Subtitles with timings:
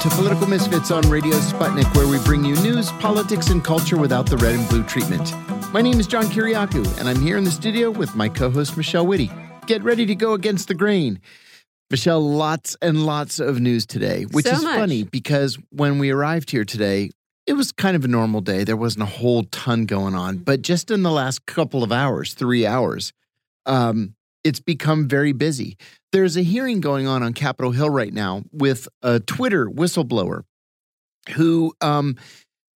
[0.00, 4.26] to Political Misfits on Radio Sputnik, where we bring you news, politics, and culture without
[4.26, 5.32] the red and blue treatment.
[5.72, 8.76] My name is John Kiriakou, and I'm here in the studio with my co host,
[8.76, 9.28] Michelle Witte.
[9.66, 11.20] Get ready to go against the grain.
[11.90, 14.76] Michelle, lots and lots of news today, which So is much.
[14.76, 17.10] funny because when we arrived here today,
[17.46, 18.62] it was kind of a normal day.
[18.62, 20.36] There wasn't a whole ton going on.
[20.38, 23.12] But just in the last couple of hours, three hours,
[23.66, 24.14] um,
[24.48, 25.76] it's become very busy.
[26.10, 30.42] There's a hearing going on on Capitol Hill right now with a Twitter whistleblower
[31.36, 32.16] who um,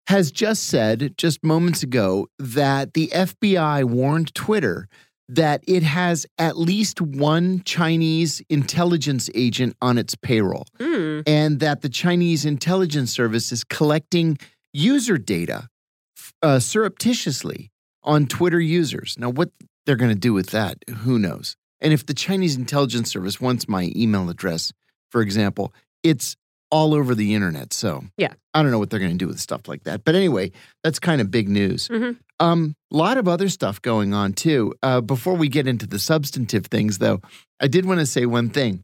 [0.08, 4.90] has just said, just moments ago, that the FBI warned Twitter
[5.30, 11.22] that it has at least one Chinese intelligence agent on its payroll Hmm.
[11.26, 14.38] and that the Chinese intelligence service is collecting
[14.74, 15.70] user data
[16.42, 17.72] uh, surreptitiously
[18.04, 19.18] on Twitter users.
[19.18, 19.52] Now, what
[19.86, 21.56] they're going to do with that, who knows?
[21.82, 24.72] And if the Chinese intelligence service wants my email address,
[25.10, 26.36] for example, it's
[26.70, 27.74] all over the internet.
[27.74, 28.34] So, Yeah.
[28.54, 30.04] I don't know what they're going to do with stuff like that.
[30.06, 30.52] But anyway,
[30.84, 31.88] that's kind of big news.
[31.90, 32.18] Mhm.
[32.40, 34.74] Um, a lot of other stuff going on too.
[34.82, 37.22] Uh, before we get into the substantive things, though,
[37.60, 38.84] I did want to say one thing.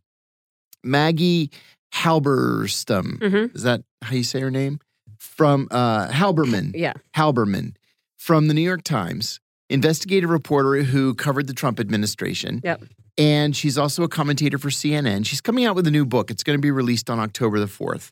[0.84, 1.50] Maggie
[1.94, 3.56] Halberstam, Mhm.
[3.56, 4.80] is that how you say her name?
[5.18, 6.94] From uh, Halberman, Yeah.
[7.16, 7.76] Halberman,
[8.18, 12.62] from the New York Times, investigative reporter who covered the Trump administration.
[12.64, 12.84] Yep.
[13.18, 15.26] And she's also a commentator for CNN.
[15.26, 16.30] She's coming out with a new book.
[16.32, 18.12] It's going to be released on October the 4th.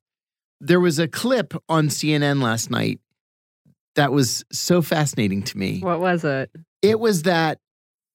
[0.59, 2.99] There was a clip on CNN last night
[3.95, 5.79] that was so fascinating to me.
[5.79, 6.49] What was it?
[6.81, 7.59] It was that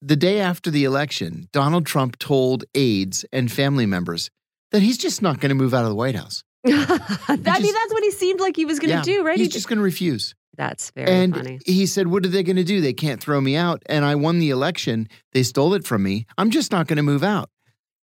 [0.02, 4.30] the day after the election, Donald Trump told aides and family members
[4.72, 6.42] that he's just not going to move out of the White House.
[6.66, 9.38] I mean, that's what he seemed like he was going to Yeah, do, right?
[9.38, 10.34] He's He- just going to refuse.
[10.56, 11.58] That's very and funny.
[11.64, 12.80] he said, What are they going to do?
[12.80, 13.82] They can't throw me out.
[13.86, 15.08] And I won the election.
[15.32, 16.26] They stole it from me.
[16.38, 17.48] I'm just not going to move out.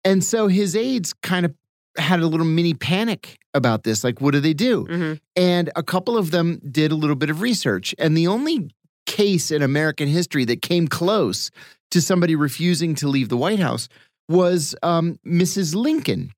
[0.05, 1.55] And so his aides kind of
[1.98, 4.04] had a little mini panic about this.
[4.04, 4.87] Like, what do they do?
[4.87, 5.21] Mhm.
[5.34, 7.94] And a couple of them did a little bit of research.
[7.98, 8.71] And the only
[9.06, 11.50] case in American history that came close
[11.91, 13.88] to somebody refusing to leave the White House
[14.28, 15.75] was um, Mrs.
[15.75, 16.32] Lincoln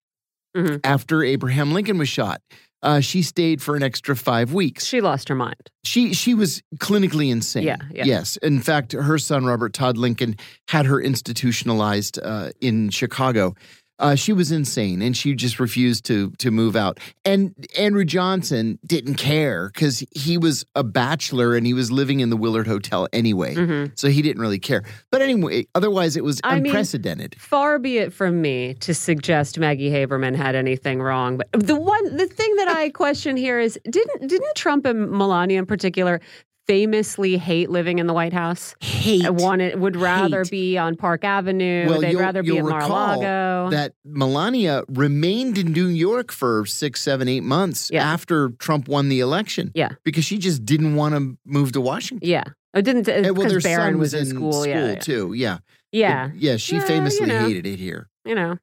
[0.56, 0.81] Mhm.
[0.84, 2.41] after Abraham Lincoln was shot.
[2.83, 4.87] Uh, she stayed for an extra five weeks.
[4.87, 5.71] She lost her mind.
[5.84, 7.65] She she was clinically insane.
[7.65, 8.05] Yeah, yeah.
[8.05, 8.37] Yes.
[8.39, 10.37] In fact, her son Robert Todd Lincoln
[10.69, 13.55] had her institutionalized uh, in Chicago.
[13.98, 17.00] Uh, she was insane, and she just refused to to move out.
[17.25, 22.31] And Andrew Johnson didn't care because he was a bachelor and he was living in
[22.31, 23.92] the Willard Hotel anyway, Mhm.
[23.98, 24.84] so he didn't really care.
[25.10, 27.34] But anyway, otherwise it was I mean- unprecedented.
[27.38, 32.16] Far be it from me to suggest Maggie Haberman had anything wrong, but the one
[32.16, 36.20] the thing that I question here is didn't didn't Trump and Melania in particular
[36.69, 38.75] famously hate living in the White House?
[38.81, 40.51] Hate I wanted would rather Hate.
[40.51, 41.87] be on Park Avenue.
[41.89, 43.71] Well, They'd rather be recall Mar-a-Lago.
[43.71, 48.05] that Melania remained in New York for six, seven, eight months Yeah.
[48.05, 49.73] after Trump won the election.
[49.75, 49.91] Yeah.
[50.05, 52.28] Because she just didn't want to move to Washington.
[52.28, 54.67] yeah, it didn't And, well, their Barron son was, was in school.
[54.67, 54.95] yeah, yeah.
[54.97, 55.33] too.
[55.34, 55.59] Yeah.
[55.91, 56.57] yeah, yeah.
[56.59, 57.41] She Yeah, you famously know.
[57.41, 58.09] hated it here.
[58.27, 58.59] you know.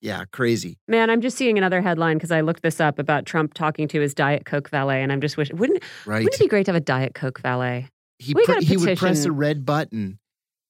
[0.00, 0.24] Yeah.
[0.32, 0.78] Crazy.
[0.88, 4.00] Man, I'm just seeing another headline because I looked this up about Trump talking to
[4.00, 6.24] his Diet Coke valet, and I'm just wishing wouldn't Right.
[6.24, 7.88] wouldn't it be great to have a Diet Coke valet?
[8.18, 10.18] he pre- he would press a red button,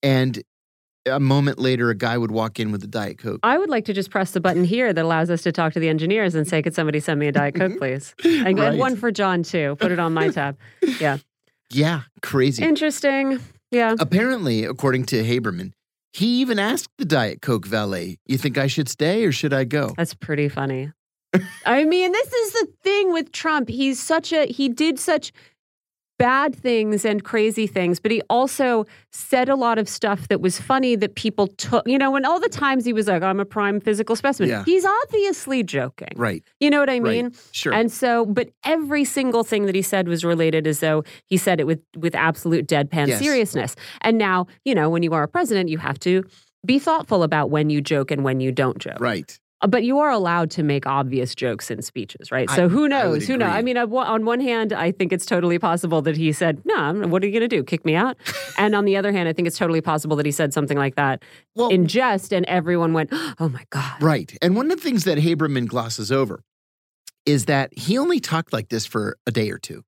[0.02, 0.40] and
[1.06, 3.40] a moment later, a guy would walk in with a Diet Coke.
[3.42, 5.80] I would like to just press the button here that allows us to talk to
[5.80, 7.78] the engineers and say, "Could somebody send me a Diet Coke, mm-hmm.
[7.78, 8.14] please?"
[8.46, 9.76] And, and one for John too.
[9.80, 10.56] Put it on my tab.
[11.00, 11.18] Yeah.
[11.72, 12.00] Yeah.
[12.20, 12.64] Crazy.
[12.64, 13.38] Interesting.
[13.70, 13.94] Yeah.
[14.00, 15.70] Apparently, according to Haberman,
[16.12, 19.64] he even asked the Diet Coke valet, "You think I should stay or should I
[19.64, 20.92] go?" That's pretty funny.
[21.64, 23.68] I mean, this is the thing with Trump.
[23.68, 25.32] He's such a he did such
[26.20, 30.60] bad things and crazy things, but he also said a lot of stuff that was
[30.60, 31.82] funny that people took.
[31.88, 34.62] You know, when all the times he was like, "I'm a prime physical specimen," Yeah.
[34.64, 36.12] he's obviously joking.
[36.16, 36.44] Right.
[36.60, 37.24] You know what I Right.
[37.24, 37.32] mean?
[37.52, 37.72] Sure.
[37.72, 41.58] And so, but every single thing that he said was related as though he said
[41.58, 43.18] it with with absolute deadpan Yes.
[43.18, 43.74] seriousness.
[44.02, 46.22] And now, you know, when you are a president, you have to
[46.66, 49.00] be thoughtful about when you joke and when you don't joke.
[49.00, 49.39] right.
[49.62, 52.48] Uh, But you are allowed to make obvious jokes in speeches, right?
[52.50, 53.26] So who I knows?
[53.26, 53.50] Who knows?
[53.50, 57.10] I mean, on one- hand, I think it's totally possible that he said, "No, I'm-
[57.10, 57.62] what are you going to do?
[57.62, 58.16] Kick me out?"
[58.58, 60.94] and on the other hand, I think it's totally possible that he said something like
[60.96, 61.22] that
[61.54, 64.36] Well, in jest, and everyone went, "Oh my god!" right.
[64.40, 66.42] And one of the things that Haberman glosses over
[67.26, 69.84] is that he only talked like this for a day or two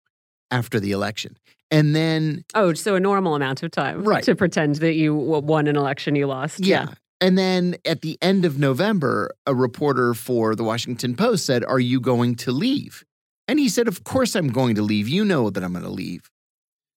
[0.50, 1.38] after the election.
[1.70, 4.22] And then, Oh, so a normal amount of time, Right.
[4.24, 6.60] To pretend that you won an election you lost.
[6.60, 6.88] yeah.
[7.22, 11.78] And then at the end of November, a reporter for the Washington Post said, Are
[11.78, 13.04] you going to leave?
[13.46, 15.08] And he said, Of course I'm going to leave.
[15.08, 16.28] You know that I'm going to leave.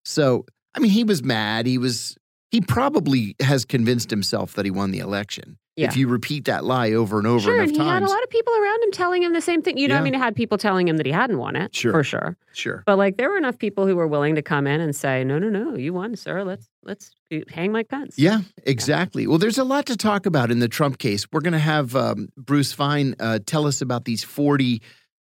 [0.03, 1.67] So, I mean, he was mad.
[1.67, 2.17] He was,
[2.55, 5.57] he probably has convinced himself that he won the election.
[5.77, 5.87] Yeah.
[5.87, 8.23] if you repeat that lie over and over Sure, enough and he had a lot
[8.23, 9.77] of people around him telling him the same thing.
[9.77, 11.91] You know, I mean, it had people telling him that he hadn't won it, Sure.
[11.91, 12.37] for sure.
[12.53, 12.81] sure.
[12.85, 15.37] But like, there were enough people who were willing to come in and say, "No,
[15.37, 16.45] no, no, you won, sir.
[16.45, 17.11] Let's let's
[17.49, 19.27] hang Mike Pence." Yeah, exactly.
[19.27, 21.27] Well, there's a lot to talk about in the Trump case.
[21.33, 24.81] We're going to have um, Bruce Fein uh, tell us about these 40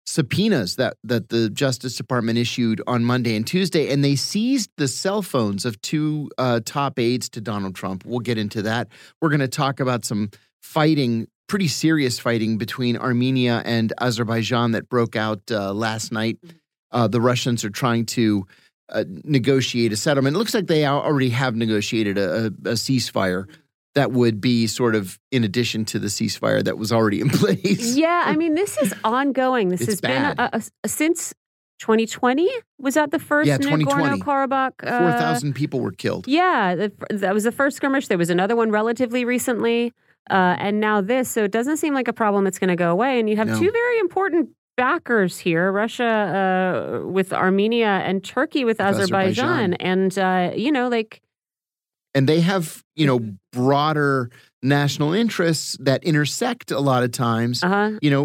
[0.08, 4.88] subpoenas that that the Justice Department issued on Monday and Tuesday, and they seized the
[4.88, 8.06] cell phones of two uh, top aides to Donald Trump.
[8.06, 8.88] We'll get into that.
[9.20, 10.30] We're going to talk about some
[10.62, 16.38] fighting, pretty serious fighting between Armenia and Azerbaijan that broke out uh, last night.
[16.90, 18.46] Uh, the Russians are trying to
[18.88, 20.36] uh, negotiate a settlement.
[20.36, 23.46] It looks like they already have negotiated a, a, a ceasefire
[23.94, 27.96] that would be sort of in addition to the ceasefire that was already in place.
[27.96, 29.68] Yeah, I mean, this is ongoing.
[29.70, 30.36] This has bad.
[30.36, 31.34] been a, a- a- since
[31.80, 32.48] 2020.
[32.78, 34.72] Was that the first Yeah, Nagorno Karabakh?
[34.86, 36.26] uh, Four thousand people were killed.
[36.28, 38.08] Yeah, the, that was the first skirmish.
[38.08, 39.92] There was another one relatively recently,
[40.30, 41.28] uh, and now this.
[41.30, 43.18] So it doesn't seem like a problem that's going to go away.
[43.20, 43.58] And you have No.
[43.58, 46.04] two very important backers here: Russia
[47.04, 49.74] uh, with Armenia and Turkey with Azerbaijan.
[49.74, 49.74] Azerbaijan.
[49.74, 51.20] And uh, you know, like
[52.18, 53.20] and they have you know
[53.52, 54.30] broader
[54.62, 57.62] national interests that intersect a lot of times.
[57.62, 57.90] uh huh.
[58.02, 58.24] You know,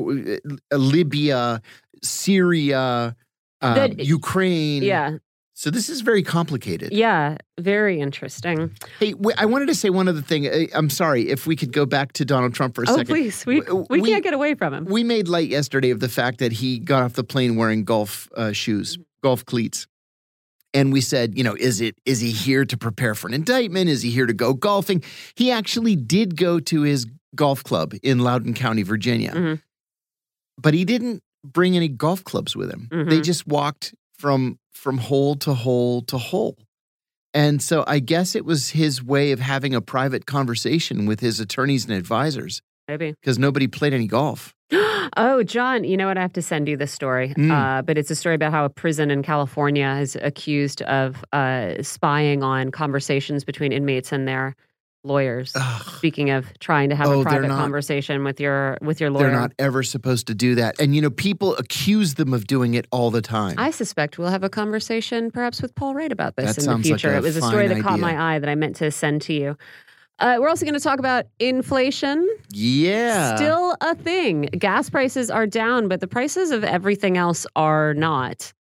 [0.72, 1.62] uh, Libya,
[2.02, 3.16] Syria,
[3.62, 4.82] uh, That- Ukraine.
[4.84, 5.18] Yeah,
[5.56, 6.92] So this is very complicated.
[6.92, 8.72] yeah, very interesting.
[9.00, 10.42] Hey, w- I wanted to say one other thing.
[10.74, 13.14] I'm sorry if we could go back to Donald Trump for a Oh, second.
[13.16, 14.84] please, we we we- can't get away from him.
[14.86, 18.12] We made light yesterday of the fact that he got off the plane wearing golf
[18.36, 19.86] uh, shoes, golf cleats.
[20.74, 23.90] And we said, you know, is it is he here to prepare for an indictment?
[23.90, 25.04] Is he here to go golfing?
[25.36, 27.06] He actually did go to his
[27.36, 29.32] golf club in Loudoun County, Virginia.
[29.32, 29.62] Mhm.
[30.62, 32.88] But he didn't bring any golf clubs with him.
[32.92, 33.24] They Mhm.
[33.24, 36.58] just walked from from hole to hole to hole.
[37.34, 41.40] And so I guess it was his way of having a private conversation with his
[41.40, 43.12] attorneys and advisors Maybe.
[43.22, 44.54] because nobody played any golf.
[45.18, 46.18] oh, John, you know what?
[46.18, 47.34] I have to send you this story.
[47.38, 47.52] Mm.
[47.52, 51.82] Uh, but it's a story about how a prison in California is accused of uh,
[51.82, 54.56] spying on conversations between inmates and their
[55.06, 55.52] lawyers.
[55.56, 55.82] Ugh.
[55.98, 59.24] Speaking of trying to have Oh, a private not- conversation with your with your lawyer.
[59.30, 60.80] They're not ever supposed to do that.
[60.80, 63.56] And, you know, people accuse them of doing it all the time.
[63.58, 66.76] I suspect we'll have a conversation perhaps with Paul Wright about this That in the
[66.78, 67.14] like future.
[67.14, 69.34] a it was a story that caught my eye that I meant to send to
[69.34, 69.58] you.
[70.20, 72.28] Uh, we're also going to talk about inflation.
[72.52, 73.36] yeah.
[73.36, 74.44] Still a thing.
[74.58, 78.54] Gas prices are down, but the prices of everything else are not.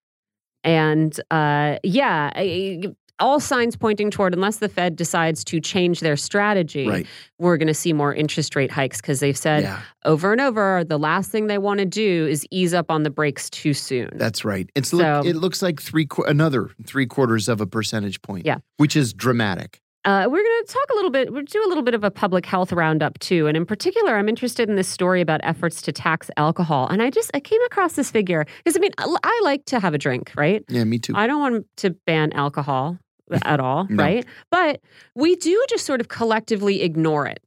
[0.63, 2.83] And uh, yeah, I-
[3.19, 7.07] all signs pointing toward, unless the Fed decides to change their strategy, Right.
[7.37, 10.83] we're going to see more interest rate hikes because they've said Yeah, over and over
[10.83, 14.09] the last thing they want to do is ease up on the brakes too soon.
[14.15, 14.67] that's right.
[14.75, 18.45] It's So- look, it looks like three qu- another three quarters of a percentage point.
[18.47, 18.57] Yeah.
[18.77, 19.79] which is dramatic.
[20.05, 22.11] Uh, we're going to talk a little bit, we'll do a little bit of a
[22.11, 23.47] public health roundup too.
[23.47, 26.87] And in particular, I'm interested in this story about efforts to tax alcohol.
[26.87, 29.93] And I just, I came across this figure because I mean, I, like to have
[29.93, 30.63] a drink, right?
[30.69, 31.13] Yeah, me too.
[31.15, 32.97] I don't want to ban alcohol
[33.45, 34.03] at all, No.
[34.03, 34.25] right?
[34.51, 34.81] But
[35.15, 37.41] we do just sort of collectively ignore it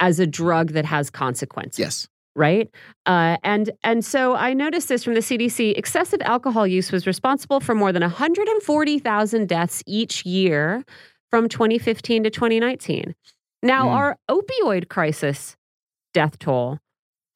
[0.00, 2.08] as a drug that has consequences yes.
[2.36, 2.70] right?
[3.06, 5.76] Uh, and and so I noticed this from the CDC.
[5.76, 10.84] Excessive alcohol use was responsible for more than 140,000 deaths each year
[11.30, 13.14] from 2015 to 2019.
[13.62, 13.94] Now, Hmm.
[13.94, 15.56] our opioid crisis
[16.14, 16.78] death toll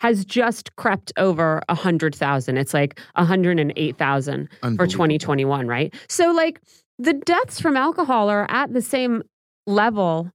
[0.00, 2.56] has just crept over 100,000.
[2.56, 5.94] It's like 108,000 for 2021, right?
[6.08, 6.60] So, like,
[6.98, 9.22] the deaths from alcohol are at the same
[9.66, 10.30] level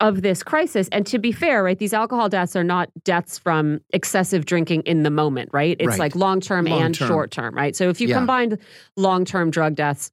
[0.00, 0.88] of this crisis.
[0.90, 5.02] And to be fair, right, these alcohol deaths are not deaths from excessive drinking in
[5.04, 5.76] the moment, right?
[5.78, 5.98] It's Right.
[6.00, 7.76] like long term and short term, right?
[7.76, 8.16] So if you Yeah.
[8.16, 8.58] combined
[8.96, 10.10] long term drug deaths,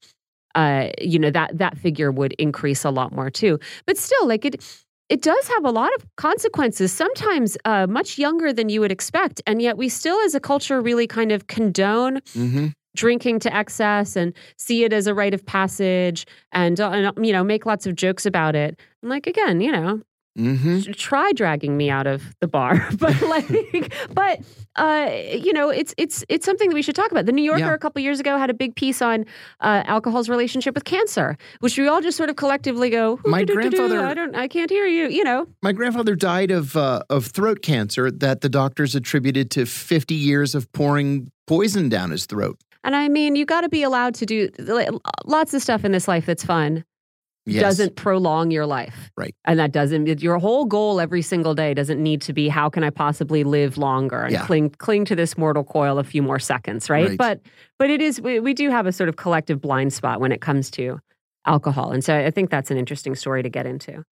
[0.55, 3.59] uh, you know that that figure would increase a lot more too.
[3.85, 4.63] But still, like it.
[5.09, 9.41] It does have a lot of consequences, sometimes uh, much younger than you would expect.
[9.47, 14.15] And yet, we still, as a culture, really kind of condone hmm drinking to excess
[14.15, 17.85] and see it as a rite of passage and, uh, and you know make lots
[17.85, 20.01] of jokes about it and like again you know
[20.39, 24.39] hmm try dragging me out of the bar but like but
[24.77, 27.59] uh you know it's it's it's something that we should talk about the new yorker
[27.59, 27.73] Yeah.
[27.73, 29.25] a couple years ago had a big piece on
[29.59, 33.99] uh, alcohol's relationship with cancer which we all just sort of collectively go My grandfather-
[34.05, 37.61] i don't i can't hear you you know My grandfather died of uh, of throat
[37.61, 42.57] cancer that the doctors attributed to 50 years of pouring poison down his throat.
[42.83, 44.49] and i mean you got to be allowed to do
[45.25, 46.83] lots of stuff in this life that's fun
[47.51, 47.61] Yes.
[47.61, 49.09] doesn't prolong your life.
[49.17, 49.35] Right.
[49.45, 52.83] And that doesn't your whole goal every single day doesn't need to be how can
[52.83, 54.45] I possibly live longer and Yeah.
[54.45, 57.09] cling cling to this mortal coil a few more seconds, right?
[57.09, 57.17] Right.
[57.17, 57.41] But
[57.77, 60.41] but it is we, we do have a sort of collective blind spot when it
[60.41, 60.99] comes to
[61.45, 61.91] alcohol.
[61.91, 64.03] And so I think that's an interesting story to get into.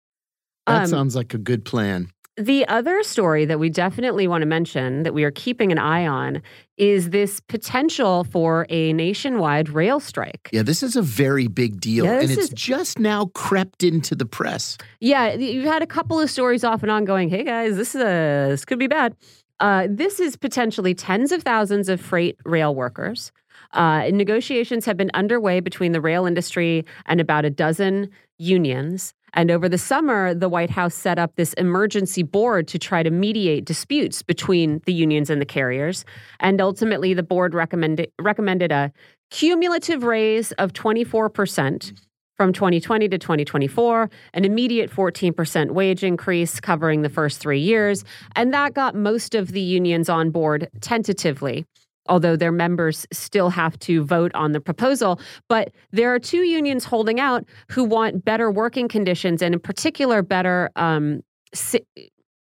[0.66, 2.10] That Um, sounds like a good plan.
[2.38, 6.06] The other story that we definitely want to mention that we are keeping an eye
[6.06, 6.44] on
[6.78, 10.48] is this potential for a nationwide rail strike.
[10.54, 12.06] Yeah, this is a very big deal.
[12.06, 14.78] Yeah, and it's is- just now crept into the press.
[15.00, 18.02] Yeah, you've had a couple of stories off and on going, hey guys, this is
[18.02, 19.16] a, this could be bad.
[19.60, 23.32] Uh, this is potentially tens of thousands of freight rail workers.
[23.74, 29.16] Uh, negotiations have been underway between the rail industry and about a dozen unions.
[29.38, 33.12] And over the summer, the White House set up this emergency board to try to
[33.12, 36.06] mediate disputes between the unions and the carriers.
[36.40, 38.92] And ultimately, the board recommended, recommended a
[39.30, 41.94] cumulative raise of 24%
[42.36, 48.04] from 2020 to 2024, an immediate 14% wage increase covering the first three years.
[48.36, 51.64] And that got most of the unions on board tentatively.
[52.10, 55.20] Although their members still have to vote on the proposal.
[55.50, 60.22] But there are two unions holding out who want better working conditions and, in particular,
[60.22, 61.22] better um,
[61.54, 61.86] si-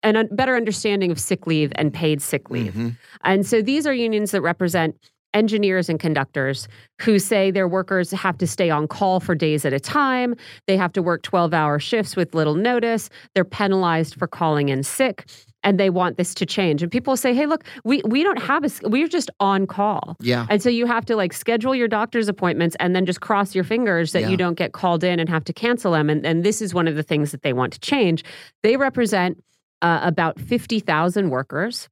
[0.02, 2.74] and a better understanding of sick leave and paid sick leave.
[2.74, 2.96] Mhm.
[3.24, 4.96] And so these are unions that represent
[5.32, 6.68] engineers and conductors
[7.00, 10.36] who say their workers have to stay on call for days at a time.
[10.68, 13.10] They have to work 12 hour shifts with little notice.
[13.34, 15.24] They're penalized for calling in sick.
[15.64, 16.82] And they want this to change.
[16.82, 20.16] And people say, hey, look, we, we don't have a, we're just on call.
[20.20, 20.46] Yeah.
[20.50, 23.64] And so you have to like schedule your doctor's appointments and then just cross your
[23.64, 24.28] fingers that Yeah.
[24.28, 26.10] you don't get called in and have to cancel them.
[26.10, 28.22] And, and this is one of the things that they want to change.
[28.62, 29.42] They represent
[29.82, 31.88] uh, about 50,000 workers.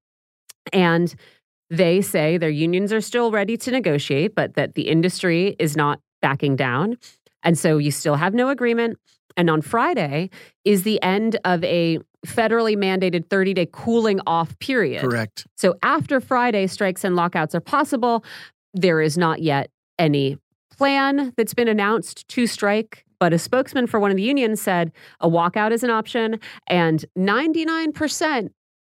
[0.73, 1.15] And
[1.71, 5.99] they say their unions are still ready to negotiate, but that the industry is not
[6.21, 6.97] backing down.
[7.43, 8.99] And so you still have no agreement.
[9.37, 10.29] And on Friday
[10.65, 15.01] is the end of a federally mandated 30 day cooling off period.
[15.01, 15.47] Correct.
[15.57, 18.25] So after Friday, strikes and lockouts are possible.
[18.75, 20.39] There is not yet any
[20.71, 24.93] plan that's been announced to strike, but a spokesman for one of the unions said
[25.21, 28.51] a walkout is an option, and 99%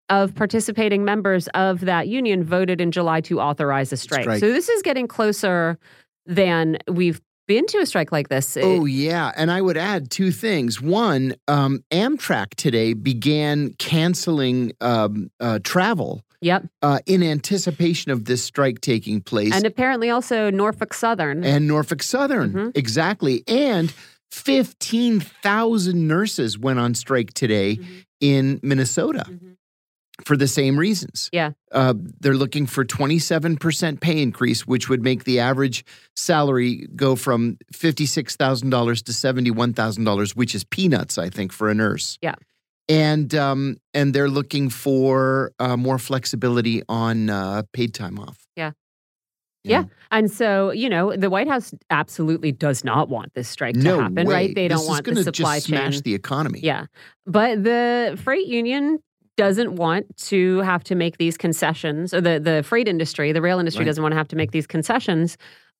[0.10, 4.24] of participating members of that union voted in July to authorize a strike.
[4.24, 4.40] Strike.
[4.40, 5.78] So this is getting closer
[6.26, 8.56] than we've been to a strike like this.
[8.62, 9.32] Oh, yeah.
[9.36, 10.80] And I would add two things.
[10.80, 16.66] One, um, Amtrak today began canceling um, uh, travel yep.
[16.84, 19.52] uh, in anticipation of this strike taking place.
[19.52, 21.44] And apparently also Norfolk Southern.
[21.44, 22.54] and Norfolk Southern.
[22.54, 22.78] Mhm.
[22.78, 23.44] Exactly.
[23.48, 23.92] And
[24.32, 27.86] 15,000 nurses went on strike today Mhm.
[28.22, 29.56] in Minnesota Mhm.
[30.26, 31.30] For the same reasons.
[31.32, 31.52] Yeah.
[31.72, 35.86] Uh, they're looking for 27% pay increase, which would make the average
[36.16, 42.18] salary go from $56,000 to $71,000, which is peanuts, I think, for a nurse.
[42.22, 42.36] Yeah.
[42.88, 48.48] And um, and they're looking for uh, more flexibility on uh, paid time off.
[48.56, 48.72] Yeah.
[49.64, 49.84] You Yeah.
[50.10, 54.02] And so, you know, the White House absolutely does not want this strike No to
[54.02, 54.34] happen, way.
[54.34, 54.56] right?
[54.56, 55.78] They This don't want the supply just chain.
[55.78, 56.62] smash the economy.
[56.64, 56.88] Yeah.
[57.28, 58.98] But the freight union
[59.44, 60.40] doesn't want to
[60.72, 63.90] have to make these concessions, or the, the freight industry, the rail industry Right.
[63.90, 65.38] doesn't want to have to make these concessions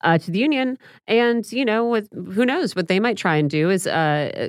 [0.08, 0.78] uh, to the union.
[1.08, 4.48] And, you know, with, who knows what they might try and do is uh,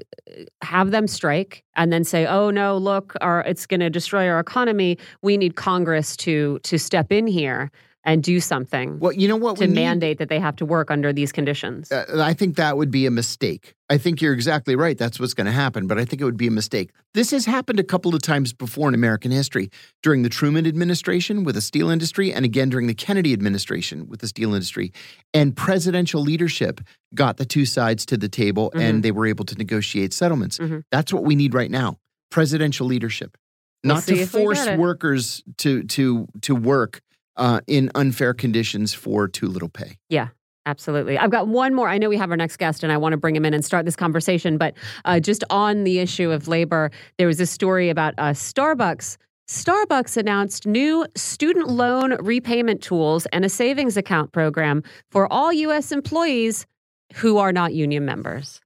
[0.63, 4.39] have them strike and then say, oh, no, look, our, it's going to destroy our
[4.39, 4.97] economy.
[5.23, 7.71] We need Congress to to step in here
[8.05, 9.75] and do something Well, you know what to we need?
[9.75, 11.93] mandate that they have to work under these conditions.
[11.93, 13.75] Uh, I think that would be a mistake.
[13.91, 14.97] I think you're exactly right.
[14.97, 16.91] That's what's going to happen, but I think it would be a mistake.
[17.13, 19.69] This has happened a couple of times before in American history
[20.03, 24.21] during the Truman administration with the steel industry, and again during the Kennedy administration with
[24.21, 24.93] the steel industry.
[25.35, 26.81] And presidential leadership
[27.15, 28.81] got the two sides to the table Mhm.
[28.81, 30.59] and they were able to negotiate settlements.
[30.59, 30.85] Mhm.
[30.91, 31.99] That's what we need right now
[32.31, 33.37] presidential leadership.
[33.83, 37.01] We'll Not to force workers to, to, to work
[37.41, 39.99] uh, in unfair conditions for too little pay.
[40.09, 40.29] Yeah.
[40.67, 41.17] Absolutely.
[41.17, 41.89] I've got one more.
[41.89, 43.65] I know we have our next guest, and I want to bring him in and
[43.65, 44.59] start this conversation.
[44.59, 44.75] But
[45.07, 49.17] uh, just on the issue of labor, there was a story about uh, Starbucks.
[49.49, 55.93] Starbucks announced new student loan repayment tools and a savings account program for all U.S.
[55.93, 56.67] employees
[57.15, 58.61] who are not union members.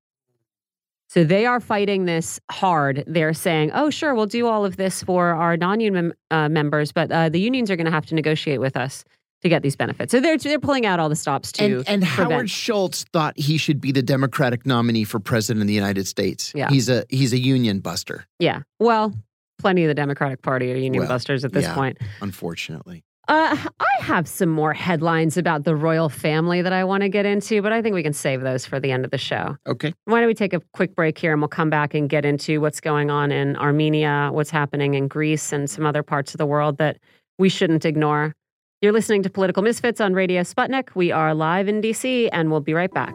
[1.15, 3.05] So they are fighting this hard.
[3.07, 6.91] They're saying, oh, sure, we'll do all of this for our non union uh, members,
[6.91, 9.05] but uh, the unions are going to have to negotiate with us
[9.43, 10.11] to get these benefits.
[10.11, 12.33] So they're, they're pulling out all the stops to and, and prevent.
[12.33, 16.51] Howard Schultz thought he should be the Democratic nominee for president of the United States.
[16.53, 16.69] Yeah.
[16.69, 18.63] He's a he's a union buster, Yeah.
[18.81, 19.15] Well,
[19.59, 21.75] plenty of the Democratic Party are union Well, busters at this yeah.
[21.75, 21.99] point.
[22.23, 23.05] unfortunately.
[23.27, 27.25] Uh, I have some more headlines about the royal family that I want to get
[27.25, 29.57] into, but I think we can save those for the end of the show.
[29.67, 29.95] Okay.
[30.05, 32.61] Why don't we take a quick break here and we'll come back and get into
[32.61, 36.47] what's going on in Armenia, what's happening in Greece, and some other parts of the
[36.47, 36.99] world that
[37.39, 38.35] we shouldn't ignore.
[38.83, 40.95] You're listening to Political Misfits on Radio Sputnik.
[40.95, 43.15] We are live in DC, and we'll be right back.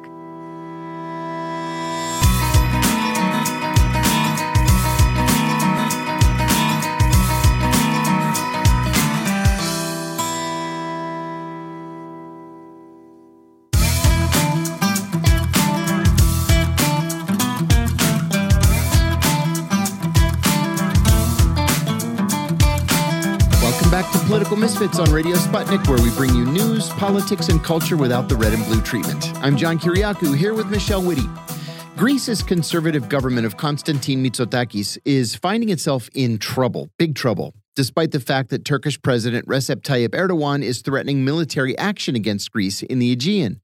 [24.30, 28.36] Political Misfits on Radio Sputnik, where we bring you news, politics, and culture without the
[28.36, 29.36] red and blue treatment.
[29.38, 31.28] I'm John Kiriakou, here with Michelle Witte.
[31.98, 38.20] Greece's conservative government of Konstantin Mitsotakis is finding itself in trouble, big trouble, despite the
[38.20, 43.12] fact that Turkish President Recep Tayyip Erdogan is threatening military action against Greece in the
[43.12, 43.60] Aegean.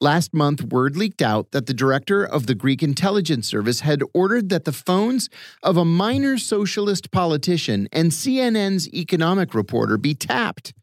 [0.00, 4.50] Last month, word leaked out that the director of the Greek intelligence service had ordered
[4.50, 5.30] that the phones
[5.62, 10.74] of a minor socialist politician and CNN's economic reporter be tapped.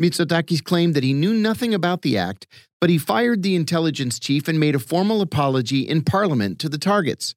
[0.00, 2.46] Mitsotakis claimed that he knew nothing about the act,
[2.80, 6.78] but he fired the intelligence chief and made a formal apology in parliament to the
[6.78, 7.34] targets.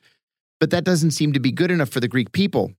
[0.60, 2.74] But that doesn't seem to be good enough for the Greek people.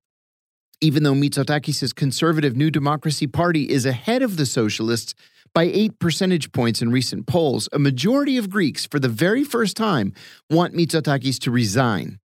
[0.81, 5.15] Even though Mitsotakis' conservative New Democracy Party is ahead of the socialists,
[5.56, 9.75] by eight percentage points in recent polls, a majority of Greeks, for the very first
[9.75, 10.12] time,
[10.50, 12.18] want Mitsotakis to resign.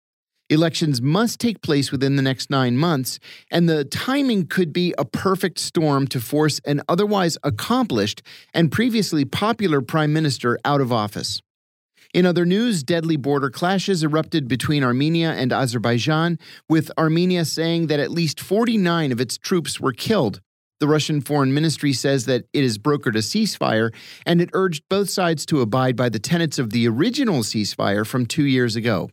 [0.48, 5.04] Elections must take place within the next nine months, and the timing could be a
[5.04, 8.20] perfect storm to force an otherwise accomplished
[8.52, 11.40] and previously popular prime minister out of office.
[12.12, 16.36] In other news, deadly border clashes erupted between Armenia and Azerbaijan,
[16.68, 20.40] with Armenia saying that at least 49 of its troops were killed.
[20.80, 23.94] The Russian Foreign Ministry says that it has brokered a ceasefire,
[24.24, 28.24] and it urged both sides to abide by the tenets of the original ceasefire from
[28.24, 29.10] two years ago.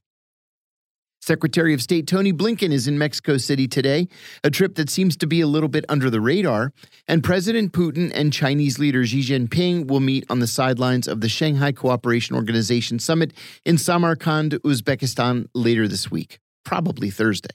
[1.21, 4.07] Secretary of State Tony Blinken is in Mexico City today,
[4.45, 6.71] a trip that seems to be a little bit under the radar.
[7.05, 11.27] And President Putin and Chinese leader Xi Jinping will meet on the sidelines of the
[11.27, 13.33] Shanghai Cooperation Organization summit
[13.65, 17.50] in Samarkand, Uzbekistan later this week, probably Thursday.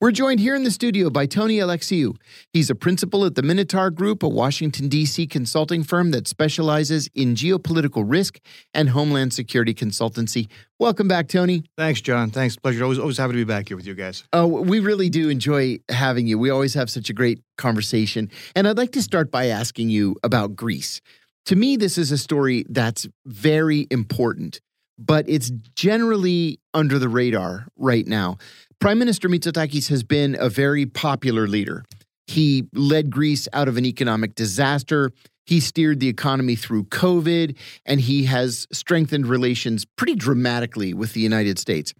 [0.00, 2.16] We're joined here in the studio by Tony Alexiou.
[2.52, 5.26] He's a principal at the Minotaur Group, a Washington, D.C.
[5.26, 8.40] consulting firm that specializes in geopolitical risk
[8.72, 10.48] and homeland security consultancy.
[10.78, 11.64] Welcome back, Tony.
[11.76, 12.30] Thanks, John.
[12.30, 12.56] Thanks.
[12.56, 12.82] Pleasure.
[12.84, 14.24] Always, always happy to be back here with you guys.
[14.32, 16.38] Oh, we really do enjoy having you.
[16.38, 18.30] We always have such a great conversation.
[18.56, 21.00] And I'd like to start by asking you about Greece.
[21.46, 24.60] To me, this is a story that's very important,
[24.98, 28.38] but it's generally under the radar right now.
[28.84, 31.86] Prime Minister Mitsotakis has been a very popular leader.
[32.26, 35.10] He led Greece out of an economic disaster.
[35.46, 41.20] He steered the economy through COVID, and he has strengthened relations pretty dramatically with the
[41.20, 41.94] United States.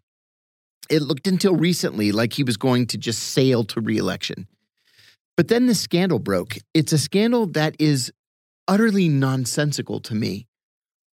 [0.90, 4.46] It looked until recently like he was going to just sail to reelection.
[5.38, 6.58] But then the scandal broke.
[6.74, 8.12] It's a scandal that is
[8.68, 10.48] utterly nonsensical to me.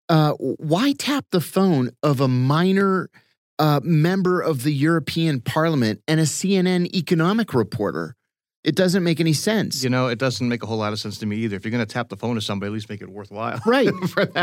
[0.09, 3.11] Uh, why tap the phone of a minor
[3.59, 8.15] a member of the European Parliament and a CNN economic reporter.
[8.65, 9.83] It doesn't make any sense.
[9.83, 11.57] You know, it doesn't make a whole lot of sense to me either.
[11.57, 13.61] If you're going to tap the phone to somebody, at least make it worthwhile.
[13.67, 13.91] Right.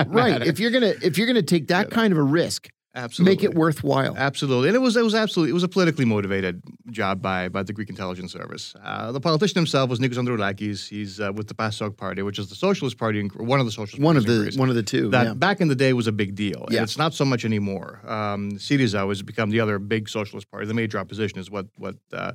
[0.08, 0.42] right.
[0.42, 3.36] If you're gonna if you're gonna take that kind of a risk, Absolutely.
[3.36, 4.16] Make it worthwhile.
[4.18, 4.70] Absolutely.
[4.70, 7.74] And it was it was absolutely it was a politically motivated job by by the
[7.74, 8.74] Greek intelligence service.
[8.82, 10.88] Uh, the politician himself was Nikos Androulakis.
[10.88, 13.72] He's uh, with the PASOK party, which is the socialist party, in, one of the
[13.72, 15.10] socialist one of the Greece, one of the two.
[15.10, 15.34] That yeah.
[15.34, 16.66] back in the day was a big deal.
[16.70, 16.78] Yeah.
[16.78, 18.00] And it's not so much anymore.
[18.06, 20.66] Um, Syriza has become the other big socialist party.
[20.66, 22.34] The major opposition is what what uh,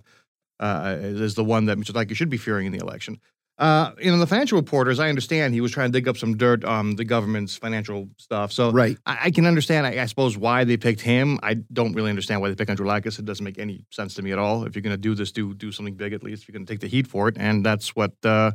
[0.60, 3.18] uh, is the one that Mitsotakis should be fearing in the election.
[3.60, 6.38] Uh, you know, the financial reporters, I understand he was trying to dig up some
[6.38, 8.52] dirt on the government's financial stuff.
[8.52, 8.96] So right.
[9.04, 11.38] I, I can understand, I, I, suppose, why they picked him.
[11.42, 13.18] I don't really understand why they picked Androulakis.
[13.18, 14.64] It doesn't make any sense to me at all.
[14.64, 16.42] If you're going to do this, do do something big at least.
[16.42, 18.52] If you're going to take the heat for it, and that's what uh,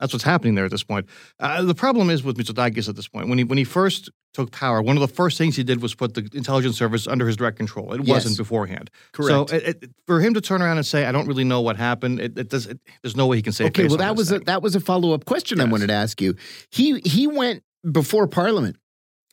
[0.00, 1.06] that's what's happening there at this point.
[1.38, 3.28] Uh, the problem is with Mitsotakis at this point.
[3.28, 5.94] When he when he first took power, one of the first things he did was
[5.94, 7.92] put the intelligence service under his direct control.
[7.92, 8.08] It yes.
[8.08, 8.90] wasn't beforehand.
[9.12, 9.50] Correct.
[9.50, 11.76] So it, it, for him to turn around and say, "I don't really know what
[11.76, 12.72] happened," it, it does.
[13.02, 13.66] there's no way he can say.
[13.66, 14.40] Okay, well, that was thing.
[14.40, 15.66] a, that was a follow up question yes.
[15.66, 16.34] I wanted to ask you.
[16.70, 18.76] He he went before Parliament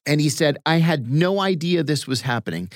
[0.06, 2.70] and he said, "I had no idea this was happening."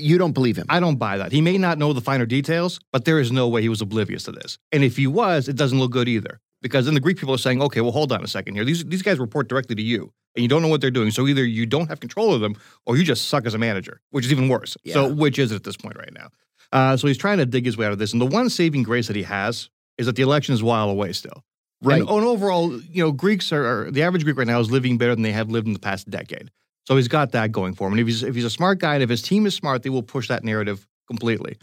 [0.00, 0.66] You don't believe him.
[0.68, 1.32] I don't buy that.
[1.32, 4.22] He may not know the finer details, but there is no way he was oblivious
[4.24, 4.56] to this.
[4.70, 7.38] And if he was, it doesn't look good either because then the Greek people are
[7.38, 8.64] saying, okay, well, hold on a second here.
[8.64, 11.10] These these guys report directly to you, and you don't know what they're doing.
[11.10, 14.00] So either you don't have control of them, or you just suck as a manager,
[14.10, 14.76] which is even worse.
[14.84, 14.94] Yeah.
[14.94, 16.28] So which is it at this point right now?
[16.70, 18.82] Uh, so he's trying to dig his way out of this, and the one saving
[18.82, 21.44] grace that he has is that the election is a while away still.
[21.82, 22.00] Right.
[22.00, 24.98] And, and overall, you know, Greeks are, are the average Greek right now is living
[24.98, 26.50] better than they have lived in the past decade.
[26.86, 27.92] So he's got that going for him.
[27.92, 29.90] And if he's if he's a smart guy, and if his team is smart, they
[29.90, 31.56] will push that narrative completely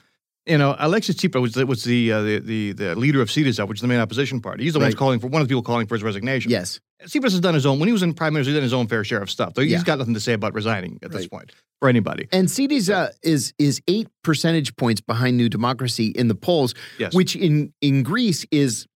[0.45, 3.67] you know, Alexis Tsipras was the, was the, uh, the, the the leader of Syriza,
[3.67, 4.63] which is the main opposition party.
[4.63, 4.88] He's the right.
[4.88, 6.51] one calling for one of the people calling for his resignation.
[6.51, 7.79] Yes, Tsipras has done his own.
[7.79, 9.53] When he was in prime minister, he's done his own fair share of stuff.
[9.55, 9.77] He's yeah.
[9.77, 11.17] He's got nothing to say about resigning at right.
[11.17, 12.27] this point for anybody.
[12.31, 17.13] And Syriza is is eight percentage points behind New Democracy in the polls, yes.
[17.13, 18.88] which in in Greece is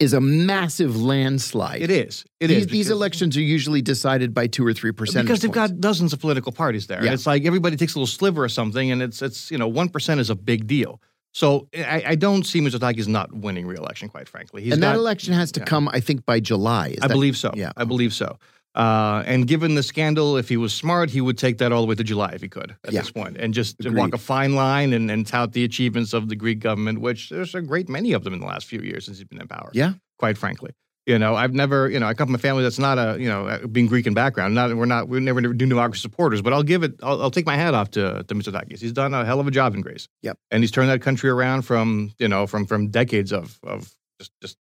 [0.00, 1.82] is a massive landslide.
[1.82, 2.24] It is.
[2.40, 5.52] It these, is These elections are usually decided by two or three percent because they've
[5.52, 5.72] points.
[5.72, 7.04] got dozens of political parties there.
[7.04, 7.12] Yeah.
[7.12, 9.88] It's like everybody takes a little sliver of something, and it's it's you know one
[9.88, 11.00] percent is a big deal.
[11.32, 14.62] So I, I don't see Mitsotakis not winning re-election, quite frankly.
[14.62, 15.66] He's and that election has to yeah.
[15.66, 16.88] come, I think, by July.
[16.88, 17.52] Is I that- believe so.
[17.54, 17.70] yeah.
[17.76, 18.38] I believe so.
[18.74, 21.86] Uh, and given the scandal, if he was smart, he would take that all the
[21.88, 23.00] way to July if he could at Yeah.
[23.00, 23.96] this point, and just Agreed.
[23.96, 27.54] walk a fine line and, and tout the achievements of the Greek government, which there's
[27.54, 29.70] a great many of them in the last few years since he's been in power.
[29.72, 29.94] Yeah.
[30.18, 30.70] quite frankly.
[31.06, 33.28] You know, I've never, you know, I come from a family that's not a, you
[33.30, 34.54] know, uh, being Greek in background.
[34.54, 36.42] Not, we're not, we never do democracy supporters.
[36.42, 38.78] But I'll give it, I'll, I'll take my hat off to to Mitsotakis.
[38.80, 40.06] He's done a hell of a job in Greece.
[40.20, 40.36] Yep.
[40.50, 44.32] And he's turned that country around from, you know, from from decades of of just
[44.42, 44.58] just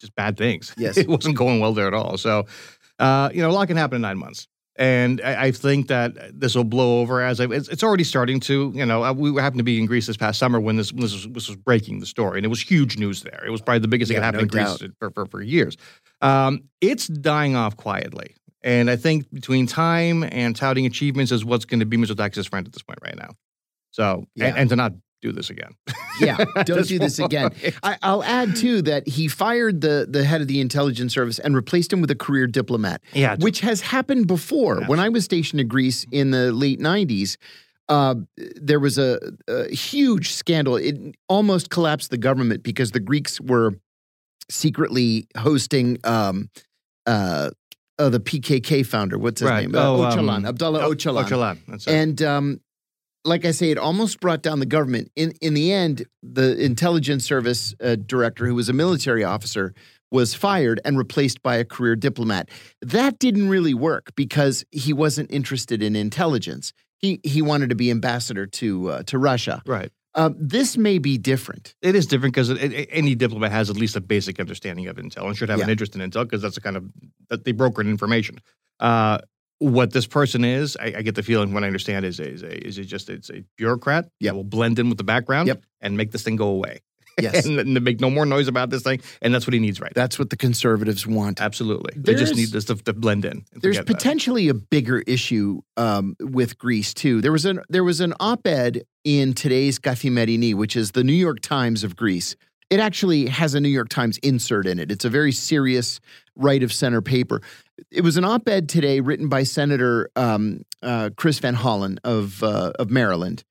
[0.00, 0.72] just bad things.
[0.78, 0.96] Yes.
[1.02, 2.16] it wasn't going well there at all.
[2.16, 2.46] So,
[3.02, 4.48] uh, you know, a lot can happen in nine months.
[4.76, 8.40] And I, I think that this will blow over as I, it's, it's already starting
[8.40, 8.72] to.
[8.74, 11.12] You know, uh, we happened to be in Greece this past summer when this, this,
[11.12, 13.42] was, this was breaking the story, and it was huge news there.
[13.46, 15.76] It was probably the biggest thing that happened no in Greece for, for, for years.
[16.22, 18.34] Um, it's dying off quietly.
[18.64, 22.66] And I think between time and touting achievements is what's going to be Mitsotakis' friend
[22.66, 23.34] at this point right now.
[23.90, 24.46] So, Yeah.
[24.46, 25.70] and, and to not do this again.
[26.20, 27.52] Yeah, don't do this again.
[27.82, 31.54] I, I'll add too that he fired the the head of the intelligence service and
[31.56, 34.80] replaced him with a career diplomat, Yeah, which has happened before.
[34.80, 34.88] Yeah.
[34.88, 37.36] When I was stationed in Greece in the late '90s,
[37.88, 38.16] uh,
[38.56, 40.76] there was a, a huge scandal.
[40.76, 40.96] It
[41.28, 43.74] almost collapsed the government because the Greeks were
[44.50, 46.50] secretly hosting um,
[47.06, 47.50] uh,
[47.98, 49.18] uh, the PKK founder.
[49.18, 49.66] What's his Right.
[49.66, 49.74] name?
[49.74, 51.24] Uh, Oh, um, Öcalan, Abdullah Oh, Öcalan.
[51.24, 51.92] Öcalan, That's it.
[51.94, 52.60] And um,
[53.24, 55.10] like I say, it almost brought down the government.
[55.16, 59.74] In in the end, the intelligence service uh, director, who was a military officer,
[60.10, 62.48] was fired and replaced by a career diplomat.
[62.80, 66.72] That didn't really work because he wasn't interested in intelligence.
[66.98, 69.62] He he wanted to be ambassador to uh, to Russia.
[69.66, 69.90] right.
[70.14, 71.74] Um, this may be different.
[71.80, 75.34] It is different because any diplomat has at least a basic understanding of intel and
[75.34, 76.84] should have an interest in intel because that's the kind of
[77.30, 78.38] that they broker information.
[78.78, 79.18] Uh,
[79.62, 82.66] what this person is, I, I get the feeling when I understand is is a,
[82.66, 85.62] is it just it's a bureaucrat that will blend in with the background Yep.
[85.80, 86.80] and make this thing go away
[87.20, 89.80] Yes, and, and make no more noise about this thing and that's what he needs
[89.80, 90.02] right now.
[90.02, 91.40] that's what the conservatives want.
[91.40, 93.44] Absolutely, they just need this to, to blend in.
[93.52, 97.20] There's potentially a bigger issue um, with Greece too.
[97.20, 101.40] There was an there was an op-ed in today's Kathimerini, which is the New York
[101.40, 102.34] Times of Greece.
[102.70, 104.90] It actually has a New York Times insert in it.
[104.90, 106.00] It's a very serious
[106.36, 107.42] right of center paper.
[107.90, 112.72] It was an op-ed today written by Senator um, uh, Chris Van Hollen of uh,
[112.78, 113.44] of Maryland,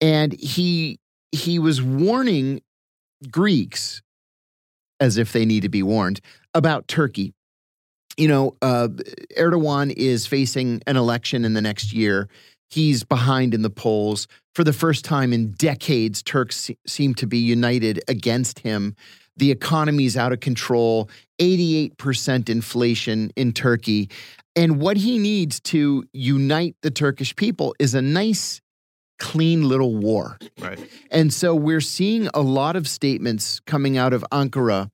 [0.00, 0.98] and he
[1.32, 2.60] he was warning
[3.30, 4.02] Greeks
[4.98, 6.20] as if they need to be warned
[6.54, 7.32] about Turkey
[8.20, 8.88] you know, uh,
[9.38, 12.28] Erdogan is facing an election in the next year.
[12.68, 14.28] He's behind in the polls.
[14.54, 18.94] For the first time in decades, Turks seem to be united against him.
[19.40, 21.08] The economy's out of control,
[21.40, 24.10] 88% inflation in Turkey.
[24.54, 28.60] And what he needs to unite the Turkish people is a nice,
[29.18, 30.38] clean little war.
[30.60, 30.78] right.
[31.10, 34.90] And so we're seeing a lot of statements coming out of Ankara.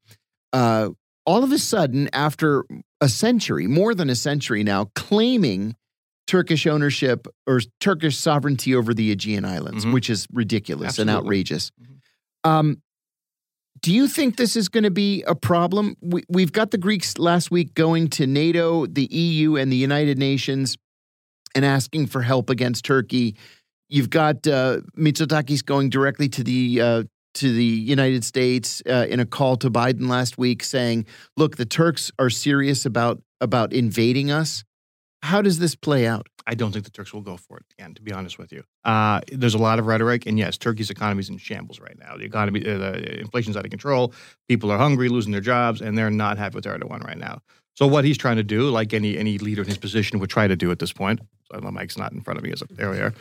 [0.53, 0.91] Uh,
[1.25, 2.65] all of a sudden, after
[3.01, 5.75] a century, more than a century now, claiming
[6.29, 9.93] Turkish ownership or Turkish sovereignty over the Aegean Islands, Mhm.
[9.93, 11.27] which is ridiculous and Absolutely.
[11.27, 11.73] outrageous.
[11.81, 12.49] Mhm.
[12.49, 12.83] Um,
[13.87, 15.96] do you think this is going to be a problem?
[16.01, 20.18] We, we've got the Greeks last week going to NATO, the EU, and the United
[20.18, 20.77] Nations
[21.55, 23.37] and asking for help against Turkey.
[23.88, 27.03] You've got uh, Mitsotakis going directly to the uh,
[27.35, 31.64] to the United States uh, in a call to Biden last week, saying, "Look, the
[31.64, 34.64] Turks are serious about about invading us."
[35.22, 36.27] How does this play out?
[36.47, 38.63] I don't think the Turks will go for it again, to be honest with you.
[38.85, 42.17] Uh, there's a lot of rhetoric, and yes, Turkey's economy is in shambles right now.
[42.17, 44.13] The economy, uh, the inflation's out of control.
[44.49, 47.41] People are hungry, losing their jobs, and they're not happy with Erdogan right now.
[47.75, 50.47] So what he's trying to do, like any any leader in his position would try
[50.47, 51.21] to do at this point,
[51.53, 53.13] so my mic's not in front of me, as there we are.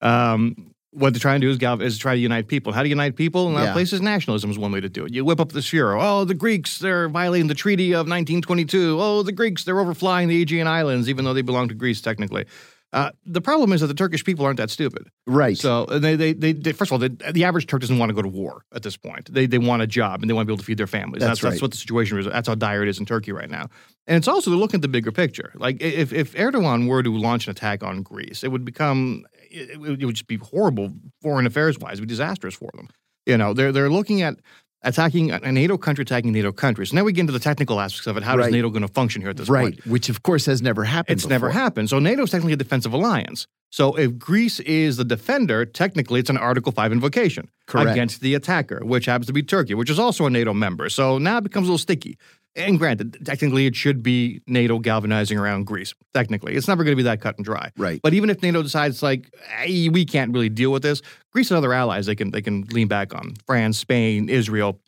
[0.00, 2.72] Um, what they're trying to do is, gal- is try to unite people.
[2.72, 3.46] How to unite people?
[3.46, 3.68] In a lot Yeah.
[3.68, 5.12] of places, nationalism is one way to do it.
[5.12, 5.98] You whip up the furor.
[5.98, 8.98] Oh, the Greeks, they're violating the Treaty of 1922.
[9.00, 12.46] Oh, the Greeks, they're overflying the Aegean Islands, even though they belong to Greece technically.
[12.90, 15.10] Uh, the problem is that the Turkish people aren't that stupid.
[15.26, 15.58] Right.
[15.58, 18.14] So they, they, they, they first of all, they, the average Turk doesn't want to
[18.14, 19.30] go to war at this point.
[19.32, 21.20] They, they want a job and they want to be able to feed their families.
[21.20, 21.62] That's that's, right.
[21.62, 22.24] what the situation is.
[22.24, 23.68] That's how dire it is in Turkey right now.
[24.06, 25.52] And it's also they're looking at the bigger picture.
[25.56, 29.80] Like if, if Erdogan were to launch an attack on Greece, it would become it,
[29.80, 31.98] would- it would just be horrible foreign affairs wise.
[31.98, 32.88] It would be disastrous for them.
[33.26, 34.36] You know, they're they're looking at
[34.82, 36.92] attacking a NATO country attacking NATO countries.
[36.92, 38.22] Now we get into the technical aspects of it.
[38.22, 38.46] How Right.
[38.46, 39.54] is NATO going to function here at this point?
[39.64, 39.72] right.
[39.74, 39.86] point?
[39.88, 41.18] Which, of course, has never happened.
[41.18, 41.90] It's never happened.
[41.90, 43.46] So NATO is technically a defensive alliance.
[43.70, 47.90] So if Greece is the defender, technically it's an Article 5 invocation Correct.
[47.90, 50.88] against the attacker, which happens to be Turkey, which is also a NATO member.
[50.88, 52.16] So now it becomes a little sticky.
[52.56, 55.94] And granted, technically, it should be NATO galvanizing around Greece.
[56.12, 57.70] Technically, it's never going to be that cut and dry.
[57.76, 58.00] Right.
[58.02, 61.58] But even if NATO decides like hey, we can't really deal with this, Greece and
[61.58, 64.80] other allies they can they can lean back on France, Spain, Israel,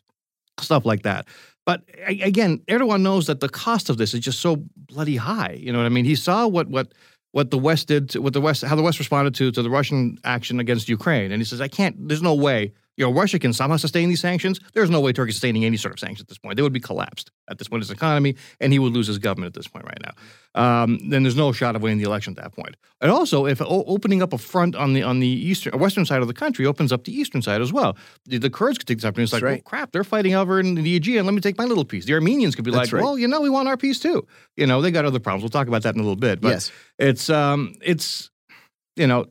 [0.59, 1.27] stuff like that.
[1.65, 5.57] But again, Erdogan knows that the cost of this is just so bloody high.
[5.59, 6.05] You know what I mean?
[6.05, 6.91] He saw what what
[7.31, 9.69] what the West did, to, what the West, how the West responded to to the
[9.69, 12.07] Russian action against Ukraine, and he says, I can't.
[12.07, 14.59] There's no way you know, Russia can somehow sustain these sanctions.
[14.73, 16.55] There's no way Turkey's sustaining any sort of sanctions at this point.
[16.55, 19.47] They would be collapsed at this point, his economy, and he would lose his government
[19.47, 20.13] at this point right now.
[20.83, 22.77] Um, then there's no shot of winning the election at that point.
[23.01, 26.21] And also, if o- opening up a front on the on the eastern western side
[26.21, 28.99] of the country opens up the eastern side as well, the, the Kurds could take
[28.99, 29.23] this opportunity.
[29.23, 29.63] It's like, right.
[29.65, 31.25] well, crap, they're fighting over in the Aegean.
[31.25, 32.05] Let me take my little piece.
[32.05, 33.03] The Armenians could be That's like, right.
[33.03, 34.27] well, you know, we want our piece too.
[34.57, 35.41] You know, they got other problems.
[35.41, 36.39] We'll talk about that in a little bit.
[36.39, 36.71] But yes.
[36.99, 38.29] it's um, it's
[38.95, 39.25] you know,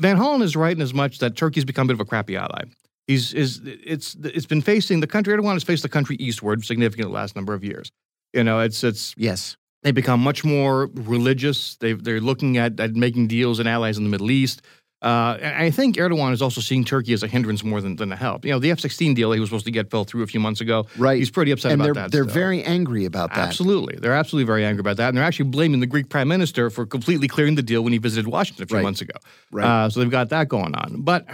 [0.00, 2.36] Van Hollen is right in as much that Turkey's become a bit of a crappy
[2.36, 2.62] ally.
[3.06, 5.34] He's is it's it's been facing the country.
[5.34, 7.90] Erdogan has faced the country eastward significantly the last number of years.
[8.32, 9.56] You know, it's it's Yes.
[9.82, 11.76] they become much more religious.
[11.76, 14.62] They they're looking at, at making deals and allies in the Middle East.
[15.02, 18.12] Uh, and I think Erdogan is also seeing Turkey as a hindrance more than, than
[18.12, 18.44] a help.
[18.44, 20.60] You know, the F-16 deal he was supposed to get fell through a few months
[20.60, 20.86] ago.
[20.98, 21.18] Right.
[21.18, 22.12] He's pretty upset and about they're that.
[22.12, 22.34] they're still.
[22.34, 23.48] very angry about that.
[23.48, 23.96] Absolutely.
[23.96, 25.08] They're absolutely very angry about that.
[25.08, 27.98] And they're actually blaming the Greek prime minister for completely clearing the deal when he
[27.98, 28.82] visited Washington a few Right.
[28.82, 29.14] months ago.
[29.50, 29.66] Right.
[29.66, 31.00] Uh, so they've got that going on.
[31.00, 31.26] But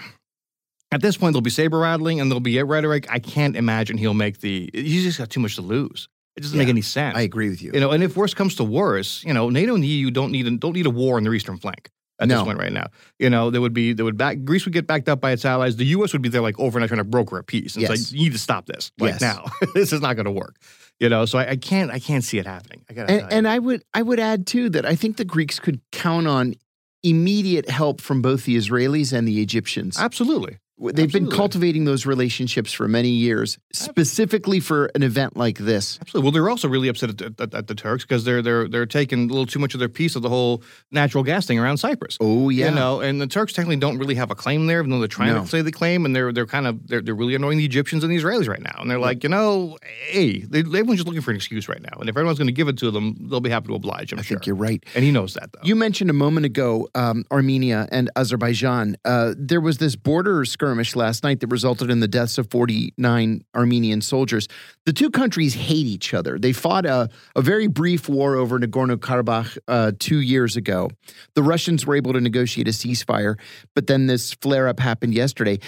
[0.92, 3.06] at this point, there'll be saber rattling and there'll be rhetoric.
[3.10, 4.70] I can't imagine he'll make the.
[4.72, 6.08] He's just got too much to lose.
[6.36, 7.16] It doesn't make any sense.
[7.16, 7.70] I agree with you.
[7.74, 10.30] You know, and if worse comes to worse, you know, NATO and the EU don't
[10.30, 12.36] need a, don't need a war on their eastern flank at No.
[12.36, 12.86] this point right now.
[13.18, 15.44] You know, there would be there would back Greece would get backed up by its
[15.44, 15.76] allies.
[15.76, 16.12] The U.S.
[16.12, 17.74] would be there like overnight trying to broker a peace.
[17.74, 17.90] And Yes.
[17.90, 19.20] It's like you need to stop this like Yes.
[19.20, 19.44] now.
[19.74, 20.56] this is not going to work.
[20.98, 22.84] You know, so I, I can't I can't see it happening.
[22.90, 25.80] I and, and I would I would add too that I think the Greeks could
[25.92, 26.54] count on
[27.02, 29.98] immediate help from both the Israelis and the Egyptians.
[29.98, 30.58] absolutely.
[30.78, 35.98] They've been cultivating those relationships for many years, specifically for an event like this.
[36.02, 36.26] Absolutely.
[36.26, 39.20] Well, they're also really upset at, at, at the Turks because they're they're they're taking
[39.30, 42.18] a little too much of their piece of the whole natural gas thing around Cyprus.
[42.20, 44.90] Oh yeah, You know, and the Turks technically don't really have a claim there, even
[44.90, 45.42] though they're trying No.
[45.42, 48.04] to say they claim, and they're they're kind of they're, they're really annoying the Egyptians
[48.04, 48.76] and the Israelis right now.
[48.78, 51.96] And they're like, you know, hey, they, everyone's just looking for an excuse right now,
[52.00, 54.12] and if everyone's going to give it to them, they'll be happy to oblige.
[54.12, 54.36] I'm I sure.
[54.36, 54.84] think you're right.
[54.94, 55.60] and he knows that though.
[55.62, 58.96] You mentioned a moment ago um, Armenia and Azerbaijan.
[59.06, 60.65] Uh, there was this border skirmish
[60.96, 64.48] last night that resulted in the deaths of 49 Armenian soldiers.
[64.84, 66.38] The two countries hate each other.
[66.38, 70.90] They fought a, a very brief war over Nagorno Karabakh uh, two years ago.
[71.34, 73.38] The Russians were able to negotiate a ceasefire,
[73.74, 75.58] but then this flare up happened yesterday.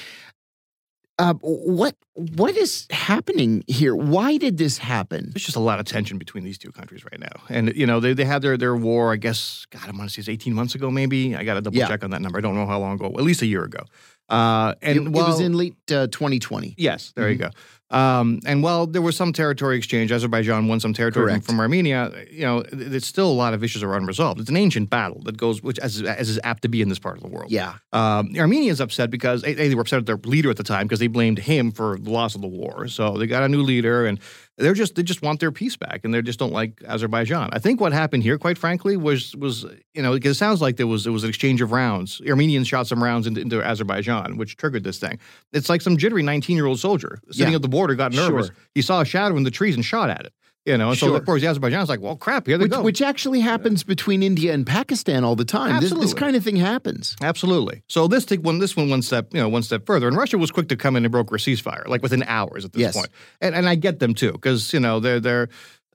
[1.20, 3.92] Uh, what what is happening here?
[3.96, 5.30] Why did this happen?
[5.34, 7.42] There's just a lot of tension between these two countries right now.
[7.48, 10.14] And, you know, they, they had their, their war, I guess, God, I want to
[10.14, 11.34] say it's 18 months ago, maybe.
[11.34, 11.88] I got to double Yeah.
[11.88, 12.38] check on that number.
[12.38, 13.80] I don't know how long ago, at least a year ago.
[14.28, 16.74] Uh, and it, it was in late uh, 2020.
[16.76, 17.50] Yes, there you go.
[17.90, 22.12] Um, and while there was some territory exchange, Azerbaijan won some territory from, from Armenia.
[22.30, 24.40] You know, th- there's still a lot of issues are unresolved.
[24.40, 26.98] It's an ancient battle that goes, which as, as is apt to be in this
[26.98, 27.50] part of the world.
[27.50, 27.74] Yeah.
[27.94, 30.86] Um, Armenia is upset because A, they were upset at their leader at the time
[30.86, 32.88] because they blamed him for the loss of the war.
[32.88, 34.20] So they got a new leader, and
[34.58, 37.50] they're just they just want their peace back, and they just don't like Azerbaijan.
[37.52, 40.76] I think what happened here, quite frankly, was was you know because it sounds like
[40.76, 42.20] there was it was an exchange of rounds.
[42.28, 45.18] Armenians shot some rounds into, into Azerbaijan, which triggered this thing.
[45.52, 47.56] It's like some jittery 19 year old soldier sitting Yeah.
[47.56, 48.46] at the border got nervous.
[48.48, 48.56] Sure.
[48.74, 50.32] He saw a shadow in the trees and shot at it.
[50.68, 52.82] You know, and so of course the Azerbaijan's like, well, crap, here they Which, go.
[52.82, 55.80] which actually happens between India and Pakistan all the time.
[55.80, 57.16] This, this kind of thing happens.
[57.22, 57.82] Absolutely.
[57.88, 60.06] So this took one this one one step, you know, one step further.
[60.08, 62.72] And Russia was quick to come in and broker a ceasefire, like within hours at
[62.74, 62.94] this Yes.
[62.96, 63.08] point.
[63.40, 65.48] And and I get them too, because you know they're they're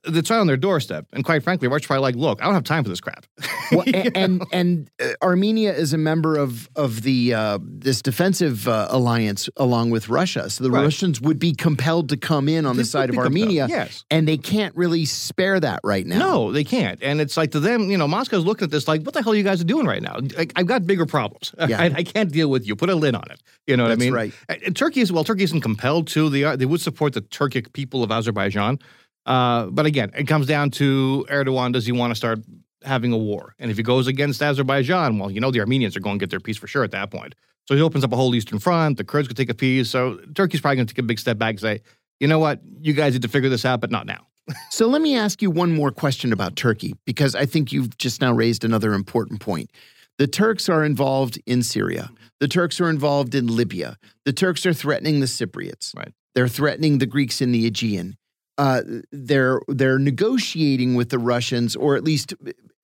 [0.06, 1.06] it's right on their doorstep.
[1.12, 3.26] And quite frankly, Russia's probably like, look, I don't have time for this crap.
[3.72, 8.68] Well, a- and and uh, Armenia is a member of of the uh, this defensive
[8.68, 10.50] uh, alliance along with Russia.
[10.50, 10.82] So the Right.
[10.84, 14.04] Russians would be compelled to come in on the side of compelled, Armenia, yes.
[14.10, 16.18] and they can't really spare that right now.
[16.18, 17.02] No, they can't.
[17.02, 19.32] And it's like to them, you know, Moscow's looking at this like, what the hell
[19.32, 20.18] are you guys doing right now?
[20.36, 21.54] Like, I've got bigger problems.
[21.66, 21.80] Yeah.
[21.80, 22.76] I, I can't deal with you.
[22.76, 23.40] Put a lid on it.
[23.66, 24.12] You know what That's I mean?
[24.12, 24.32] right.
[24.50, 26.28] And- and Turkey is well, Turkey isn't compelled to.
[26.28, 28.78] They are, they would support the Turkic people of Azerbaijan.
[29.26, 31.72] Uh, but again, it comes down to Erdogan.
[31.72, 32.40] Does he want to start
[32.82, 33.54] having a war?
[33.58, 36.30] And if he goes against Azerbaijan, well, you know the Armenians are going to get
[36.30, 37.34] their piece for sure at that point.
[37.66, 38.98] So he opens up a whole eastern front.
[38.98, 39.88] The Kurds could take a piece.
[39.88, 41.80] So Turkey's probably going to take a big step back and say,
[42.20, 44.26] you know what, you guys need to figure this out, but not now.
[44.70, 48.20] So let me ask you one more question about Turkey, because I think you've just
[48.20, 49.70] now raised another important point.
[50.18, 52.10] The Turks are involved in Syria.
[52.40, 53.96] The Turks are involved in Libya.
[54.24, 55.96] The Turks are threatening the Cypriots.
[55.96, 56.12] Right.
[56.34, 58.16] They're threatening the Greeks in the Aegean.
[58.56, 62.34] Uh, they're they're negotiating with the Russians, or at least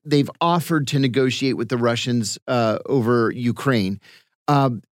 [0.04, 4.00] they've offered to negotiate with the Russians uh, over Ukraine.
[4.48, 4.83] Um,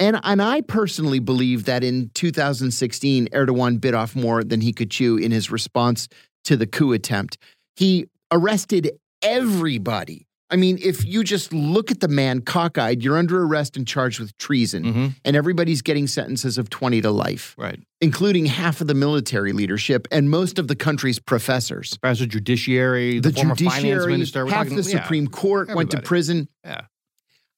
[0.00, 4.90] And and I personally believe that in 2016, Erdogan bit off more than he could
[4.90, 6.08] chew in his response
[6.44, 7.36] to the coup attempt.
[7.74, 10.27] He arrested everybody.
[10.50, 14.18] I mean, if you just look at the man cockeyed, you're under arrest and charged
[14.18, 17.80] with treason, hmm and everybody's getting sentences of 20 to life, Right.
[18.00, 21.98] including half of the military leadership and most of the country's professors.
[22.02, 25.74] As a judiciary, the, The, former finance judiciary, minister, half talking- the yeah, Supreme Court
[25.74, 26.48] went to prison.
[26.64, 26.82] Yeah.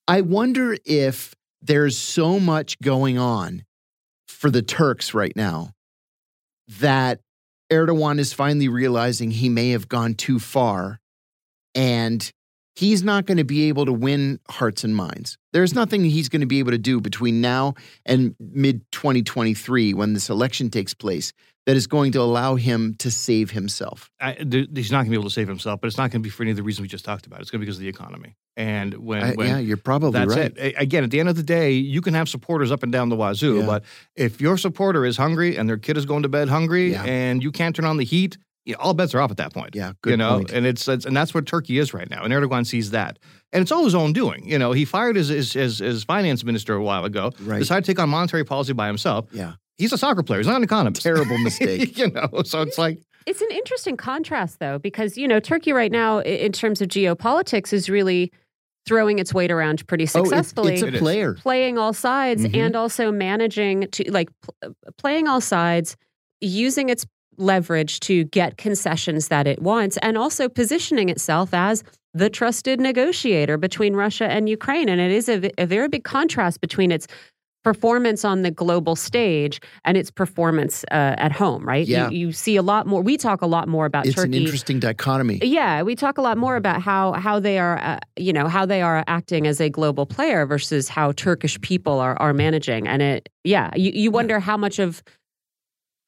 [0.09, 3.65] I wonder if there's so much going on
[4.27, 5.75] for the Turks right now
[6.81, 7.21] that
[7.71, 10.99] Erdogan is finally realizing he may have gone too far
[11.75, 12.33] and
[12.81, 15.37] he's not going to be able to win hearts and minds.
[15.53, 17.75] There's nothing he's going to be able to do between now
[18.07, 21.33] and mid 2023 when this election takes place
[21.67, 24.11] that is going to allow him to save himself.
[24.19, 24.33] I,
[24.75, 26.31] he's not going to be able to save himself, but it's not going to be
[26.31, 27.41] for any of the reasons we just talked about.
[27.43, 28.35] It's going to be because of the economy.
[28.57, 30.53] And when, I- when yeah, you're probably that's right.
[30.57, 30.75] it.
[30.79, 33.17] Again, at the end of the day, you can have supporters up and down the
[33.17, 33.67] wazoo, Yeah.
[33.67, 33.85] but
[34.17, 37.05] if your supporter is hungry and their kid is going to bed hungry Yeah.
[37.05, 39.53] and you can't turn on the heat, you know, all bets are off at that
[39.55, 39.75] point.
[39.75, 40.51] Yeah, good you know, point.
[40.53, 42.23] and it's, it's and that's what Turkey is right now.
[42.25, 43.19] And Erdogan sees that,
[43.53, 44.47] and it's all his own doing.
[44.49, 47.33] You know, he fired his his, his, his finance minister a while ago.
[47.41, 47.59] Right.
[47.59, 49.27] Decided to take on monetary policy by himself.
[49.33, 49.55] Yeah.
[49.79, 50.41] He's a soccer player.
[50.41, 51.03] He's not an economist.
[51.03, 51.97] Terrible mistake.
[51.97, 55.91] you know, so it's like It's an interesting contrast, though, because you know Turkey right
[55.91, 58.31] now, in terms of geopolitics, is really
[58.87, 60.75] throwing its weight around pretty Oh, it- successfully.
[60.75, 61.35] it's a player.
[61.35, 62.57] playing all sides Mhm.
[62.57, 65.97] and also managing to like pl- playing all sides
[66.41, 67.07] using its
[67.41, 71.83] leverage to get concessions that it wants and also positioning itself as
[72.15, 76.93] the trusted negotiator between Russia and Ukraine and it is a very big contrast between
[76.93, 77.07] its
[77.63, 82.09] performance on the global stage and its performance uh, at home right Yeah.
[82.09, 84.35] you, you see a lot more we talk a lot more about It's Turkey an
[84.35, 85.41] interesting dichotomy.
[85.43, 88.65] yeah, we talk a lot more about how how they are, uh, you know, how
[88.65, 92.89] they are acting as a global player versus how Turkish people are are managing.
[92.89, 95.03] And it, yeah, you, you wonder how much of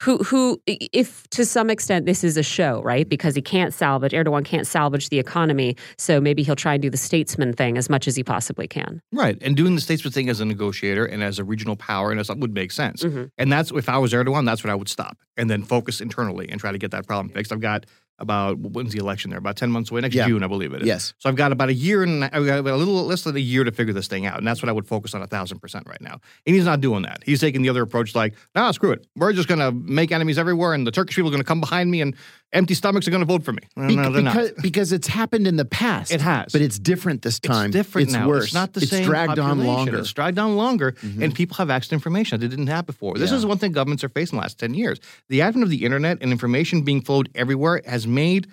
[0.02, 3.08] who who if to some extent this is a show, right?
[3.08, 6.90] Because he can't salvage Erdogan can't salvage the economy, so maybe he'll try and do
[6.90, 9.00] the statesman thing as much as he possibly can.
[9.12, 12.18] Right, and doing the statesman thing as a negotiator and as a regional power and
[12.18, 13.02] as would make sense.
[13.02, 13.30] Mhm.
[13.38, 16.48] And that's if I was Erdogan, that's what I would stop and then focus internally
[16.48, 17.52] and try to get that problem fixed.
[17.52, 17.86] I've got
[18.22, 19.38] about when's the election there?
[19.38, 20.26] About ten months away, next Yeah.
[20.26, 20.88] June, I believe it is.
[20.88, 21.12] Yes.
[21.18, 23.64] So I've got about a year and I've got a little less than a year
[23.64, 25.86] to figure this thing out, and that's what I would focus on a thousand percent
[25.86, 26.20] right now.
[26.46, 27.22] And he's not doing that.
[27.26, 29.06] He's taking the other approach, like, nah, screw it.
[29.16, 31.60] We're just going to make enemies everywhere, and the Turkish people are going to come
[31.60, 32.14] behind me, and
[32.52, 33.62] empty stomachs are going to vote for me.
[33.76, 34.34] No, Bec- no, they're not.
[34.34, 36.12] because, because it's happened in the past.
[36.12, 36.52] It has.
[36.52, 37.66] But it's different this time.
[37.66, 38.28] It's different it's now.
[38.28, 38.44] worse.
[38.44, 39.04] It's not the it's same.
[39.04, 39.98] dragged on longer.
[39.98, 41.22] It's dragged on longer, Mhm.
[41.22, 43.14] and people have access to information that they didn't have before.
[43.16, 43.36] This Yeah.
[43.38, 44.98] is one thing governments are facing the last ten years.
[45.28, 48.46] The advent of the internet and information being flowed everywhere has made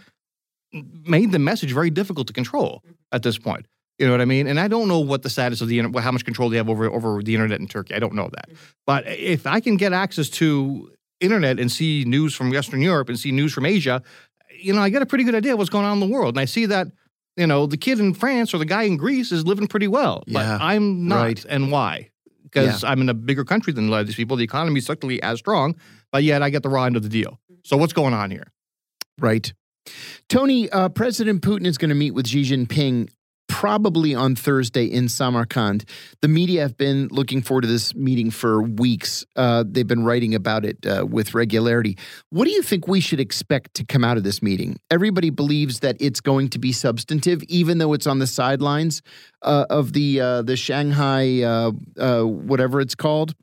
[0.71, 3.65] made the message very difficult to control at this point.
[3.97, 4.47] You know what I mean?
[4.47, 6.69] And I don't know what the status of the internet, how much control they have
[6.69, 7.95] over over the internet in Turkey.
[7.95, 8.49] I don't know that.
[8.85, 13.19] But if I can get access to internet and see news from Western Europe and
[13.19, 14.01] see news from Asia,
[14.59, 16.35] you know, I get a pretty good idea of what's going on in the world.
[16.35, 16.87] And I see that,
[17.37, 20.23] you know, the kid in France or the guy in Greece is living pretty well.
[20.27, 21.21] Yeah, but I'm not.
[21.23, 21.45] right.
[21.47, 22.09] And why?
[22.43, 24.35] Because I'm in a bigger country than a lot of these people.
[24.35, 25.75] The economy is certainly as strong,
[26.11, 27.39] but yet I get the raw end of the deal.
[27.63, 28.51] So what's going on here?
[29.19, 29.53] Right.
[30.29, 33.09] Tony, uh, President Putin is going to meet with Xi Jinping
[33.59, 35.83] probably on Thursday in Samarkand.
[36.21, 39.25] The media have been looking forward to this meeting for weeks.
[39.35, 41.97] Uh, they've been writing about it uh, with regularity.
[42.29, 44.79] What do you think we should expect to come out of this meeting?
[44.89, 49.01] Everybody believes that it's going to be substantive, even though it's on the sidelines
[49.41, 53.35] uh, of the uh, the Shanghai uh, uh, whatever it's called.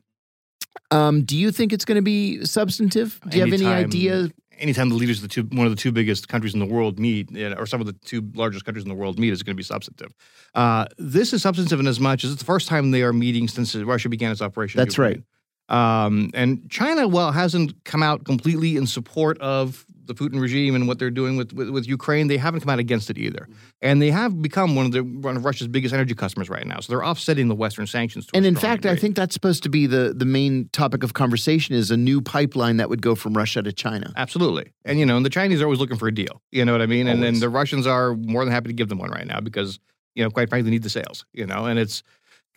[0.89, 3.19] Um, do you think it's going to be substantive?
[3.29, 4.29] Do you have any Anytime- idea?
[4.57, 6.99] Anytime the leaders of the two, one of the two biggest countries in the world
[6.99, 9.57] meet, or some of the two largest countries in the world meet, is going to
[9.57, 10.13] be substantive.
[10.55, 13.47] Uh, this is substantive in as much as it's the first time they are meeting
[13.47, 14.79] since Russia began its operation.
[14.79, 15.21] That's right.
[15.69, 20.87] Um, and China, well, hasn't come out completely in support of the Putin regime and
[20.87, 22.27] what they're doing with, with, with Ukraine.
[22.27, 23.47] They haven't come out against it either,
[23.81, 26.79] and they have become one of the one of Russia's biggest energy customers right now.
[26.79, 28.25] So they're offsetting the Western sanctions.
[28.27, 31.13] To And in fact, I think that's supposed to be the the main topic of
[31.13, 34.11] conversation is a new pipeline that would go from Russia to China.
[34.15, 34.71] Absolutely.
[34.85, 36.41] And, you know, and the Chinese are always looking for a deal.
[36.51, 37.07] You know what I mean?
[37.07, 39.79] And then the Russians are more than happy to give them one right now because,
[40.15, 42.03] you know, quite frankly, they need the sales, you know, and it's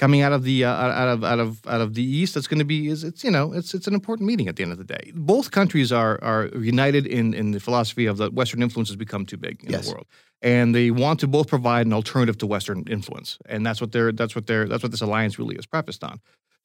[0.01, 0.73] coming out of the uh,
[1.03, 3.33] out of out of out of the east that's going to be is it's you
[3.37, 6.15] know it's it's an important meeting at the end of the day both countries are
[6.31, 6.45] are
[6.75, 9.87] united in in the philosophy of that western influence has become too big in Yes.
[9.87, 10.07] the world
[10.57, 14.13] and they want to both provide an alternative to western influence and that's what they're
[14.21, 16.17] that's what they're that's what this alliance really is prefaced on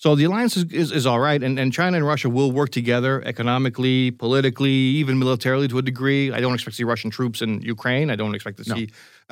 [0.04, 2.70] So the alliance is, is, is all right, and, and China and Russia will work
[2.80, 6.24] together economically, politically, even militarily to a degree.
[6.38, 8.08] I don't expect to see Russian troops in Ukraine.
[8.14, 8.76] I don't expect to No.
[8.78, 8.86] see,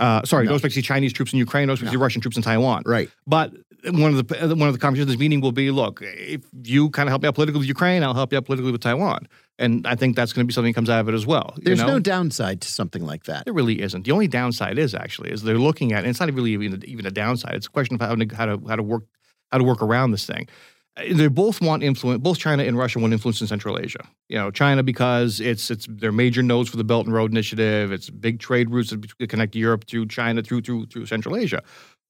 [0.03, 0.49] uh, sorry, No.
[0.49, 1.63] don't expect to see Chinese troops in Ukraine.
[1.63, 2.79] I don't expect to see Russian troops in Taiwan.
[2.97, 3.09] Right.
[3.35, 3.47] But
[3.85, 7.07] one of the one of the conversations this meeting will be, look, if you kind
[7.07, 9.27] of help me out politically with Ukraine, I'll help you out politically with Taiwan,
[9.59, 11.53] and I think that's going to be something that comes out of it as well.
[11.57, 11.87] you There's know?
[11.87, 13.45] no downside to something like that.
[13.45, 14.05] There really isn't.
[14.05, 15.99] The only downside is actually is they're looking at.
[15.99, 17.55] And it's not really even even a downside.
[17.55, 19.03] It's a question of how to how to how to work
[19.51, 20.47] how to work around this thing.
[20.95, 22.21] They both want influence.
[22.21, 24.07] Both China and Russia want influence in Central Asia.
[24.29, 27.91] You know, China because it's it's their major nodes for the Belt and Road Initiative.
[27.91, 31.63] It's big trade routes that connect Europe through China through through through Central Asia.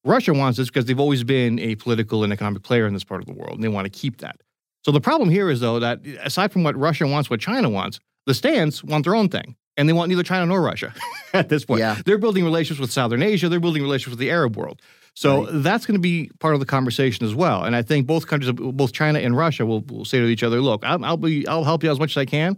[0.06, 3.22] Russia wants this because they've always been a political and economic player in this part
[3.22, 4.38] of the world, and they want to keep that.
[4.86, 7.99] So the problem here is though that aside from what Russia wants, what China wants,
[8.26, 10.93] the stands want their own thing, and they want neither China nor Russia
[11.34, 11.80] at this point.
[11.80, 11.97] Yeah.
[12.06, 13.47] They're building relationships with Southern Asia.
[13.49, 14.82] They're building relationships with the Arab world.
[15.16, 15.49] So Right.
[15.64, 17.64] that's going to be part of the conversation as well.
[17.64, 20.60] And I think both countries, both China and Russia, will, will say to each other,
[20.60, 22.58] "Look, I'll, I'll be, I'll help you as much as I can.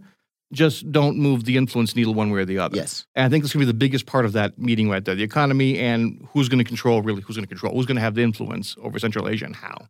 [0.52, 3.06] Just don't move the influence needle one way or the other." Yes.
[3.14, 5.14] And I think this going to be the biggest part of that meeting right there:
[5.14, 8.02] the economy and who's going to control, really, who's going to control, who's going to
[8.02, 9.88] have the influence over Central Asia and how.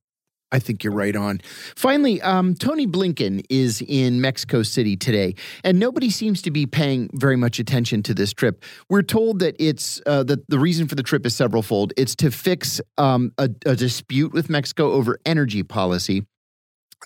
[0.53, 1.41] I think you're right on.
[1.75, 5.35] Finally, um, Tony Blinken is in Mexico City today,
[5.65, 8.65] and nobody seems to be paying very much attention to this trip.
[8.89, 11.93] We're told that it's uh, that the reason for the trip is severalfold.
[11.97, 16.25] It's to fix um, a, a dispute with Mexico over energy policy,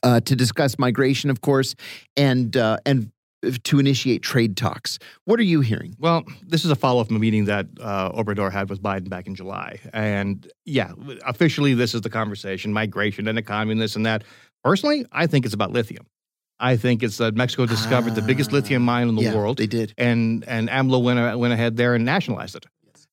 [0.02, 1.74] uh, to discuss migration, of course,
[2.18, 3.10] and uh, and
[3.64, 4.98] to initiate trade talks.
[5.24, 5.94] What are you hearing?
[5.98, 9.08] Well, this is a follow up from a meeting that uh, Obrador had with Biden
[9.08, 9.78] back in July.
[9.92, 10.92] And yeah,
[11.26, 14.24] officially, this is the conversation migration and economy and this and that.
[14.62, 16.06] Personally, I think it's about lithium.
[16.58, 19.56] I think it's that Mexico discovered the biggest lithium mine in the Yeah, world.
[19.56, 19.94] They did.
[19.96, 22.66] and and AMLO went, went ahead there and nationalized it.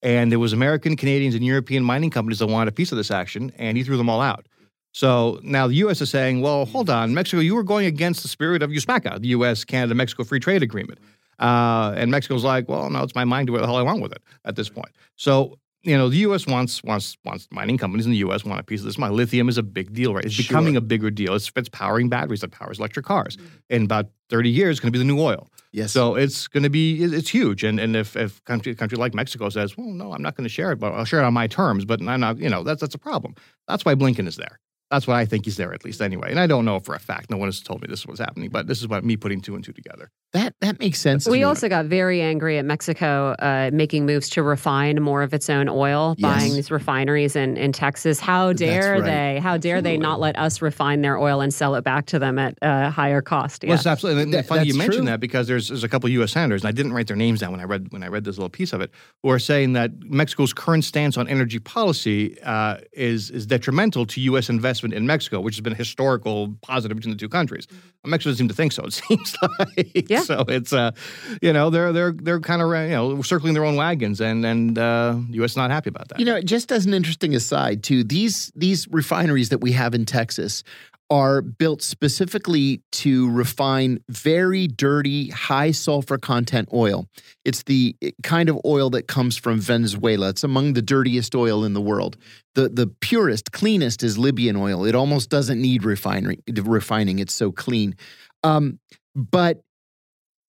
[0.03, 3.09] And there was American, Canadians, and European mining companies that wanted a piece of this
[3.09, 4.45] action, and he threw them all out.
[4.93, 6.01] So now the U.S.
[6.01, 9.27] is saying, well, hold on, Mexico, you were going against the spirit of USMACA, the
[9.29, 9.63] U.S.
[9.63, 10.99] Canada Mexico Free Trade Agreement.
[11.39, 13.47] Uh, and Mexico's like, well, no, it's my mind.
[13.47, 14.89] Do what the hell I want with it at this point.
[15.15, 16.47] So you know, the U.S.
[16.47, 18.43] wants wants wants mining companies in the U.S.
[18.43, 18.97] want a piece of this.
[18.97, 20.25] My lithium is a big deal, right?
[20.25, 20.43] It's Sure.
[20.43, 21.33] becoming a bigger deal.
[21.33, 23.37] It's, it's powering batteries that powers electric cars.
[23.69, 25.47] In about 30 years, it's going to be the new oil.
[25.71, 25.91] Yes.
[25.91, 27.63] So it's going to be it's huge.
[27.63, 30.49] And and if if country country like Mexico says, well, no, I'm not going to
[30.49, 31.85] share it, but I'll share it on my terms.
[31.85, 33.35] But I'm not, you know, that's that's a problem.
[33.67, 34.59] That's why Blinken is there.
[34.89, 36.31] That's why I think he's there at least anyway.
[36.31, 37.29] And I don't know for a fact.
[37.29, 39.55] No one has told me this was happening, but this is what me putting two
[39.55, 40.11] and two together.
[40.33, 41.23] That that makes sense.
[41.23, 41.43] to We me.
[41.43, 45.69] also got very angry at Mexico uh, making moves to refine more of its own
[45.69, 46.39] oil, Yes.
[46.39, 48.19] buying these refineries in, in Texas.
[48.19, 49.03] How dare right.
[49.03, 49.39] they?
[49.39, 52.37] How dare they not let us refine their oil and sell it back to them
[52.37, 53.63] at a higher cost?
[53.63, 53.69] Yeah.
[53.69, 55.11] Well, it's absolutely and That- funny you that's mentioned true.
[55.11, 56.33] that because there's there's a couple of U.S.
[56.33, 58.37] senators, and I didn't write their names down when I read when I read this
[58.37, 58.91] little piece of it,
[59.23, 64.21] who are saying that Mexico's current stance on energy policy uh, is is detrimental to
[64.21, 64.49] U.S.
[64.49, 67.65] investment in Mexico, which has been a historical positive between the two countries.
[68.05, 68.83] Mexico doesn't seem to think so.
[68.85, 70.16] It seems like Yeah.
[70.23, 70.45] so.
[70.47, 70.91] It's uh,
[71.41, 74.77] you know, they're they're they're kind of you know circling their own wagons, and and
[74.77, 75.55] uh, the U.S.
[75.55, 76.19] not happy about that.
[76.19, 80.05] You know, just as an interesting aside, too, these these refineries that we have in
[80.05, 80.63] Texas
[81.09, 87.07] are built specifically to refine very dirty, high sulfur content oil.
[87.45, 90.29] It's the kind of oil that comes from Venezuela.
[90.29, 92.17] It's among the dirtiest oil in the world.
[92.55, 94.83] The the purest, cleanest is Libyan oil.
[94.85, 97.19] It almost doesn't need refinery refining.
[97.19, 97.95] It's so clean.
[98.43, 98.79] Um,
[99.15, 99.63] but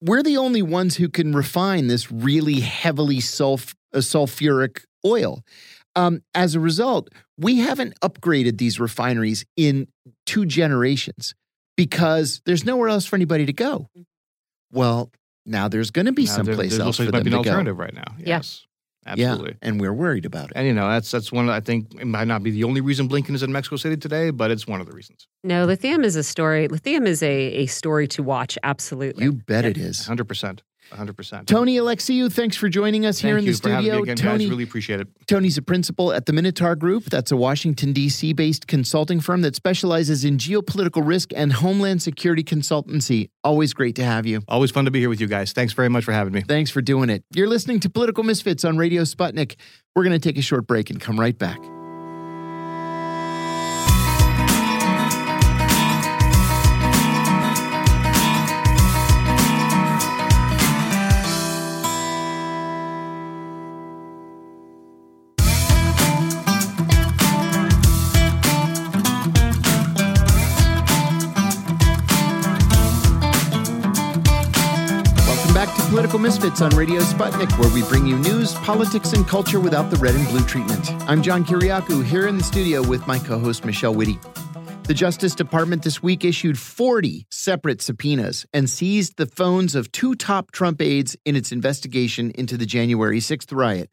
[0.01, 5.43] we're the only ones who can refine this really heavily sulf- uh, sulfuric oil.
[5.97, 9.89] Um, as a result, we haven't upgraded these refineries in
[10.27, 11.35] two generations
[11.77, 13.89] because there's nowhere else for anybody to go.
[14.71, 15.11] Well,
[15.47, 17.25] now there's going to be Now, there- someplace there else looks like for there might
[17.25, 17.51] them be an to go.
[17.51, 18.15] alternative right now.
[18.19, 18.25] Yeah.
[18.37, 18.67] Yes,
[19.09, 19.51] absolutely.
[19.51, 20.53] Yeah, and we're worried about it.
[20.57, 21.49] And you know that's that's one.
[21.49, 24.31] I think it might not be the only reason Blinken is in Mexico City today,
[24.31, 25.27] but it's one of the reasons.
[25.45, 26.69] no, lithium is a story.
[26.69, 28.59] Lithium is a, a story to watch.
[28.63, 29.25] Absolutely.
[29.25, 30.07] You bet it is.
[30.07, 30.29] Hundred
[30.89, 31.49] percent, hundred percent.
[31.49, 33.97] Tony Alexiou, thanks for joining us here Thank in you the for having studio.
[33.97, 34.51] me again, Tony, guys.
[34.51, 35.09] Really appreciate it.
[35.27, 37.05] Tony's a principal at the Minotaur Group.
[37.05, 38.33] That's a Washington, D.C.
[38.33, 43.31] based consulting firm that specializes in geopolitical risk and homeland security consultancy.
[43.45, 44.43] Always great to have you.
[44.49, 45.53] Always fun to be here with you guys.
[45.53, 46.43] Thanks very much for having me.
[46.43, 47.25] Thanks for doing it.
[47.33, 49.57] You're listening to Political Misfits on Radio Sputnik.
[49.95, 51.59] We're going to take a short break and come right back.
[76.09, 79.99] Political Misfits on Radio Sputnik, where we bring you news, politics, and culture without the
[79.99, 80.91] red and blue treatment.
[81.03, 84.17] I'm John Kiriakou here in the studio with my co host, Michelle Witte.
[84.85, 90.15] The Justice Department this week issued 40 separate subpoenas and seized the phones of two
[90.15, 93.91] top Trump aides in its investigation into the January 6th riot.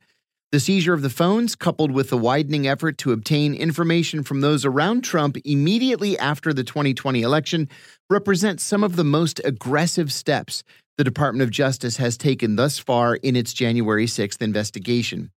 [0.53, 4.63] The seizure of the phones, coupled with the widening effort to obtain information from those
[4.63, 7.67] around Trump immediately after the 2020 election,
[8.09, 10.63] represents some of the most aggressive steps
[10.97, 15.31] the Department of Justice has taken thus far in its January 6th investigation.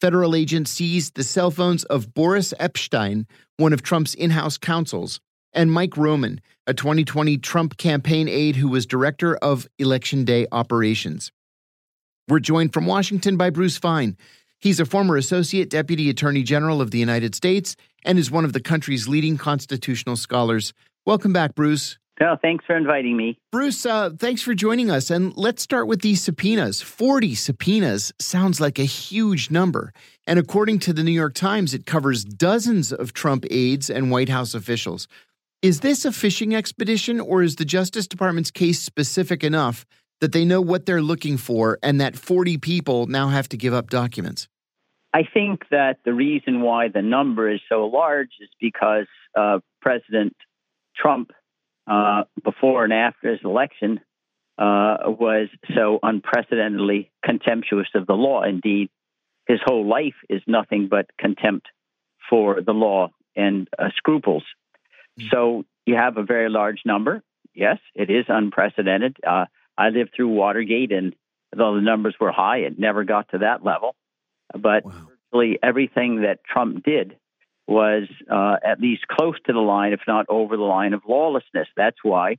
[0.00, 5.20] Federal agents seized the cell phones of Boris Epshteyn, one of Trump's in house counsels,
[5.52, 11.32] and Mike Roman, a 2020 Trump campaign aide who was director of Election Day operations.
[12.28, 14.16] We're joined from Washington by Bruce Fein.
[14.60, 18.52] He's a former Associate Deputy Attorney General of the United States and is one of
[18.52, 20.72] the country's leading constitutional scholars.
[21.04, 21.98] Welcome back, Bruce.
[22.20, 23.38] No, thanks for inviting me.
[23.50, 25.10] Bruce, uh, thanks for joining us.
[25.10, 26.82] And let's start with these subpoenas.
[26.82, 29.94] 40 subpoenas sounds like a huge number.
[30.26, 34.28] And according to the New York Times, it covers dozens of Trump aides and White
[34.28, 35.08] House officials.
[35.62, 39.86] Is this a fishing expedition, or is the Justice Department's case specific enough
[40.20, 43.72] that they know what they're looking for and that 40 people now have to give
[43.72, 44.46] up documents?
[45.12, 49.06] I think that the reason why the number is so large is because
[49.36, 50.36] uh, President
[50.96, 51.32] Trump,
[51.90, 54.00] uh, before and after his election,
[54.56, 58.44] uh, was so unprecedentedly contemptuous of the law.
[58.44, 58.90] Indeed,
[59.48, 61.66] his whole life is nothing but contempt
[62.28, 64.44] for the law and uh, scruples.
[65.18, 65.28] Mm-hmm.
[65.32, 67.22] So you have a very large number.
[67.54, 69.16] Yes, it is unprecedented.
[69.26, 71.14] Uh, I lived through Watergate, and
[71.56, 73.96] though the numbers were high, it never got to that level.
[74.52, 75.08] But wow.
[75.32, 77.16] virtually everything that Trump did
[77.70, 81.68] was uh, at least close to the line, if not over the line, of lawlessness.
[81.76, 82.36] That's why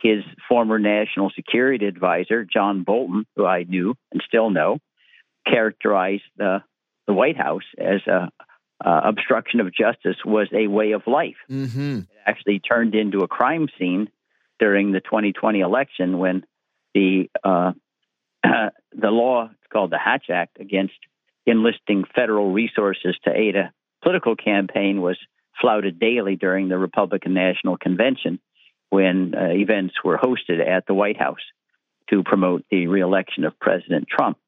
[0.00, 4.78] his former national security advisor, John Bolton, who I knew and still know,
[5.46, 6.62] characterized the,
[7.08, 8.30] the White House as a
[8.84, 11.36] uh, obstruction of justice was a way of life.
[11.50, 11.98] Mm-hmm.
[11.98, 14.08] It actually turned into a crime scene
[14.60, 16.44] during the 2020 election when
[16.94, 17.72] the uh,
[18.44, 20.94] the law it's called the Hatch Act against
[21.46, 23.72] enlisting federal resources to aid a
[24.02, 25.16] political campaign was
[25.60, 28.40] flouted daily during the Republican National Convention
[28.90, 31.40] when uh, events were hosted at the White House
[32.10, 34.38] to promote the reelection of President Trump.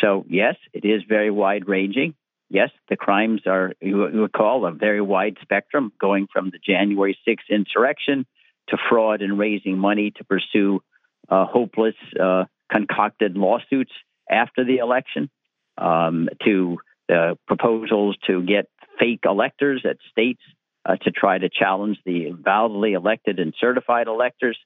[0.00, 2.14] So, yes, it is very wide ranging.
[2.48, 7.18] Yes, the crimes are, you would call, a very wide spectrum, going from the January
[7.26, 8.26] 6th insurrection
[8.68, 10.80] to fraud and raising money to pursue
[11.28, 13.92] uh, hopeless, uh, concocted lawsuits
[14.30, 15.30] after the election,
[15.78, 16.78] um, to
[17.08, 18.68] the proposals to get
[18.98, 20.42] fake electors at states
[20.84, 24.58] uh, to try to challenge the validly elected and certified electors.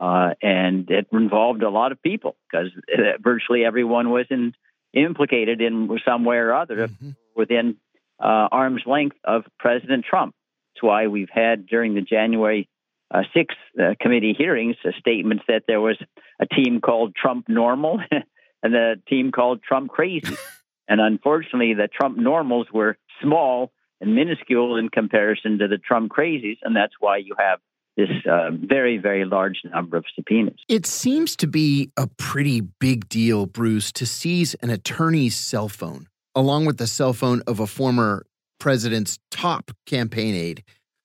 [0.00, 4.54] Uh, and it involved a lot of people because uh, virtually everyone was in,
[4.94, 7.10] implicated in some way or other mm-hmm.
[7.36, 7.76] within
[8.18, 10.34] uh, arm's length of President Trump.
[10.74, 12.68] That's why we've had during the January
[13.12, 15.98] uh, six uh, committee hearings statements that there was
[16.40, 18.00] a team called Trump Normal
[18.62, 20.34] and a team called Trump Crazy.
[20.88, 26.58] and unfortunately, the Trump Normals were small and minuscule in comparison to the Trump Crazies.
[26.62, 27.58] And that's why you have
[27.96, 30.58] this uh, very, very large number of subpoenas.
[30.68, 36.06] It seems to be a pretty big deal, Bruce, to seize an attorney's cell phone
[36.34, 38.24] along with the cell phone of a former
[38.58, 40.62] president's top campaign aide.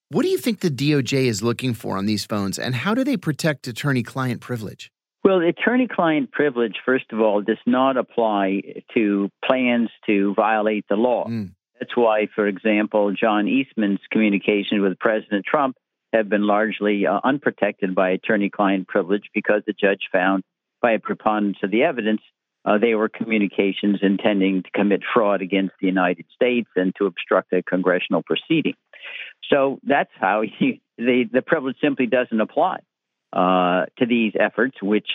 [0.10, 3.04] What do you think the DOJ is looking for on these phones, and how do
[3.04, 4.92] they protect attorney client privilege?
[5.24, 8.62] Well, attorney client privilege, first of all, does not apply
[8.94, 11.26] to plans to violate the law.
[11.28, 11.52] Mm.
[11.80, 15.78] That's why, for example, John Eastman's communications with President Trump
[16.14, 20.44] have been largely uh, unprotected by attorney client privilege because the judge found,
[20.82, 22.22] by a preponderance of the evidence,
[22.66, 27.54] uh, they were communications intending to commit fraud against the United States and to obstruct
[27.54, 28.76] a congressional proceeding.
[29.50, 32.80] So that's how he, the, the privilege simply doesn't apply
[33.34, 35.10] uh, to these efforts, which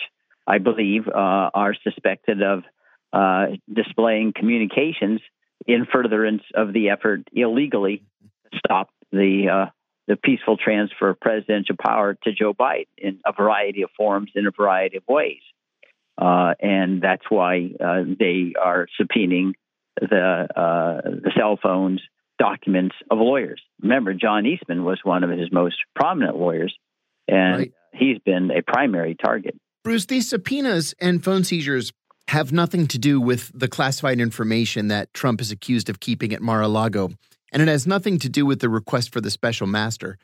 [0.47, 2.63] I believe uh, are suspected of
[3.11, 5.21] uh, displaying communications
[5.67, 8.03] in furtherance of the effort illegally
[8.51, 9.71] to stop the uh,
[10.07, 14.45] the peaceful transfer of presidential power to Joe Biden in a variety of forms, in
[14.47, 15.41] a variety of ways.
[16.17, 19.53] Uh, and that's why uh, they are subpoenaing
[19.99, 20.47] the,
[21.23, 22.01] the cell phones
[22.37, 23.61] documents of lawyers.
[23.81, 26.75] Remember, John Eastman was one of his most prominent lawyers,
[27.27, 27.73] and right.
[27.93, 29.55] he's been a primary target.
[29.83, 31.93] Bruce, these subpoenas and phone seizures
[32.27, 36.41] have nothing to do with the classified information that Trump is accused of keeping at
[36.41, 37.11] Mar a Lago,
[37.51, 40.17] and it has nothing to do with the request for the special master.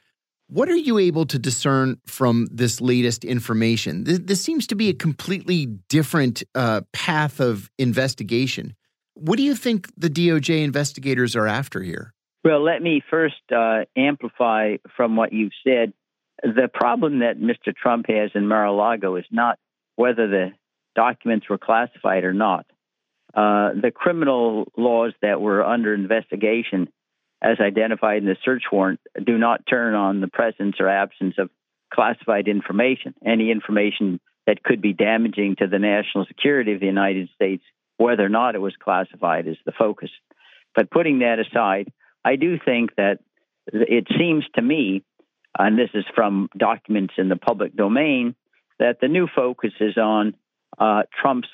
[0.47, 4.05] What are you able to discern from this latest information?
[4.05, 8.75] This, this seems to be a completely different uh, path of investigation.
[9.13, 12.13] What do you think the DOJ investigators are after here?
[12.43, 15.93] Well, let me first uh, amplify from what you've said.
[16.41, 17.75] The problem that Mr.
[17.75, 19.59] Trump has in Mar a Lago is not
[19.97, 20.51] whether the
[20.99, 22.65] documents were classified or not.
[23.33, 26.89] Uh, the criminal laws that were under investigation,
[27.41, 28.99] as identified in the search warrant,
[29.31, 31.49] do not turn on the presence or absence of
[31.93, 33.13] classified information.
[33.25, 37.63] Any information that could be damaging to the national security of the United States,
[37.95, 40.09] whether or not it was classified, is the focus.
[40.75, 41.93] But putting that aside,
[42.25, 43.19] I do think that
[43.71, 45.03] it seems to me,
[45.57, 48.35] and this is from documents in the public domain,
[48.79, 50.33] that the new focus is on
[50.78, 51.49] uh, Trump's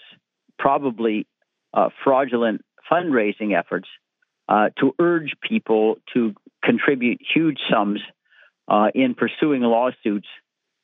[0.57, 1.27] probably
[1.73, 3.87] uh, fraudulent fundraising efforts
[4.47, 8.01] uh, to urge people to contribute huge sums
[8.67, 10.27] uh, in pursuing lawsuits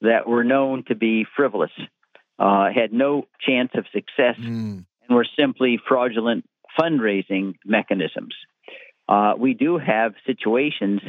[0.02, 1.72] that were known to be frivolous,
[2.40, 4.84] uh, had no chance of success, mm.
[5.08, 6.46] and were simply fraudulent
[6.80, 8.34] fundraising mechanisms.
[9.08, 11.02] Uh, we do have situations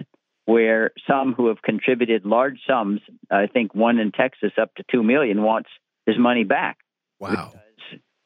[0.44, 3.00] where some who have contributed large sums,
[3.30, 5.70] I think one in Texas up to two million, wants
[6.04, 6.78] his money back.
[7.22, 7.52] Wow.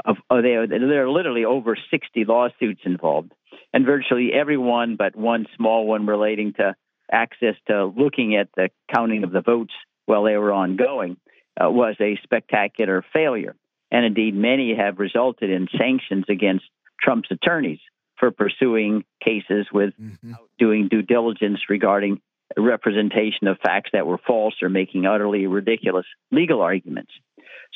[0.04, 3.32] Of, oh, they are, there are literally over 60 lawsuits involved,
[3.72, 6.76] and virtually every one but one small one relating to
[7.10, 9.72] access to looking at the counting of the votes
[10.06, 11.16] while they were ongoing
[11.60, 13.56] uh, was a spectacular failure.
[13.90, 16.64] And indeed, many have resulted in sanctions against
[17.00, 17.80] Trump's attorneys
[18.18, 20.32] for pursuing cases with mm-hmm.
[20.58, 22.20] doing due diligence regarding
[22.56, 27.12] representation of facts that were false or making utterly ridiculous legal arguments.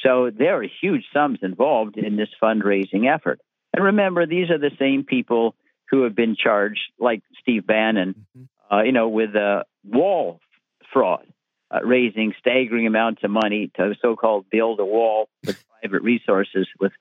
[0.03, 3.41] So there are huge sums involved in this fundraising effort.
[3.75, 5.55] And remember, these are the same people
[5.91, 8.75] who have been charged, like Steve Bannon, mm-hmm.
[8.75, 10.41] uh, you know, with uh, wall
[10.93, 11.27] fraud,
[11.71, 16.93] uh, raising staggering amounts of money to so-called build a wall with private resources with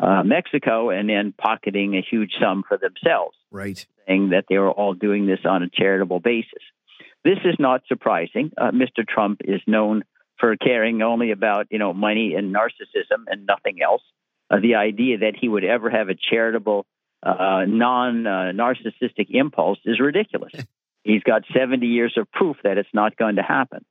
[0.00, 3.36] uh, Mexico and then pocketing a huge sum for themselves.
[3.50, 3.84] Right.
[4.06, 6.62] Saying that they were all doing this on a charitable basis.
[7.24, 8.52] This is not surprising.
[8.58, 9.06] Uh, Mr.
[9.06, 10.04] Trump is known
[10.38, 14.02] for caring only about you know money and narcissism and nothing else.
[14.50, 16.84] Uh, the idea that he would ever have a charitable,
[17.22, 20.52] uh, non-narcissistic impulse is ridiculous.
[21.02, 23.84] He's got 70 years of proof that it's not going to happen.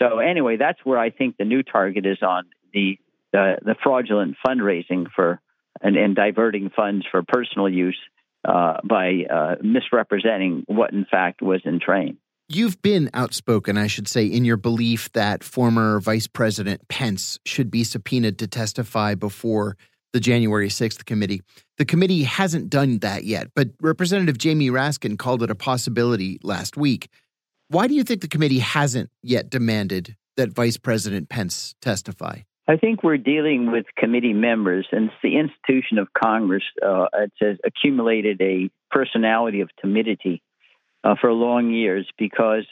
[0.00, 2.98] So anyway, that's where I think the new target is on the
[3.32, 5.40] the, the fraudulent fundraising for
[5.80, 7.98] and, and diverting funds for personal use
[8.44, 12.18] uh, by uh, misrepresenting what in fact was in train.
[12.52, 17.70] You've been outspoken, I should say, in your belief that former Vice President Pence should
[17.70, 19.76] be subpoenaed to testify before
[20.12, 21.42] the January 6th committee.
[21.78, 26.76] The committee hasn't done that yet, but Representative Jamie Raskin called it a possibility last
[26.76, 27.08] week.
[27.68, 32.40] Why do you think the committee hasn't yet demanded that Vice President Pence testify?
[32.66, 36.64] I think we're dealing with committee members, and it's the institution of Congress.
[36.84, 40.42] Uh, it says accumulated a personality of timidity
[41.04, 42.66] uh, for long years because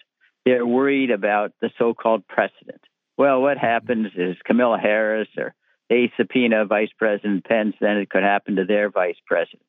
[0.44, 2.80] they're worried about the so-called precedent.
[3.16, 5.54] Well, what happens is Kamala Harris or
[5.88, 9.62] they subpoena Vice President Pence, then it could happen to their vice president.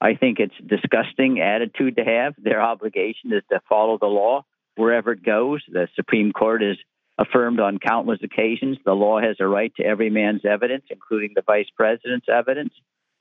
[0.00, 2.34] I think it's a disgusting attitude to have.
[2.38, 4.44] Their obligation is to follow the law
[4.76, 5.62] wherever it goes.
[5.66, 6.76] The Supreme Court has
[7.18, 11.42] affirmed on countless occasions the law has a right to every man's evidence, including the
[11.42, 12.74] vice president's evidence.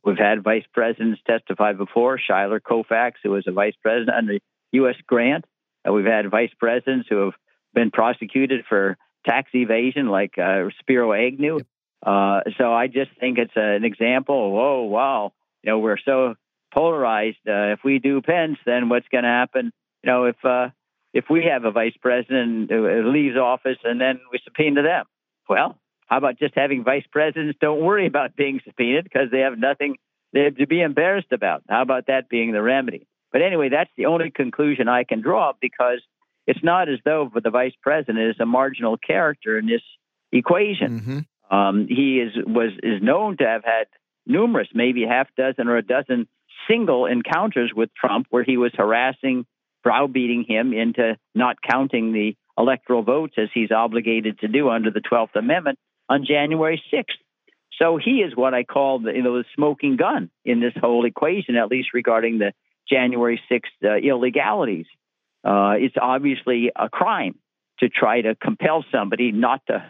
[0.03, 2.19] We've had vice presidents testify before.
[2.19, 4.33] Schuyler Colfax, who was a vice president under
[4.75, 4.95] U.S.
[5.07, 5.45] Grant.
[5.87, 7.33] Uh, we've had vice presidents who have
[7.73, 11.59] been prosecuted for tax evasion, like uh, Spiro Agnew.
[12.05, 14.47] Uh, so I just think it's an example.
[14.47, 15.33] Of, oh, wow!
[15.63, 16.35] You know, we're so
[16.73, 17.37] polarized.
[17.47, 19.71] Uh, if we do Pence, then what's going to happen?
[20.03, 20.69] You know, if uh,
[21.13, 25.05] if we have a vice president who leaves office and then we subpoena them.
[25.49, 29.57] Well, how about just having vice presidents don't worry about being subpoenaed because they have
[29.57, 29.95] nothing
[30.33, 31.63] they have to be embarrassed about?
[31.69, 33.07] How about that being the remedy?
[33.31, 36.01] But anyway, that's the only conclusion I can draw because
[36.47, 39.81] it's not as though the vice president is a marginal character in this
[40.31, 40.99] equation.
[40.99, 41.55] Mm-hmm.
[41.55, 43.87] Um, he is was is known to have had
[44.25, 46.27] numerous, maybe half dozen or a dozen
[46.67, 49.45] single encounters with Trump where he was harassing
[49.85, 54.99] browbeating him into not counting the electoral votes as he's obligated to do under the
[54.99, 55.77] 12th Amendment
[56.09, 57.03] on January 6th.
[57.79, 61.05] So he is what I call the, you know, the smoking gun in this whole
[61.05, 62.53] equation, at least regarding the
[62.89, 64.85] January 6th uh, illegalities.
[65.43, 67.35] Uh, it's obviously a crime
[67.79, 69.85] to try to compel somebody not to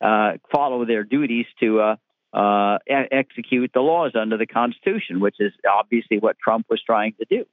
[0.00, 1.96] uh, follow their duties to uh,
[2.32, 2.78] uh,
[3.10, 7.44] execute the laws under the Constitution, which is obviously what Trump was trying to do.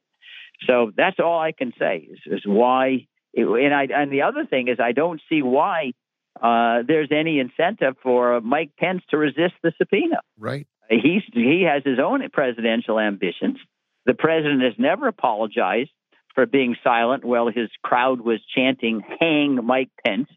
[0.65, 3.07] So that's all I can say is, is why.
[3.33, 5.93] It, and I and the other thing is I don't see why
[6.41, 10.17] uh, there's any incentive for Mike Pence to resist the subpoena.
[10.39, 10.67] Right.
[10.89, 13.57] He's he has his own presidential ambitions.
[14.07, 15.91] The president has never apologized
[16.33, 20.29] for being silent while his crowd was chanting, Hang Mike Pence,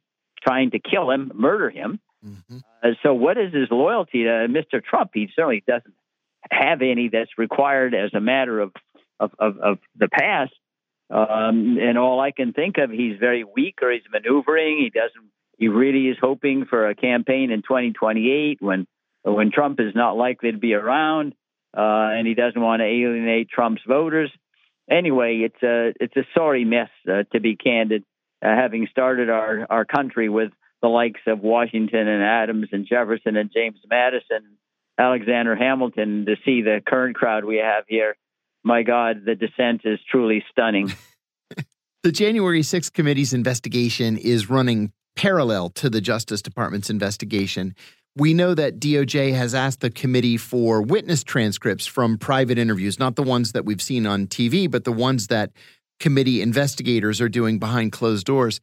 [0.42, 2.00] trying to kill him, murder him.
[2.26, 2.58] Mm-hmm.
[2.82, 4.82] Uh, so, what is his loyalty to Mr.
[4.82, 5.12] Trump?
[5.14, 5.94] He certainly doesn't
[6.50, 8.72] have any that's required as a matter of,
[9.20, 10.52] of, of, of the past.
[11.08, 14.78] Um, and all I can think of, he's very weak or he's maneuvering.
[14.78, 15.30] He doesn't.
[15.58, 18.86] He really is hoping for a campaign in 2028 when
[19.22, 21.34] when Trump is not likely to be around,
[21.76, 24.30] uh, and he doesn't want to alienate Trump's voters.
[24.90, 28.04] Anyway, it's a it's a sorry mess uh, to be candid.
[28.42, 30.50] Uh, having started our our country with
[30.82, 34.56] the likes of Washington and Adams and Jefferson and James Madison,
[34.98, 38.16] Alexander Hamilton, to see the current crowd we have here
[38.62, 40.92] my God, the descent is truly stunning.
[42.02, 47.74] the January 6th committee's investigation is running parallel to the Justice Department's investigation.
[48.16, 53.16] We know that DOJ has asked the committee for witness transcripts from private interviews, not
[53.16, 55.52] the ones that we've seen on TV, but the ones that
[56.00, 58.60] committee investigators are doing behind closed doors.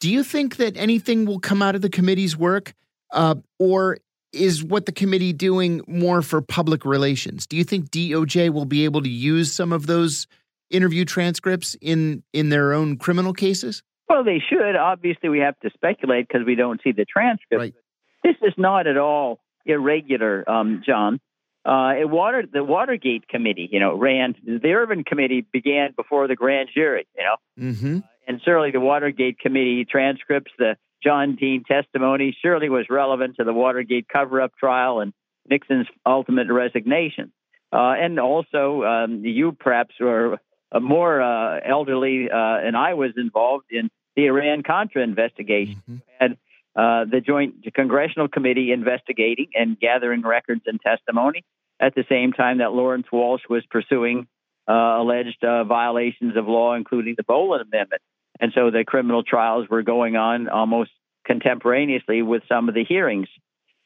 [0.00, 2.74] Do you think that anything will come out of the committee's work?
[3.12, 3.98] Uh, or
[4.32, 7.46] is what the committee doing more for public relations?
[7.46, 10.26] Do you think DOJ will be able to use some of those
[10.70, 13.82] interview transcripts in in their own criminal cases?
[14.08, 14.76] Well, they should.
[14.76, 17.58] Obviously, we have to speculate because we don't see the transcripts.
[17.58, 17.74] Right.
[18.22, 21.20] This is not at all irregular, um, John.
[21.64, 26.34] Uh, it water the Watergate committee, you know, ran the Ervin committee began before the
[26.34, 27.36] grand jury, you know,
[27.72, 27.96] mm-hmm.
[27.98, 33.44] uh, and certainly the Watergate committee transcripts, the John Dean testimony surely was relevant to
[33.44, 35.12] the Watergate cover up trial and
[35.48, 37.32] Nixon's ultimate resignation.
[37.72, 40.38] Uh, and also, um, you perhaps were
[40.72, 45.82] uh, more uh, elderly, uh, and I was involved in the Iran Contra investigation.
[45.88, 45.96] Mm-hmm.
[46.20, 46.36] And
[46.76, 51.44] uh, the Joint Congressional Committee investigating and gathering records and testimony
[51.80, 54.26] at the same time that Lawrence Walsh was pursuing
[54.68, 58.02] uh, alleged violations of law, including the Boland Amendment.
[58.40, 60.90] And so the criminal trials were going on almost
[61.26, 63.28] contemporaneously with some of the hearings.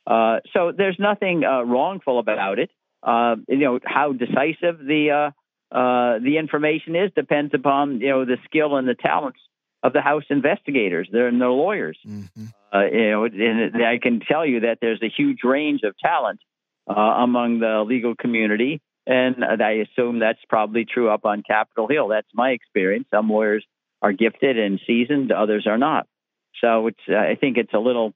[0.06, 2.70] Uh, so there's nothing uh, wrongful about it.
[3.02, 8.24] Uh, you know how decisive the uh, uh, the information is depends upon you know
[8.24, 9.40] the skill and the talents
[9.84, 11.08] of the House investigators.
[11.12, 11.98] They're and the lawyers.
[12.04, 12.46] Mm-hmm.
[12.72, 16.40] Uh, you know, and I can tell you that there's a huge range of talent
[16.88, 22.08] among the legal community, and I assume that's probably true up on Capitol Hill.
[22.08, 23.06] That's my experience.
[23.12, 23.64] Some lawyers
[24.02, 26.06] are gifted and seasoned, others are not.
[26.60, 28.14] So it's uh, I think it's a little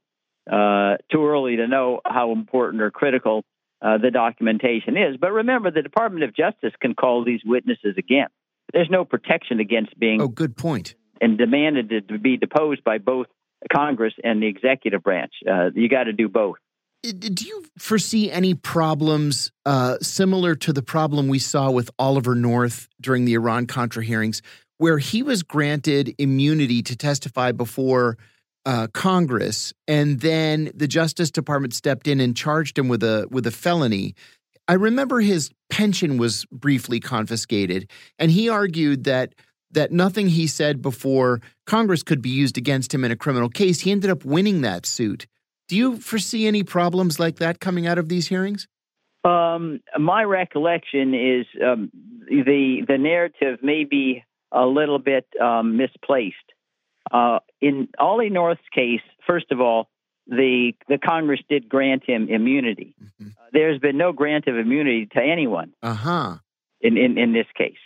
[0.51, 3.45] uh, too early to know how important or critical
[3.83, 5.17] uh, the documentation is.
[5.21, 8.29] But remember, the Department of Justice can call these witnesses again.
[8.73, 10.21] There's no protection against being.
[10.21, 10.95] Oh, good point.
[11.21, 13.27] And demanded to be deposed by both
[13.73, 15.33] Congress and the executive branch.
[15.49, 16.57] Uh, you got to do both.
[17.03, 22.89] Do you foresee any problems uh, similar to the problem we saw with Oliver North
[23.01, 24.43] during the Iran Contra hearings,
[24.79, 28.19] where he was granted immunity to testify before
[28.67, 33.47] uh, Congress, and then the Justice Department stepped in and charged him with a with
[33.47, 34.15] a felony.
[34.67, 37.89] I remember his pension was briefly confiscated,
[38.19, 39.35] and he argued that
[39.71, 43.81] that nothing he said before Congress could be used against him in a criminal case.
[43.81, 45.27] He ended up winning that suit.
[45.69, 48.67] Do you foresee any problems like that coming out of these hearings?
[49.25, 51.91] Um, my recollection is um,
[52.27, 56.37] the the narrative may be a little bit um, misplaced.
[57.11, 59.91] Uh, in Ollie North's case, first of all,
[60.27, 62.95] the the Congress did grant him immunity.
[63.03, 63.29] Mm-hmm.
[63.29, 65.73] Uh, there's been no grant of immunity to anyone.
[65.83, 66.37] Uh-huh.
[66.81, 67.79] In, in in this case.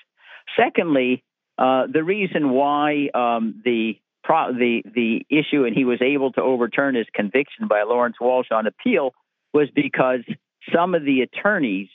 [0.57, 1.24] Secondly,
[1.62, 6.42] uh, the reason why um, the pro- the the issue and he was able to
[6.42, 9.14] overturn his conviction by Lawrence Walsh on appeal
[9.54, 10.20] was because
[10.74, 11.88] some of the attorneys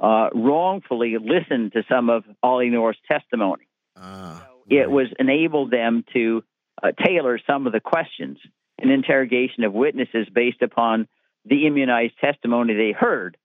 [0.00, 3.68] uh, wrongfully listened to some of Ollie North's testimony.
[3.96, 6.42] Uh, it was enabled them to
[6.82, 8.38] uh, tailor some of the questions
[8.80, 11.06] and interrogation of witnesses based upon
[11.44, 13.36] the immunized testimony they heard.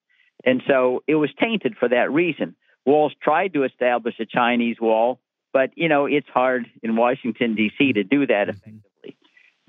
[0.43, 2.55] And so it was tainted for that reason.
[2.85, 5.19] Walsh tried to establish a Chinese wall,
[5.53, 7.93] but you know it's hard in Washington D.C.
[7.93, 8.49] to do that mm-hmm.
[8.51, 9.17] effectively.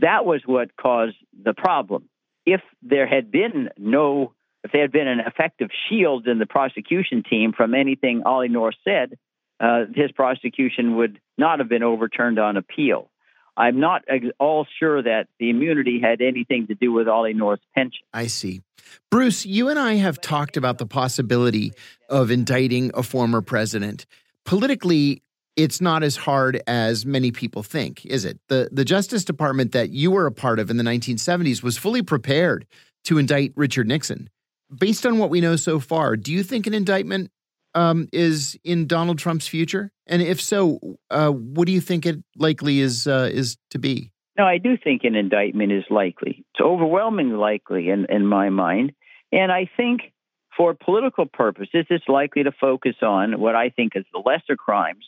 [0.01, 2.09] That was what caused the problem.
[2.47, 4.33] If there had been no,
[4.65, 8.77] if there had been an effective shield in the prosecution team from anything Ollie North
[8.83, 9.19] said,
[9.61, 13.11] uh, his prosecution would not have been overturned on appeal.
[13.57, 14.03] I'm not
[14.39, 18.01] all sure that the immunity had anything to do with Ollie North's pension.
[18.13, 18.63] I see.
[19.11, 21.73] Bruce, you and I have talked about the possibility
[22.09, 24.07] of indicting a former president.
[24.47, 25.23] Politically,
[25.63, 28.39] it's not as hard as many people think, is it?
[28.49, 32.03] The the Justice Department that you were a part of in the 1970s was fully
[32.03, 32.67] prepared
[33.05, 34.31] to indict Richard Nixon.
[34.79, 37.31] Based on what we know so far, do you think an indictment
[37.75, 39.91] um, is in Donald Trump's future?
[40.07, 40.79] And if so,
[41.11, 44.13] uh, what do you think it likely is uh, is to be?
[44.39, 46.47] No, I do think an indictment is likely.
[46.55, 48.93] It's overwhelmingly likely in, in my mind.
[49.33, 50.13] And I think
[50.57, 55.05] for political purposes, it's likely to focus on what I think is the lesser crimes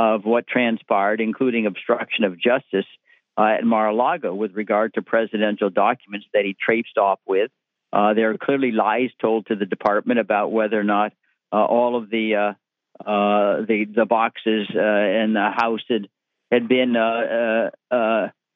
[0.00, 2.86] of what transpired, including obstruction of justice
[3.36, 7.50] uh, at Mar-a-Lago with regard to presidential documents that he traipsed off with.
[7.92, 11.12] Uh, there are clearly lies told to the department about whether or not
[11.52, 12.52] uh, all of the uh,
[13.04, 16.08] uh, the the boxes uh, in the house had
[16.50, 16.96] had been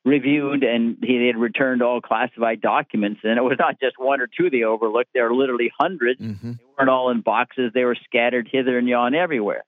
[0.05, 3.20] reviewed and he had returned all classified documents.
[3.24, 6.53] And it was not just one or two they overlooked; there were literally 100s mm-hmm.
[6.53, 9.64] They weren't all in boxes; they were scattered hither and yon everywhere.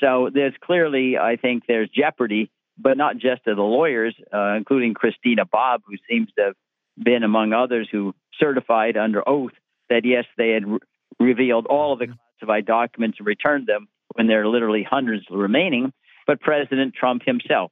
[0.00, 4.94] So there's clearly, I think, there's jeopardy, but not just to the lawyers, uh, including
[4.94, 6.54] Christina Bobb, who seems to have
[7.02, 9.52] been among others who certified under oath
[9.90, 10.78] that yes, they had re-
[11.20, 12.06] revealed all of the
[12.40, 15.92] classified documents and returned them when there are literally hundreds remaining.
[16.26, 17.70] But President Trump himself,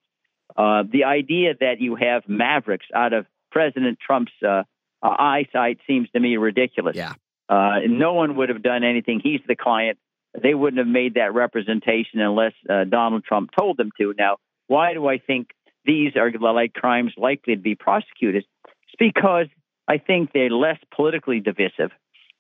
[0.57, 4.63] uh, the idea that you have mavericks out of President Trump's uh,
[5.03, 6.97] eyesight seems to me ridiculous.
[6.97, 7.15] Yeah.
[7.49, 9.21] Uh, no one would have done anything.
[9.23, 9.99] He's the client.
[10.41, 14.15] They wouldn't have made that representation unless uh, Donald Trump told them to.
[14.17, 15.49] Now, why do I think
[15.85, 18.45] these are like crimes likely to be prosecuted?
[18.67, 19.47] It's because
[19.87, 21.91] I think they're less politically divisive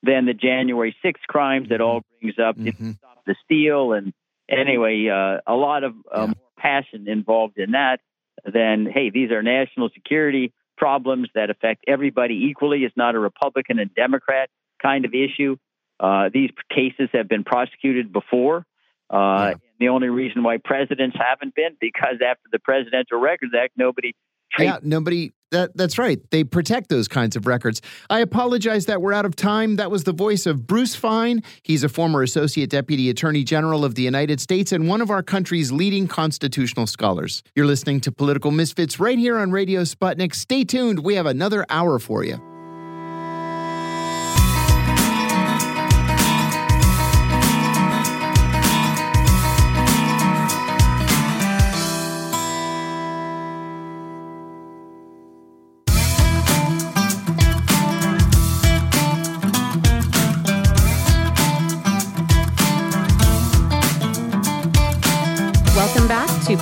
[0.02, 2.92] than the January 6th crimes that all brings up mm-hmm.
[2.92, 4.12] stop the steal and
[4.48, 6.26] anyway, uh, a lot of uh, yeah.
[6.26, 8.00] more passion involved in that
[8.44, 12.84] than hey, these are national security problems that affect everybody equally.
[12.84, 15.56] It's not a Republican and Democrat kind of issue.
[16.00, 18.66] Uh, these cases have been prosecuted before.
[19.10, 19.54] Uh, yeah.
[19.78, 24.14] The only reason why presidents haven't been because after the Presidential Records Act, nobody
[24.58, 25.32] yeah, nobody.
[25.50, 26.18] That that's right.
[26.30, 27.82] They protect those kinds of records.
[28.08, 29.76] I apologize that we're out of time.
[29.76, 31.42] That was the voice of Bruce Fein.
[31.62, 35.22] He's a former associate deputy attorney general of the United States and one of our
[35.22, 37.42] country's leading constitutional scholars.
[37.54, 40.34] You're listening to Political Misfits right here on Radio Sputnik.
[40.34, 41.00] Stay tuned.
[41.00, 42.51] We have another hour for you.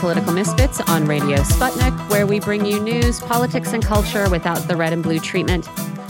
[0.00, 4.74] Political Misfits on Radio Sputnik, where we bring you news, politics, and culture without the
[4.74, 5.68] red and blue treatment.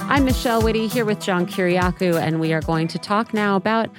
[0.08, 3.90] I'm Michelle Witte here with John Kiriakou, and we are going to talk now about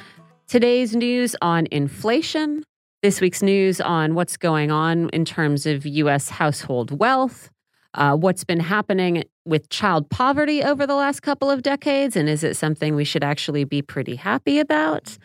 [0.47, 2.63] today's news on inflation,
[3.01, 6.29] this week's news on what's going on in terms of U.S.
[6.29, 7.49] household wealth,
[7.93, 12.45] uh, what's been happening with child poverty over the last couple of decades, and is
[12.45, 15.17] it something we should actually be pretty happy about?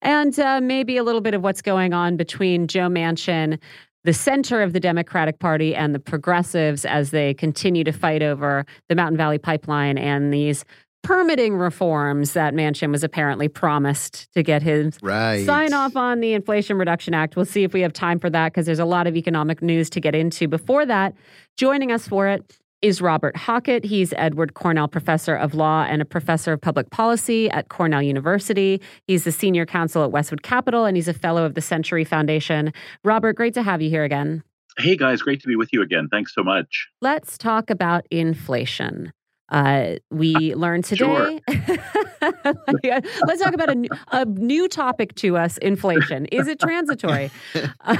[0.00, 3.58] And uh, maybe a little bit of what's going on between Joe Manchin
[4.04, 8.64] the center of the Democratic Party and the progressives as they continue to fight over
[8.88, 10.64] the Mountain Valley Pipeline and these
[11.02, 15.44] permitting reforms that Manchin was apparently promised to get his right.
[15.44, 17.36] sign off on the Inflation Reduction Act.
[17.36, 19.90] We'll see if we have time for that because there's a lot of economic news
[19.90, 20.48] to get into.
[20.48, 21.14] Before that,
[21.56, 23.82] joining us for it is Robert Hockett.
[23.82, 28.78] He's Edward Cornell Professor of Law and a Professor of Public Policy at Cornell University.
[29.06, 32.74] He's the Senior Counsel at Westwood Capital, and he's a Fellow of the Century Foundation.
[33.02, 34.42] Robert, great to have you here again.
[34.76, 36.08] Hey, guys, great to be with you again.
[36.10, 36.88] Thanks so much.
[37.00, 39.14] Let's talk about inflation.
[39.48, 41.40] Uh, we learned today.
[41.48, 46.26] Let's talk about a, a, new topic to us inflation.
[46.26, 47.30] Is it transitory?
[47.86, 47.96] Uh,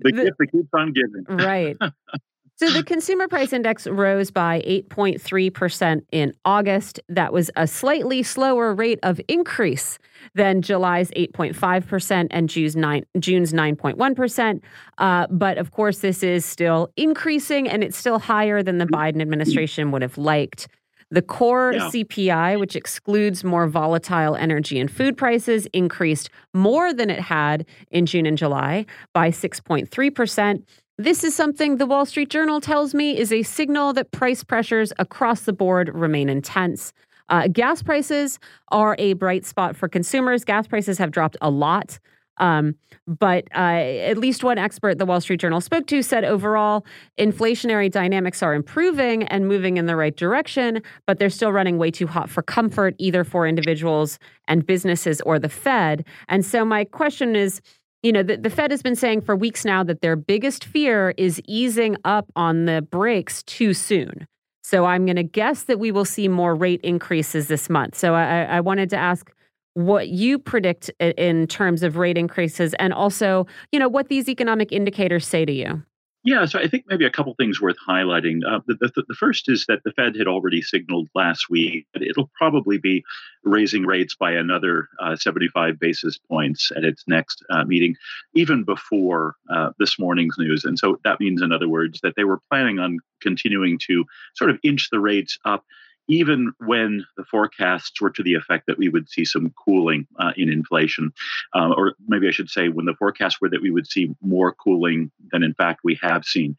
[0.00, 1.24] the gift that keeps on giving.
[1.46, 1.76] right.
[2.60, 7.00] So the consumer price index rose by 8.3% in August.
[7.08, 9.98] That was a slightly slower rate of increase
[10.34, 14.60] than July's 8.5% and June's 9.1%.
[14.98, 19.22] Uh, but of course, this is still increasing and it's still higher than the Biden
[19.22, 20.68] administration would have liked.
[21.10, 21.88] The core yeah.
[21.88, 28.04] CPI, which excludes more volatile energy and food prices, increased more than it had in
[28.04, 28.84] June and July
[29.14, 30.62] by 6.3%.
[31.00, 34.92] This is something the Wall Street Journal tells me is a signal that price pressures
[34.98, 36.92] across the board remain intense.
[37.30, 38.38] Uh, gas prices
[38.68, 40.44] are a bright spot for consumers.
[40.44, 41.98] Gas prices have dropped a lot.
[42.36, 42.74] Um,
[43.06, 43.80] but uh,
[44.10, 46.84] at least one expert the Wall Street Journal spoke to said overall,
[47.18, 51.90] inflationary dynamics are improving and moving in the right direction, but they're still running way
[51.90, 56.04] too hot for comfort, either for individuals and businesses or the Fed.
[56.28, 57.62] And so, my question is
[58.02, 61.14] you know, the, the Fed has been saying for weeks now that their biggest fear
[61.16, 64.26] is easing up on the brakes too soon.
[64.62, 67.96] So I'm going to guess that we will see more rate increases this month.
[67.96, 69.30] So I, I wanted to ask
[69.74, 74.72] what you predict in terms of rate increases and also, you know, what these economic
[74.72, 75.82] indicators say to you.
[76.22, 78.40] Yeah, so I think maybe a couple things worth highlighting.
[78.46, 82.02] Uh, the, the, the, first is that the Fed had already signaled last week that
[82.02, 83.02] it'll probably be
[83.42, 87.96] raising rates by another uh, 75 basis points at its next uh, meeting,
[88.34, 90.66] even before uh, this morning's news.
[90.66, 94.04] And so that means, in other words, that they were planning on continuing to
[94.34, 95.64] sort of inch the rates up
[96.10, 100.32] even when the forecasts were to the effect that we would see some cooling uh,
[100.36, 101.12] in inflation,
[101.54, 104.52] uh, or maybe I should say, when the forecasts were that we would see more
[104.52, 106.56] cooling than in fact we have seen.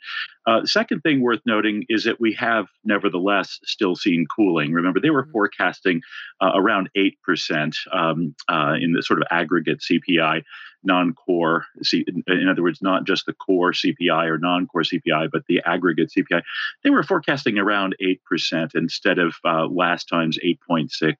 [0.48, 4.72] Uh, second thing worth noting is that we have nevertheless still seen cooling.
[4.72, 5.32] Remember, they were mm-hmm.
[5.34, 6.02] forecasting
[6.40, 10.44] uh, around 8% um, uh, in the sort of aggregate CPI
[10.84, 16.12] non-core, in other words, not just the core CPI or non-core CPI, but the aggregate
[16.16, 16.42] CPI,
[16.84, 21.16] they were forecasting around 8% instead of uh, last time's 8.6.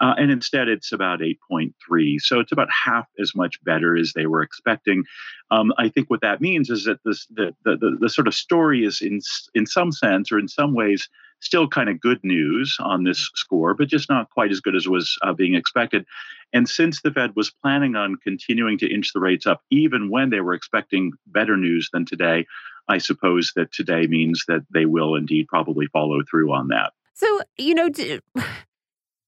[0.00, 2.20] Uh, and instead it's about 8.3.
[2.20, 5.04] So it's about half as much better as they were expecting.
[5.50, 8.34] Um, I think what that means is that this, the, the, the, the sort of
[8.34, 9.20] story is in,
[9.54, 11.08] in some sense or in some ways
[11.42, 14.88] still kind of good news on this score, but just not quite as good as
[14.88, 16.06] was uh, being expected.
[16.52, 20.30] And since the Fed was planning on continuing to inch the rates up, even when
[20.30, 22.46] they were expecting better news than today,
[22.88, 26.92] I suppose that today means that they will indeed probably follow through on that.
[27.14, 27.90] So, you know,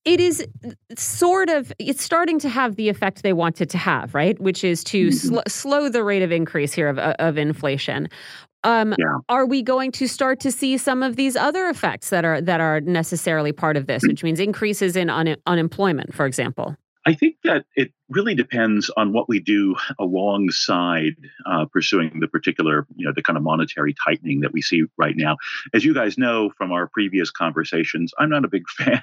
[0.04, 0.46] it is
[0.96, 4.84] sort of it's starting to have the effect they wanted to have right which is
[4.84, 5.34] to mm-hmm.
[5.34, 8.08] sl- slow the rate of increase here of, of inflation
[8.64, 9.18] um, yeah.
[9.28, 12.60] Are we going to start to see some of these other effects that are that
[12.60, 16.76] are necessarily part of this, which means increases in un- unemployment, for example?
[17.06, 21.14] I think that it really depends on what we do alongside
[21.46, 25.14] uh, pursuing the particular, you know, the kind of monetary tightening that we see right
[25.16, 25.36] now.
[25.72, 29.02] As you guys know from our previous conversations, I'm not a big fan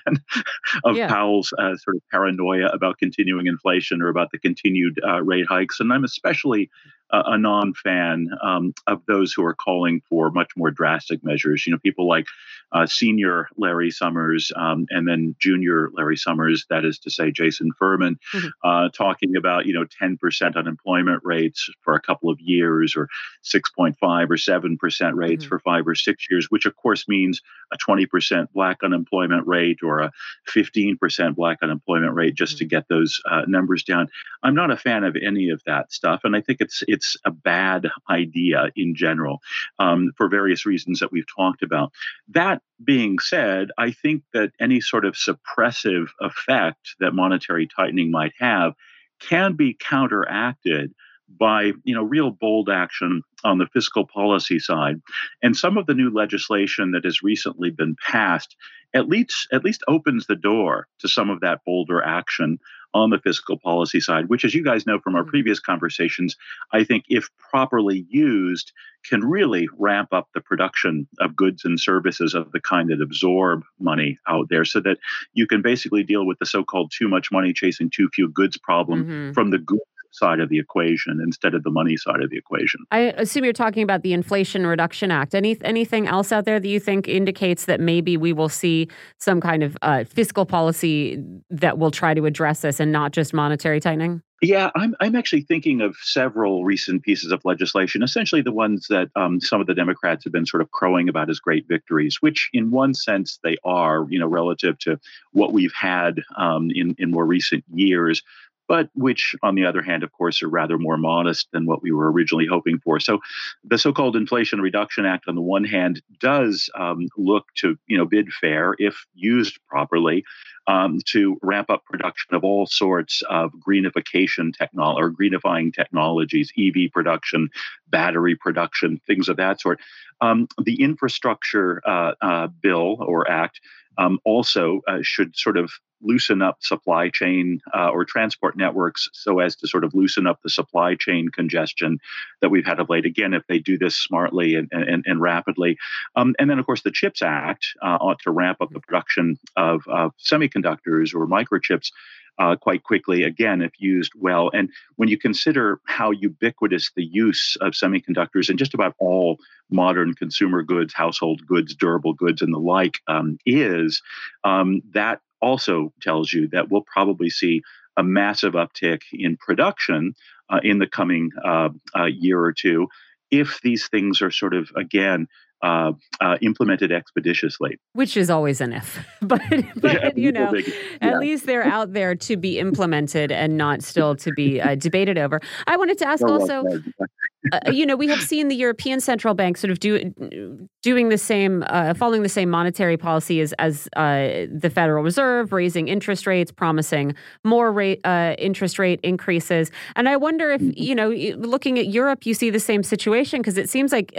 [0.84, 1.08] of yeah.
[1.08, 5.80] Powell's uh, sort of paranoia about continuing inflation or about the continued uh, rate hikes,
[5.80, 6.70] and I'm especially
[7.12, 11.66] a, non fan um, of those who are calling for much more drastic measures.
[11.66, 12.26] You know, people like
[12.72, 17.72] uh, senior Larry Summers um, and then junior Larry Summers, that is to say, Jason
[17.78, 18.48] Furman, mm-hmm.
[18.64, 23.10] uh, talking about, you know, 10% unemployment rates for a couple of years or
[23.44, 25.50] 6.5 or 7% rates mm-hmm.
[25.50, 27.42] for five or six years, which of course means
[27.74, 30.12] a 20% black unemployment rate or a
[30.50, 32.60] 15% black unemployment rate just mm-hmm.
[32.60, 34.08] to get those uh, numbers down.
[34.44, 36.22] I'm not a fan of any of that stuff.
[36.24, 39.42] And I think it's, it's it's a bad idea in general
[39.80, 41.92] um, for various reasons that we've talked about.
[42.30, 48.34] That being said, I think that any sort of suppressive effect that monetary tightening might
[48.40, 48.74] have
[49.22, 50.94] can be counteracted
[51.40, 55.02] by you know real bold action on the fiscal policy side.
[55.42, 58.56] And some of the new legislation that has recently been passed
[58.94, 62.60] at least at least opens the door to some of that bolder action
[62.94, 65.30] on the fiscal policy side, which, as you guys know from our mm-hmm.
[65.30, 66.36] previous conversations,
[66.72, 68.72] I think, if properly used,
[69.10, 73.64] can really ramp up the production of goods and services of the kind that absorb
[73.80, 74.98] money out there so that
[75.34, 78.58] you can basically deal with the so called too much money chasing too few goods
[78.58, 79.32] problem mm-hmm.
[79.32, 79.82] from the goods
[80.12, 82.82] side of the equation instead of the money side of the equation.
[82.92, 85.34] I assume you're talking about the Inflation Reduction Act.
[85.34, 88.88] Any anything else out there that you think indicates that maybe we will see
[89.18, 93.34] some kind of uh, fiscal policy that will try to address this and not just
[93.34, 94.22] monetary tightening?
[94.42, 99.10] Yeah, I'm, I'm actually thinking of several recent pieces of legislation, essentially the ones that
[99.16, 102.50] um, some of the Democrats have been sort of crowing about as great victories, which
[102.52, 105.00] in one sense they are, you know, relative to
[105.32, 108.24] what we've had um, in, in more recent years
[108.72, 111.92] but which, on the other hand, of course, are rather more modest than what we
[111.92, 113.02] were originally hoping for.
[113.02, 113.20] So,
[113.66, 118.06] the so-called Inflation Reduction Act, on the one hand, does um, look to you know
[118.06, 120.24] bid fair if used properly
[120.68, 126.94] um, to ramp up production of all sorts of greenification technology or greenifying technologies, EV
[126.94, 127.50] production,
[127.90, 129.82] battery production, things of that sort.
[130.22, 133.60] Um, the infrastructure uh, uh, bill or act
[133.98, 139.40] um, also uh, should sort of loosen up supply chain uh, or transport networks so
[139.40, 142.00] as to sort of loosen up the supply chain congestion
[142.42, 143.06] that we've had of late.
[143.06, 145.78] Again, if they do this smartly and, and, and rapidly.
[146.16, 149.38] Um, and then, of course, the CHIPS Act uh, ought to ramp up the production
[149.56, 151.92] of, of semiconductors or microchips.
[152.40, 154.50] Uh, quite quickly, again, if used well.
[154.52, 159.38] And when you consider how ubiquitous the use of semiconductors in just about all
[159.70, 164.02] modern consumer goods, household goods, durable goods, and the like um, is,
[164.44, 167.62] um, that also tells you that we'll probably see
[167.98, 170.14] a massive uptick in production
[170.50, 172.88] uh, in the coming uh, uh, year or two
[173.32, 175.28] if these things are sort of, again,
[175.64, 177.78] uh, uh, implemented expeditiously.
[177.94, 179.42] Which is always an if, but,
[179.76, 180.74] but yeah, you know, yeah.
[181.02, 185.18] at least they're out there to be implemented and not still to be uh, debated
[185.18, 185.40] over.
[185.68, 186.64] I wanted to ask also,
[187.52, 191.18] uh, you know, we have seen the European Central Bank sort of do, doing the
[191.18, 196.26] same, uh, following the same monetary policy as, as uh, the Federal Reserve, raising interest
[196.26, 198.00] rates, promising more rate
[198.40, 199.70] interest rate increases.
[199.96, 200.82] And I wonder if, mm-hmm.
[200.82, 204.12] you know, looking at Europe, you see the same situation because it seems like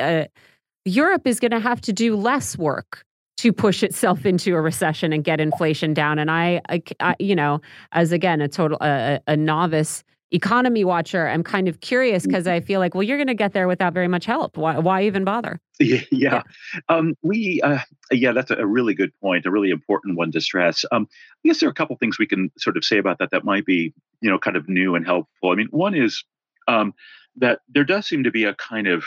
[0.85, 3.05] Europe is going to have to do less work
[3.39, 6.19] to push itself into a recession and get inflation down.
[6.19, 7.61] And I, I, I you know,
[7.93, 12.61] as again a total a, a novice economy watcher, I'm kind of curious because I
[12.61, 14.57] feel like, well, you're going to get there without very much help.
[14.57, 15.61] Why, why even bother?
[15.79, 16.43] Yeah, yeah.
[16.89, 17.81] Um, we, uh,
[18.11, 20.85] yeah, that's a really good point, a really important one to stress.
[20.91, 21.07] Um,
[21.45, 23.45] I guess there are a couple things we can sort of say about that that
[23.45, 25.51] might be, you know, kind of new and helpful.
[25.51, 26.25] I mean, one is
[26.67, 26.95] um,
[27.37, 29.05] that there does seem to be a kind of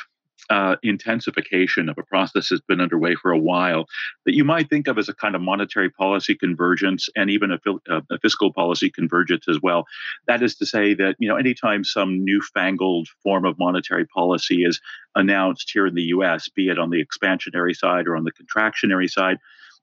[0.50, 3.88] uh, intensification of a process that's been underway for a while
[4.26, 7.60] that you might think of as a kind of monetary policy convergence and even a,
[7.90, 9.86] uh, a, fiscal policy convergence as well.
[10.28, 14.80] That is to say that you know anytime some newfangled form of monetary policy is
[15.16, 19.10] announced here in the U.S., be it on the expansionary side or on the contractionary
[19.10, 19.38] side.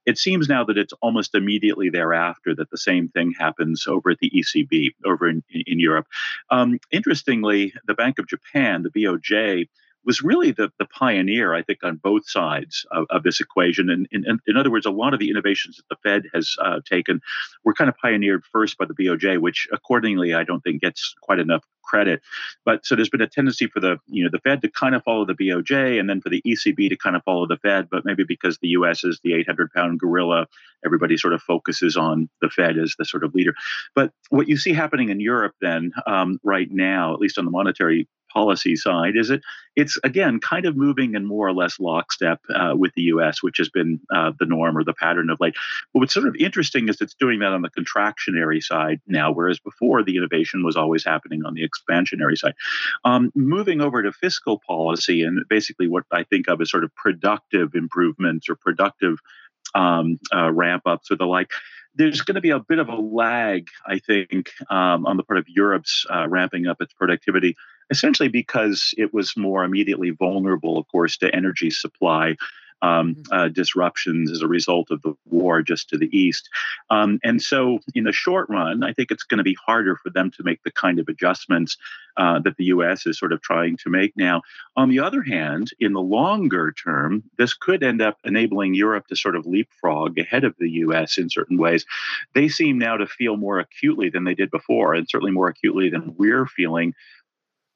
[0.04, 4.18] It seems now that it's almost immediately thereafter that the same thing happens over at
[4.18, 6.06] the ECB, over in, in Europe.
[6.50, 9.68] Um, interestingly, the Bank of Japan, the BOJ,
[10.04, 13.90] was really the, the pioneer, I think, on both sides of, of this equation.
[13.90, 16.80] And, in in other words, a lot of the innovations that the Fed has uh,
[16.88, 17.20] taken
[17.64, 21.38] were kind of pioneered first by the BOJ, which accordingly I don't think gets quite
[21.38, 22.22] enough credit.
[22.64, 25.02] But so there's been a tendency for the you know the Fed to kind of
[25.04, 27.88] follow the BOJ, and then for the ECB to kind of follow the Fed.
[27.90, 29.04] But maybe because the U.S.
[29.04, 30.46] is the 800 pound gorilla,
[30.84, 33.54] everybody sort of focuses on the Fed as the sort of leader.
[33.94, 37.50] But what you see happening in Europe then um, right now, at least on the
[37.50, 39.42] monetary policy side is it
[39.74, 43.58] it's again kind of moving in more or less lockstep uh, with the U.S., which
[43.58, 45.54] has been uh, the norm or the pattern of late.
[45.92, 49.58] But what's sort of interesting is it's doing that on the contractionary side now, whereas
[49.58, 52.54] before the innovation was always happening on the expansionary side.
[53.04, 56.94] Um, moving over to fiscal policy and basically what I think of as sort of
[56.94, 59.18] productive improvements or productive
[59.74, 61.50] um, uh, ramp ups or the like
[61.94, 65.38] there's going to be a bit of a lag, I think, um, on the part
[65.38, 67.56] of Europe's uh, ramping up its productivity
[67.92, 72.36] essentially because it was more immediately vulnerable, of course, to energy supply.
[72.84, 73.32] Um, mm-hmm.
[73.32, 76.48] uh, disruptions as a result of the war just to the east.
[76.90, 80.10] Um, and so, in the short run, I think it's going to be harder for
[80.10, 81.76] them to make the kind of adjustments
[82.16, 83.06] uh, that the U.S.
[83.06, 84.42] is sort of trying to make now.
[84.76, 89.16] On the other hand, in the longer term, this could end up enabling Europe to
[89.16, 91.18] sort of leapfrog ahead of the U.S.
[91.18, 91.86] in certain ways.
[92.34, 95.88] They seem now to feel more acutely than they did before, and certainly more acutely
[95.88, 96.94] than we're feeling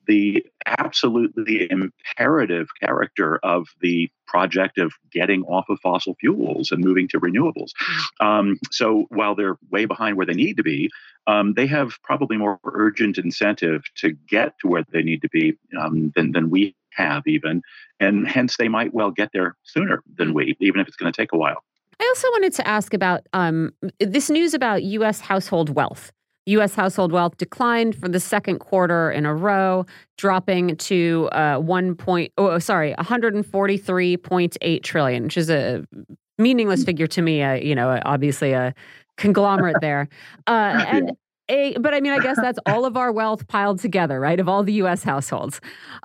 [0.07, 7.09] the absolutely imperative character of the project of getting off of fossil fuels and moving
[7.09, 7.70] to renewables.
[8.20, 10.90] Um, so while they're way behind where they need to be,
[11.26, 15.57] um, they have probably more urgent incentive to get to where they need to be
[15.78, 17.62] um, than, than we have, even.
[18.00, 21.16] And hence, they might well get there sooner than we, even if it's going to
[21.16, 21.62] take a while.
[21.98, 25.20] I also wanted to ask about um, this news about U.S.
[25.20, 26.12] household wealth.
[26.47, 26.74] U.S.
[26.74, 29.84] household wealth declined for the second quarter in a row,
[30.16, 32.32] dropping to uh, one point.
[32.38, 35.84] Oh, sorry, 143.8 trillion, which is a
[36.38, 37.42] meaningless figure to me.
[37.42, 38.74] Uh, you know, obviously a
[39.16, 40.09] conglomerate there,
[40.47, 41.12] uh, and.
[41.49, 44.40] A, but I mean, I guess that's all of our wealth piled together, right?
[44.40, 45.05] Of all the U.S.
[45.05, 45.61] households,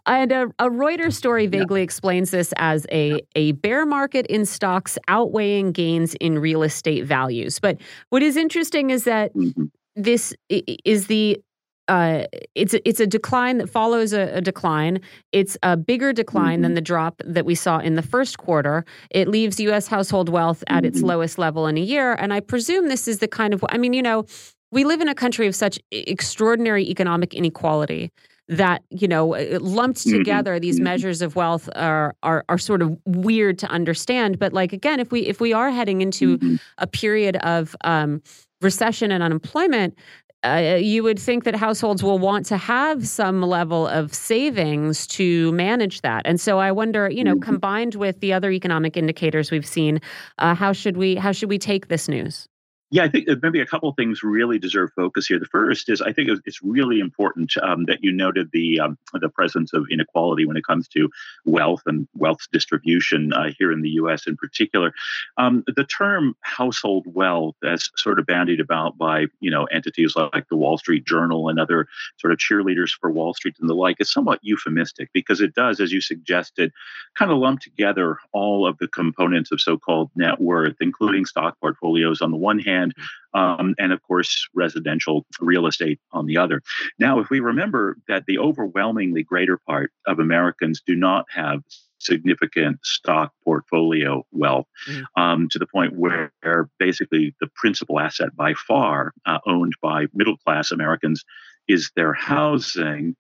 [0.06, 1.86] and a, a Reuters story vaguely yeah.
[1.86, 7.58] explains this as a a bear market in stocks outweighing gains in real estate values.
[7.58, 9.66] But what is interesting is that mm-hmm
[9.96, 11.42] this is the
[11.88, 15.02] uh, it's a, it's a decline that follows a, a decline.
[15.34, 16.62] It's a bigger decline mm-hmm.
[16.62, 18.86] than the drop that we saw in the first quarter.
[19.10, 19.88] It leaves U.S.
[19.88, 20.86] household wealth at mm-hmm.
[20.86, 23.78] its lowest level in a year, and I presume this is the kind of I
[23.78, 24.26] mean, you know,
[24.72, 28.12] we live in a country of such extraordinary economic inequality
[28.48, 29.28] that you know
[29.60, 30.18] lumped mm-hmm.
[30.18, 30.86] together these mm-hmm.
[30.86, 35.12] measures of wealth are, are are sort of weird to understand but like again if
[35.12, 36.56] we if we are heading into mm-hmm.
[36.78, 38.22] a period of um,
[38.62, 39.96] recession and unemployment,
[40.44, 45.52] uh, you would think that households will want to have some level of savings to
[45.52, 46.24] manage that.
[46.26, 47.44] And so I wonder, you know, mm-hmm.
[47.44, 50.02] combined with the other economic indicators we've seen,
[50.40, 52.48] uh, how should we how should we take this news?
[52.94, 55.40] Yeah, I think maybe a couple things really deserve focus here.
[55.40, 59.30] The first is I think it's really important um, that you noted the um, the
[59.30, 61.10] presence of inequality when it comes to
[61.46, 64.28] wealth and wealth distribution uh, here in the U.S.
[64.28, 64.94] in particular.
[65.38, 70.50] Um, the term household wealth, as sort of bandied about by you know entities like
[70.50, 71.88] the Wall Street Journal and other
[72.18, 75.80] sort of cheerleaders for Wall Street and the like, is somewhat euphemistic because it does,
[75.80, 76.74] as you suggested,
[77.18, 82.22] kind of lump together all of the components of so-called net worth, including stock portfolios
[82.22, 82.94] on the one hand land,
[83.34, 86.62] um, and of course, residential real estate on the other.
[87.00, 91.62] Now, if we remember that the overwhelmingly greater part of Americans do not have
[92.00, 95.04] significant stock portfolio wealth mm.
[95.18, 96.32] um, to the point where
[96.80, 101.24] basically the principal asset by far uh, owned by middle class Americans
[101.68, 103.16] is their housing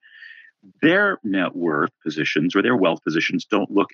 [0.81, 3.89] their net worth positions or their wealth positions don't look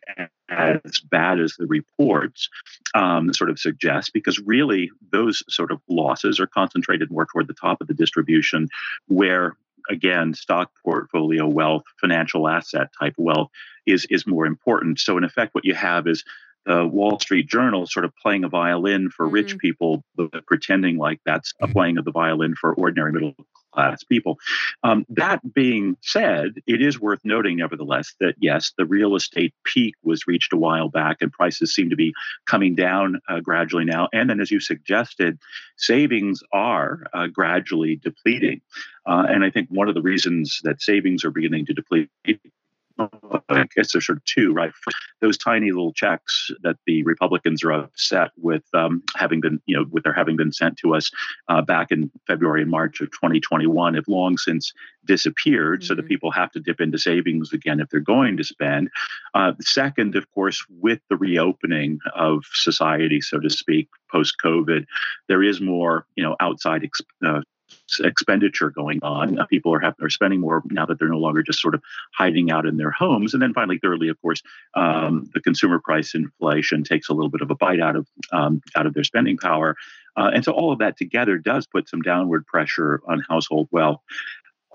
[0.49, 2.49] as bad as the reports
[2.93, 7.53] um, sort of suggest, because really those sort of losses are concentrated more toward the
[7.53, 8.67] top of the distribution,
[9.07, 9.55] where
[9.89, 13.49] again stock portfolio wealth, financial asset type wealth
[13.85, 14.99] is is more important.
[14.99, 16.23] So in effect, what you have is
[16.65, 19.35] the Wall Street Journal sort of playing a violin for mm-hmm.
[19.35, 23.35] rich people, but pretending like that's a playing of the violin for ordinary middle
[23.77, 24.39] class people.
[24.83, 29.93] Um, that being said, it is worth noting, nevertheless, that yes, the real estate peak
[30.01, 32.11] was reached a while back and prices seem to be
[32.47, 34.07] coming down uh, gradually now.
[34.11, 35.37] And then, as you suggested,
[35.77, 38.61] savings are uh, gradually depleting.
[39.05, 42.09] Uh, and I think one of the reasons that savings are beginning to deplete
[42.99, 44.71] I guess there's sort of two, right?
[45.21, 49.85] Those tiny little checks that the Republicans are upset with um, having been, you know,
[49.91, 51.11] with their having been sent to us
[51.47, 54.73] uh, back in February and March of 2021 have long since
[55.05, 55.81] disappeared.
[55.81, 55.87] Mm-hmm.
[55.87, 56.09] So that mm-hmm.
[56.09, 58.89] people have to dip into savings again if they're going to spend.
[59.33, 64.85] Uh, second, of course, with the reopening of society, so to speak, post COVID,
[65.27, 67.41] there is more, you know, outside ex- uh,
[67.99, 69.37] expenditure going on.
[69.47, 71.81] People are, are spending more now that they're no longer just sort of
[72.13, 73.33] hiding out in their homes.
[73.33, 74.41] And then finally, thirdly, of course,
[74.75, 78.61] um, the consumer price inflation takes a little bit of a bite out of um,
[78.75, 79.75] out of their spending power.
[80.17, 84.01] Uh, and so all of that together does put some downward pressure on household wealth.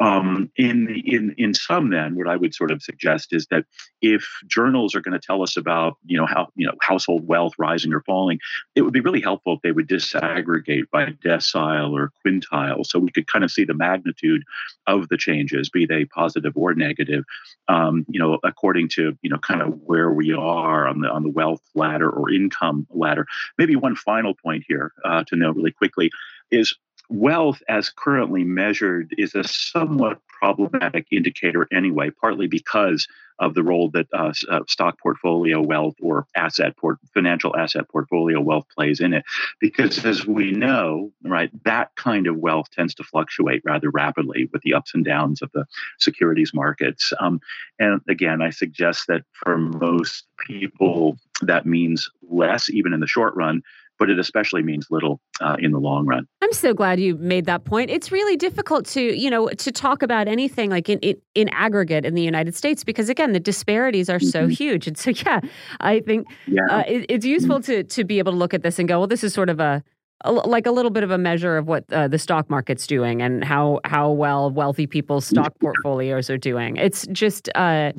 [0.00, 3.66] Um, in in in some, then what I would sort of suggest is that
[4.00, 7.52] if journals are going to tell us about you know how you know household wealth
[7.58, 8.38] rising or falling,
[8.74, 13.10] it would be really helpful if they would disaggregate by decile or quintile, so we
[13.10, 14.42] could kind of see the magnitude
[14.86, 17.24] of the changes, be they positive or negative,
[17.68, 21.22] um, you know, according to you know kind of where we are on the on
[21.22, 23.26] the wealth ladder or income ladder.
[23.58, 26.10] Maybe one final point here uh, to note really quickly
[26.50, 26.74] is
[27.12, 33.06] wealth as currently measured is a somewhat problematic indicator anyway, partly because
[33.38, 38.40] of the role that uh, uh, stock portfolio wealth or asset port- financial asset portfolio
[38.40, 39.24] wealth plays in it.
[39.60, 44.62] Because as we know, right, that kind of wealth tends to fluctuate rather rapidly with
[44.62, 45.64] the ups and downs of the
[45.98, 47.12] securities markets.
[47.20, 47.40] Um,
[47.78, 53.34] and again, I suggest that for most people, that means less, even in the short
[53.34, 53.62] run,
[53.98, 56.26] but it especially means little uh, in the long run.
[56.42, 57.90] I'm so glad you made that point.
[57.90, 62.04] It's really difficult to, you know, to talk about anything like in in, in aggregate
[62.04, 64.28] in the United States because again, the disparities are mm-hmm.
[64.28, 64.86] so huge.
[64.86, 65.40] And so, yeah,
[65.80, 66.62] I think yeah.
[66.70, 67.72] Uh, it, it's useful mm-hmm.
[67.72, 69.60] to to be able to look at this and go, well, this is sort of
[69.60, 69.82] a
[70.30, 73.44] like a little bit of a measure of what uh, the stock market's doing and
[73.44, 76.76] how how well wealthy people's stock portfolios are doing.
[76.76, 77.92] It's just uh,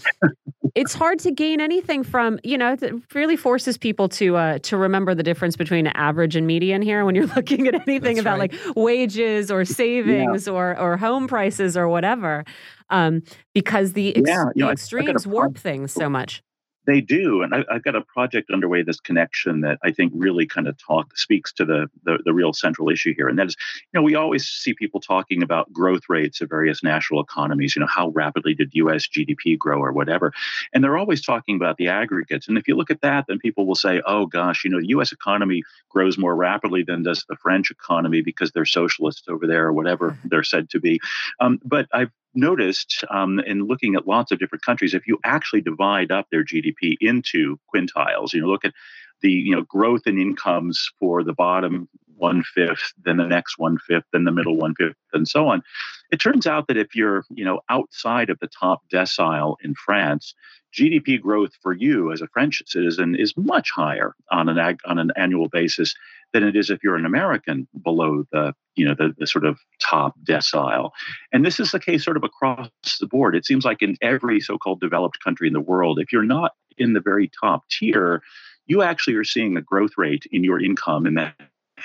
[0.76, 4.78] it's hard to gain anything from you know it really forces people to uh, to
[4.78, 8.40] remember the difference between average and median here when you're looking at anything That's about
[8.40, 8.54] right.
[8.54, 10.54] like wages or savings yeah.
[10.54, 12.46] or or home prices or whatever
[12.90, 13.24] um,
[13.54, 16.44] because the, ex- yeah, you know, the extremes warp things so much.
[16.86, 18.84] They do, and I, have got a project underway.
[18.84, 22.54] This connection that I think really kind of talk speaks to the, the, the real
[22.54, 23.56] central issue here, and that is,
[23.94, 27.76] you know, we always see people talking about growth rates of various national economies.
[27.76, 29.08] You know, how rapidly did U.S.
[29.08, 30.34] GDP grow or whatever,
[30.74, 32.48] and they're always talking about the aggregates.
[32.48, 34.90] And if you look at that, then people will say, oh gosh, you know, the
[34.90, 35.12] U.S.
[35.12, 39.74] economy grows more rapidly than does the French economy because they're socialists over there or
[39.74, 40.28] whatever mm-hmm.
[40.30, 41.00] they're said to be.
[41.40, 45.62] Um, but I've noticed um, in looking at lots of different countries, if you actually
[45.62, 48.74] divide up their GDP into quintiles, you know, look at
[49.22, 53.78] the you know growth in incomes for the bottom one fifth, then the next one
[53.78, 55.64] fifth, then the middle one fifth, and so on.
[56.12, 60.36] It turns out that if you're you know outside of the top decile in France,
[60.74, 65.00] GDP growth for you as a French citizen is much higher on an ag- on
[65.00, 65.96] an annual basis
[66.34, 69.60] than it is if you're an American below the you know the, the sort of
[69.80, 70.90] top decile.
[71.32, 72.70] And this is the case sort of across
[73.00, 73.36] the board.
[73.36, 76.94] It seems like in every so-called developed country in the world, if you're not in
[76.94, 78.22] the very top tier,
[78.66, 81.36] you actually are seeing a growth rate in your income in that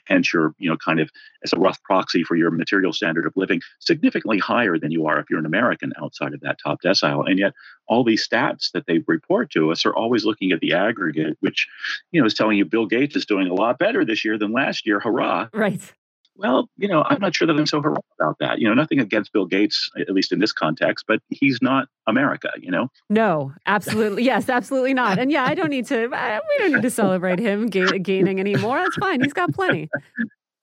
[0.05, 1.11] hence you're you know kind of
[1.45, 5.19] as a rough proxy for your material standard of living significantly higher than you are
[5.19, 7.29] if you're an American outside of that top decile.
[7.29, 7.53] And yet
[7.87, 11.67] all these stats that they report to us are always looking at the aggregate, which
[12.13, 14.53] you know is telling you Bill Gates is doing a lot better this year than
[14.53, 15.01] last year.
[15.01, 15.49] Hurrah!
[15.53, 15.93] Right
[16.39, 18.61] well, you know, I'm not sure that I'm so heroic about that.
[18.61, 22.51] You know, nothing against Bill Gates, at least in this context, but he's not America.
[22.61, 22.89] You know.
[23.11, 25.19] No, absolutely, yes, absolutely not.
[25.19, 26.07] And yeah, I don't need to.
[26.07, 28.79] we don't need to celebrate him ga- gaining anymore.
[28.79, 29.21] That's fine.
[29.21, 29.91] He's got plenty.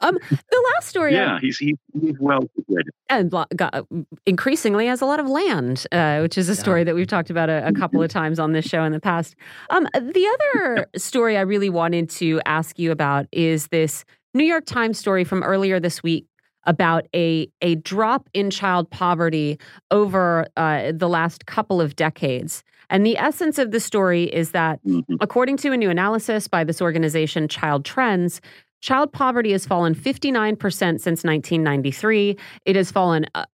[0.02, 1.14] Um, the last story.
[1.14, 1.76] Yeah, I, he's, he's
[2.20, 2.92] well situated.
[3.10, 3.88] And got,
[4.26, 6.86] increasingly has a lot of land, uh, which is a story yeah.
[6.86, 9.36] that we've talked about a, a, couple of times on this show in the past.
[9.70, 14.04] Um, the other story I really wanted to ask you about is this
[14.36, 16.28] New York Times story from earlier this week
[16.66, 19.58] about a a drop in child poverty
[19.92, 22.64] over uh, the last couple of decades.
[22.90, 25.16] And the essence of the story is that, mm-hmm.
[25.22, 28.42] according to a new analysis by this organization, Child Trends,
[28.82, 32.38] child poverty has fallen 59% since 1993.
[32.66, 33.46] It has fallen uh,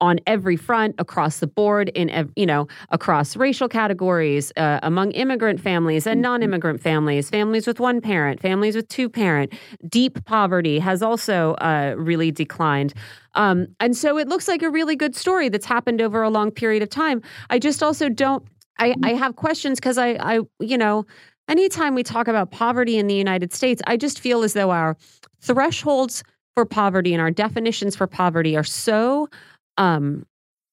[0.00, 5.60] on every front across the board in you know across racial categories uh, among immigrant
[5.60, 6.30] families and mm-hmm.
[6.30, 9.52] non-immigrant families families with one parent families with two parent.
[9.88, 12.92] Deep poverty has also uh, really declined.
[13.34, 16.50] Um, and so it looks like a really good story that's happened over a long
[16.50, 17.22] period of time.
[17.50, 18.46] I just also don't
[18.78, 21.06] i, I have questions because I, I you know
[21.48, 24.96] anytime we talk about poverty in the united states i just feel as though our
[25.40, 26.22] thresholds
[26.54, 29.28] for poverty and our definitions for poverty are so
[29.78, 30.26] um,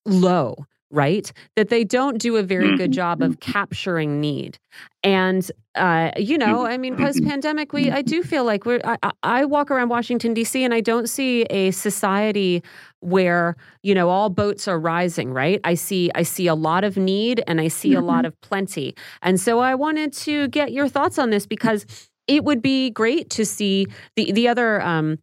[0.05, 1.31] low, right?
[1.55, 2.91] That they don't do a very good mm-hmm.
[2.91, 4.59] job of capturing need.
[5.03, 6.71] And uh, you know, mm-hmm.
[6.71, 8.79] I mean, post pandemic, we I do feel like we're.
[8.83, 10.63] I, I, walk around Washington D.C.
[10.63, 12.63] and I don't see a society
[12.99, 15.33] where you know all boats are rising.
[15.33, 15.59] Right?
[15.63, 18.27] I see I see a lot of need and I see a lot mm-hmm.
[18.27, 18.95] of plenty.
[19.23, 21.85] And so I wanted to get your thoughts on this because
[22.27, 24.81] it would be great to see the the other.
[24.81, 25.17] Um,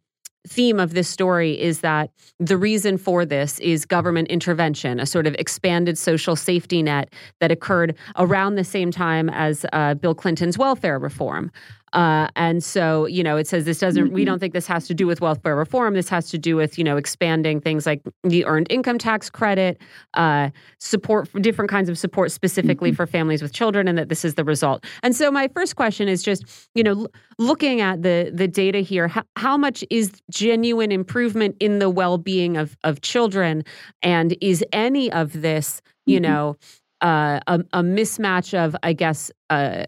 [0.47, 2.09] theme of this story is that
[2.39, 7.51] the reason for this is government intervention, a sort of expanded social safety net that
[7.51, 11.51] occurred around the same time as uh, Bill Clinton's welfare reform.
[11.93, 14.13] Uh, and so, you know, it says this doesn't, mm-hmm.
[14.13, 15.93] we don't think this has to do with welfare reform.
[15.93, 19.81] This has to do with, you know, expanding things like the earned income tax credit,
[20.13, 20.49] uh,
[20.79, 22.95] support for different kinds of support specifically mm-hmm.
[22.95, 24.85] for families with children, and that this is the result.
[25.03, 27.07] And so, my first question is just, you know, l-
[27.37, 32.17] looking at the the data here, how, how much is genuine improvement in the well
[32.17, 33.63] being of of children,
[34.01, 36.31] and is any of this, you mm-hmm.
[36.31, 36.55] know,
[37.01, 39.85] uh, a, a, mismatch of, I guess, uh,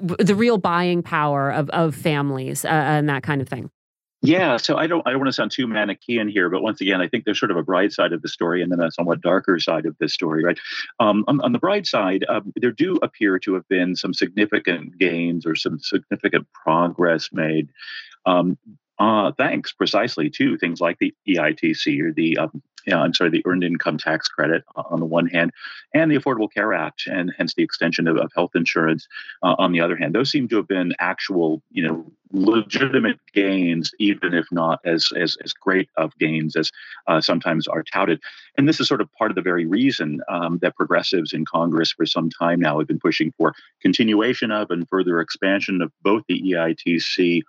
[0.00, 3.70] the real buying power of of families uh, and that kind of thing.
[4.20, 7.00] Yeah, so I don't I don't want to sound too manichean here, but once again,
[7.00, 9.20] I think there's sort of a bright side of the story and then a somewhat
[9.20, 10.58] darker side of this story, right?
[10.98, 14.98] Um, on, on, the bright side, um, there do appear to have been some significant
[14.98, 17.68] gains or some significant progress made.
[18.26, 18.58] Um,
[18.98, 23.42] uh, thanks precisely to things like the EITC or the um, yeah, I'm sorry, the
[23.44, 25.52] earned income tax credit uh, on the one hand,
[25.92, 29.06] and the Affordable Care Act, and hence the extension of, of health insurance
[29.42, 30.14] uh, on the other hand.
[30.14, 35.36] Those seem to have been actual, you know, legitimate gains, even if not as as,
[35.44, 36.70] as great of gains as
[37.06, 38.20] uh, sometimes are touted.
[38.56, 41.92] And this is sort of part of the very reason um, that progressives in Congress
[41.92, 46.22] for some time now have been pushing for continuation of and further expansion of both
[46.26, 47.42] the EITC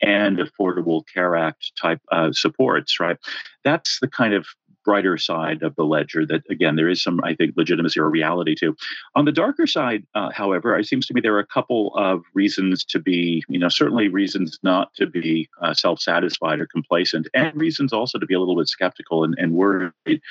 [0.00, 3.16] and Affordable Care Act type uh, supports, right?
[3.64, 4.46] That's the kind of
[4.88, 8.54] brighter side of the ledger that again there is some i think legitimacy or reality
[8.54, 8.74] to.
[9.14, 12.22] On the darker side uh, however it seems to me there are a couple of
[12.32, 17.54] reasons to be you know certainly reasons not to be uh, self-satisfied or complacent and
[17.54, 20.22] reasons also to be a little bit skeptical and, and worried.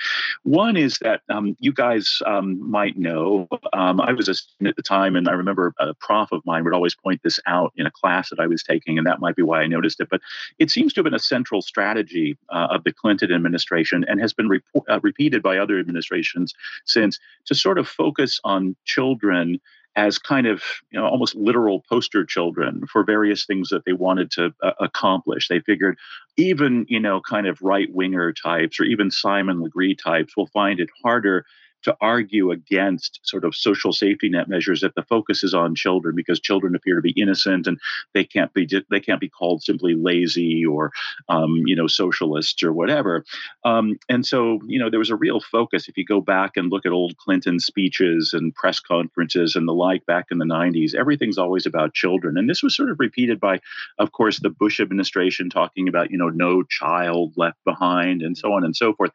[0.41, 4.75] One is that um, you guys um, might know um, i was a student at
[4.75, 7.85] the time and i remember a prof of mine would always point this out in
[7.85, 10.21] a class that i was taking and that might be why i noticed it but
[10.57, 14.33] it seems to have been a central strategy uh, of the clinton administration and has
[14.33, 16.53] been been uh, repeated by other administrations
[16.85, 19.59] since to sort of focus on children
[19.97, 20.61] as kind of
[20.91, 25.47] you know almost literal poster children for various things that they wanted to uh, accomplish.
[25.47, 25.97] They figured
[26.37, 30.79] even you know kind of right winger types or even Simon Legree types will find
[30.79, 31.45] it harder
[31.87, 36.15] to argue against sort of social safety net measures that the focus is on children
[36.15, 37.79] because children appear to be innocent and
[38.13, 40.91] they can't be they can't be called simply lazy or
[41.29, 43.23] um, you know socialists or whatever.
[43.63, 46.71] Um, and so you know there was a real focus if you go back and
[46.71, 50.93] look at old Clinton speeches and press conferences and the like back in the 90s.
[50.93, 53.59] Everything's always about children, and this was sort of repeated by,
[53.97, 58.51] of course, the Bush administration talking about you know no child left behind and so
[58.51, 59.11] on and so forth.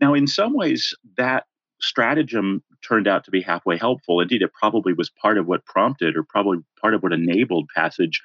[0.00, 1.46] Now, in some ways, that
[1.82, 4.20] stratagem turned out to be halfway helpful.
[4.20, 8.20] Indeed, it probably was part of what prompted or probably part of what enabled passage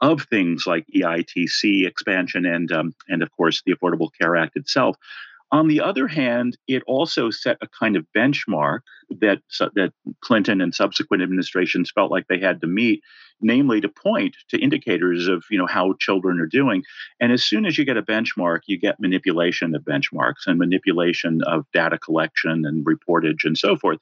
[0.00, 4.96] of things like EITC expansion and um, and of course the Affordable Care Act itself.
[5.52, 8.80] On the other hand, it also set a kind of benchmark
[9.20, 9.42] that
[9.74, 13.02] that Clinton and subsequent administrations felt like they had to meet
[13.42, 16.82] namely to point to indicators of you know how children are doing.
[17.20, 21.42] And as soon as you get a benchmark you get manipulation of benchmarks and manipulation
[21.42, 23.98] of data collection and reportage and so forth.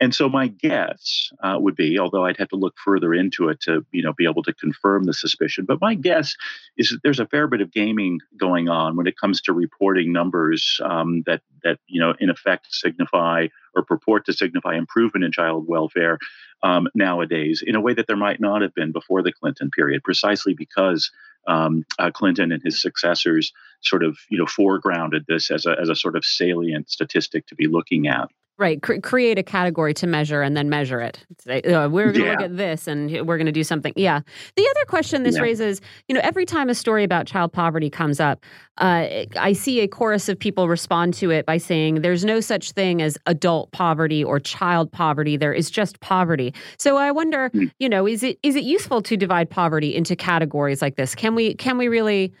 [0.00, 3.60] And so my guess uh, would be although i'd have to look further into it
[3.60, 6.36] to you know be able to confirm the suspicion but my guess
[6.76, 10.12] is that there's a fair bit of gaming going on when it comes to reporting
[10.12, 15.32] numbers um, that that you know in effect signify or purport to signify improvement in
[15.32, 16.18] child welfare
[16.62, 20.02] um, nowadays in a way that there might not have been before the Clinton period,
[20.02, 21.10] precisely because
[21.46, 23.52] um, uh, Clinton and his successors
[23.82, 27.54] sort of you know foregrounded this as a as a sort of salient statistic to
[27.54, 28.28] be looking at.
[28.60, 28.78] Right.
[28.84, 31.24] C- create a category to measure and then measure it.
[31.48, 32.32] Uh, we're going to yeah.
[32.32, 33.94] look at this and we're going to do something.
[33.96, 34.20] Yeah.
[34.54, 35.40] The other question this yeah.
[35.40, 38.44] raises, you know, every time a story about child poverty comes up,
[38.76, 42.72] uh, I see a chorus of people respond to it by saying there's no such
[42.72, 45.38] thing as adult poverty or child poverty.
[45.38, 46.52] There is just poverty.
[46.78, 47.70] So I wonder, mm.
[47.78, 51.14] you know, is it is it useful to divide poverty into categories like this?
[51.14, 52.34] Can we can we really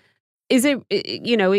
[0.48, 1.52] is it you know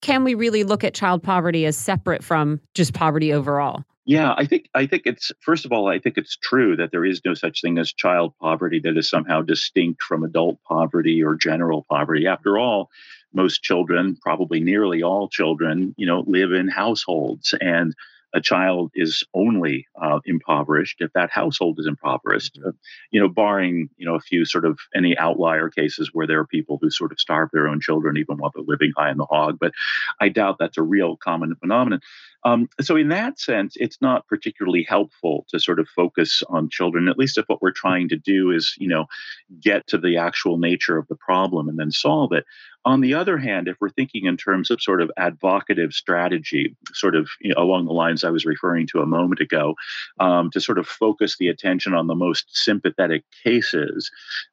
[0.00, 3.84] can we really look at child poverty as separate from just poverty overall?
[4.04, 7.04] Yeah, I think I think it's first of all, I think it's true that there
[7.04, 11.34] is no such thing as child poverty that is somehow distinct from adult poverty or
[11.34, 12.26] general poverty.
[12.26, 12.90] After all,
[13.34, 17.94] most children, probably nearly all children, you know, live in households and
[18.34, 22.58] a child is only uh, impoverished if that household is impoverished.
[22.64, 22.72] Uh,
[23.10, 26.46] you know, barring you know a few sort of any outlier cases where there are
[26.46, 29.26] people who sort of starve their own children even while they're living high in the
[29.26, 29.72] hog, but
[30.20, 32.00] I doubt that's a real common phenomenon.
[32.44, 37.08] Um, so in that sense, it's not particularly helpful to sort of focus on children.
[37.08, 39.06] At least if what we're trying to do is you know
[39.60, 42.44] get to the actual nature of the problem and then solve it.
[42.84, 47.16] On the other hand, if we're thinking in terms of sort of advocative strategy, sort
[47.16, 49.74] of you know, along the lines I was referring to a moment ago,
[50.20, 54.10] um, to sort of focus the attention on the most sympathetic cases,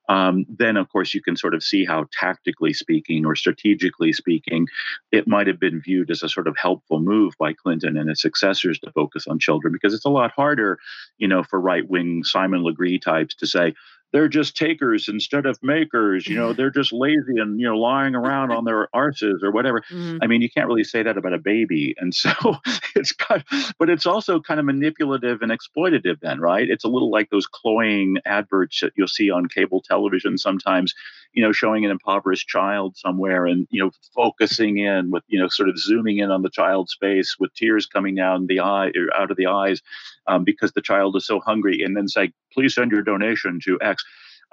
[0.09, 4.67] um, then of course you can sort of see how tactically speaking or strategically speaking,
[5.11, 8.21] it might have been viewed as a sort of helpful move by Clinton and his
[8.21, 10.79] successors to focus on children because it's a lot harder,
[11.17, 13.73] you know, for right wing Simon Legree types to say,
[14.15, 16.25] they're just takers instead of makers.
[16.25, 19.83] You know, they're just lazy and you know lying around on their arses or whatever.
[19.95, 20.17] Mm-hmm.
[20.21, 22.31] I mean, you can't really say that about a baby, and so
[22.95, 26.19] it's kind, of, but it's also kind of manipulative and exploitative.
[26.21, 26.67] Then, right?
[26.69, 30.93] It's a little like those cloying adverts that you'll see on cable television sometimes.
[31.33, 35.47] You know, showing an impoverished child somewhere and you know focusing in with you know
[35.47, 39.15] sort of zooming in on the child's face with tears coming down the eye or
[39.15, 39.81] out of the eyes
[40.27, 43.79] um, because the child is so hungry, and then say, "Please send your donation to
[43.81, 44.03] X."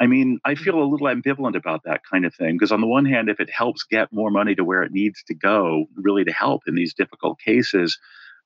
[0.00, 2.86] I mean, I feel a little ambivalent about that kind of thing because, on the
[2.86, 6.24] one hand, if it helps get more money to where it needs to go, really
[6.24, 7.98] to help in these difficult cases,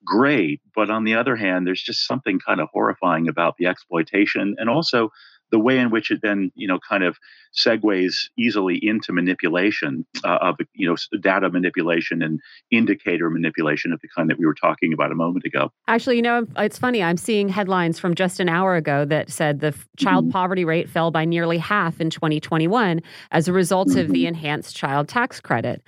[0.04, 0.60] great.
[0.74, 4.68] But on the other hand, there's just something kind of horrifying about the exploitation and
[4.68, 5.10] also
[5.56, 7.16] the way in which it then you know kind of
[7.56, 14.08] segues easily into manipulation uh, of you know data manipulation and indicator manipulation of the
[14.14, 15.72] kind that we were talking about a moment ago.
[15.88, 17.02] Actually, you know, it's funny.
[17.02, 20.32] I'm seeing headlines from just an hour ago that said the child mm-hmm.
[20.32, 23.00] poverty rate fell by nearly half in 2021
[23.30, 24.00] as a result mm-hmm.
[24.00, 24.28] of the mm-hmm.
[24.28, 25.82] enhanced child tax credit.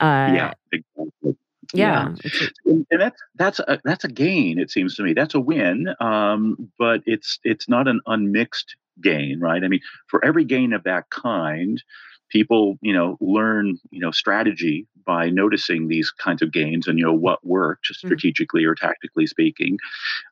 [0.00, 1.36] Uh, yeah, exactly.
[1.72, 2.72] Yeah, yeah.
[2.90, 4.58] and that's that's a, that's a gain.
[4.58, 9.40] It seems to me that's a win, um, but it's it's not an unmixed gain,
[9.40, 9.62] right?
[9.62, 11.82] I mean, for every gain of that kind,
[12.30, 17.04] people, you know, learn, you know, strategy by noticing these kinds of gains and you
[17.04, 18.06] know what worked mm-hmm.
[18.06, 18.70] strategically mm-hmm.
[18.70, 19.78] or tactically speaking,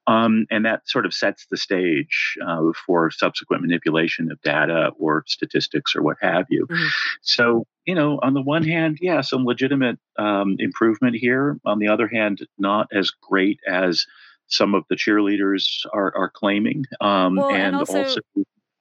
[0.07, 5.25] um, and that sort of sets the stage uh, for subsequent manipulation of data or
[5.27, 6.67] statistics or what have you.
[6.67, 6.87] Mm-hmm.
[7.23, 11.59] So you know, on the one hand, yeah, some legitimate um, improvement here.
[11.65, 14.05] On the other hand, not as great as
[14.49, 16.85] some of the cheerleaders are, are claiming.
[17.01, 18.21] Um, well, and, and also, also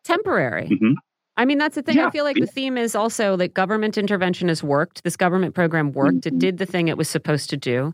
[0.03, 0.67] temporary.
[0.67, 0.93] Mm-hmm.
[1.37, 1.97] I mean, that's the thing.
[1.97, 2.07] Yeah.
[2.07, 5.03] I feel like the theme is also that government intervention has worked.
[5.03, 6.21] This government program worked.
[6.21, 6.35] Mm-hmm.
[6.35, 7.93] It did the thing it was supposed to do.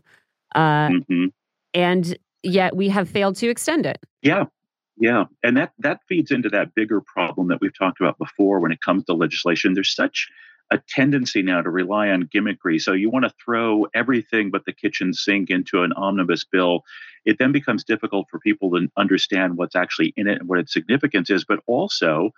[0.54, 1.26] Uh, mm-hmm.
[1.74, 3.98] And yet we have failed to extend it.
[4.22, 4.44] Yeah.
[4.96, 5.24] Yeah.
[5.42, 8.80] And that, that feeds into that bigger problem that we've talked about before when it
[8.80, 9.74] comes to legislation.
[9.74, 10.28] There's such
[10.70, 12.80] a tendency now to rely on gimmickry.
[12.80, 16.84] So you want to throw everything but the kitchen sink into an omnibus bill.
[17.24, 20.72] It then becomes difficult for people to understand what's actually in it and what its
[20.72, 22.30] significance is, but also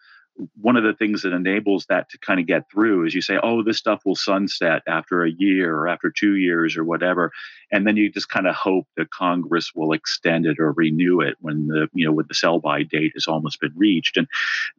[0.61, 3.39] one of the things that enables that to kind of get through is you say,
[3.43, 7.33] oh, this stuff will sunset after a year or after two years or whatever.
[7.73, 11.37] And then you just kind of hope that Congress will extend it or renew it
[11.41, 14.17] when the, you know, when the sell by date has almost been reached.
[14.17, 14.29] And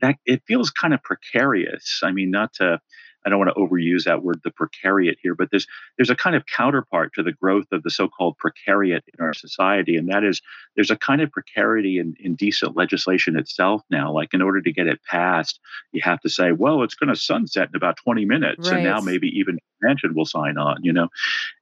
[0.01, 2.01] that it feels kind of precarious.
[2.03, 2.79] I mean, not to
[3.27, 5.67] I don't want to overuse that word, the precariat here, but there's
[5.97, 9.97] there's a kind of counterpart to the growth of the so-called precariat in our society,
[9.97, 10.41] and that is
[10.77, 14.13] there's a kind of precarity in, in decent legislation itself now.
[14.13, 15.59] Like in order to get it passed,
[15.91, 18.77] you have to say, well, it's going to sunset in about 20 minutes, right.
[18.77, 21.09] and now maybe even Manchin will sign on, you know,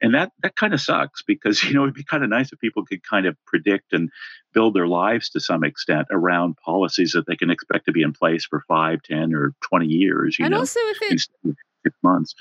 [0.03, 2.59] and that that kind of sucks because you know it'd be kind of nice if
[2.59, 4.11] people could kind of predict and
[4.53, 8.13] build their lives to some extent around policies that they can expect to be in
[8.13, 10.37] place for five, ten, or 20 years.
[10.39, 11.54] and know, also, if it,
[11.85, 12.33] six months.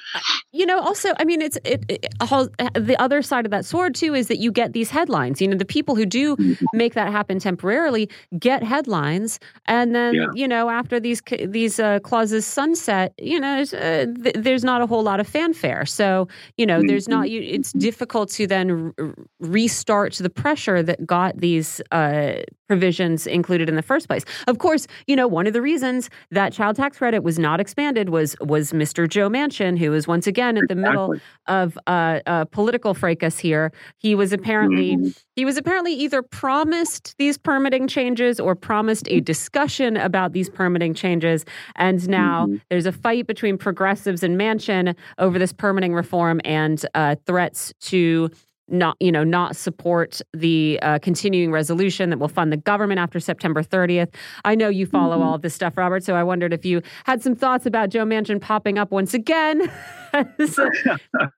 [0.52, 4.14] You know, also, I mean, it's it, it, the other side of that sword too
[4.14, 5.40] is that you get these headlines.
[5.40, 6.64] You know, the people who do mm-hmm.
[6.72, 8.08] make that happen temporarily
[8.38, 10.26] get headlines, and then yeah.
[10.34, 14.86] you know, after these these uh, clauses sunset, you know, uh, th- there's not a
[14.86, 15.84] whole lot of fanfare.
[15.86, 17.30] So you know, there's not.
[17.30, 17.80] You, it's mm-hmm.
[17.80, 22.34] difficult to then r- restart the pressure that got these uh,
[22.66, 24.24] provisions included in the first place.
[24.46, 28.08] Of course, you know, one of the reasons that child tax credit was not expanded
[28.08, 29.08] was was Mr.
[29.08, 31.14] Joe Manchin, who is once again at the middle
[31.46, 33.72] of uh, a political fracas here.
[33.98, 35.08] He was apparently mm-hmm.
[35.36, 40.94] he was apparently either promised these permitting changes or promised a discussion about these permitting
[40.94, 41.44] changes,
[41.76, 42.56] and now mm-hmm.
[42.70, 48.30] there's a fight between progressives and Manchin over this permitting reform and uh, threats to
[48.68, 53.20] not you know not support the uh, continuing resolution that will fund the government after
[53.20, 54.14] September 30th.
[54.44, 55.26] I know you follow mm-hmm.
[55.26, 56.02] all of this stuff, Robert.
[56.04, 59.70] So I wondered if you had some thoughts about Joe Manchin popping up once again.
[60.46, 60.68] so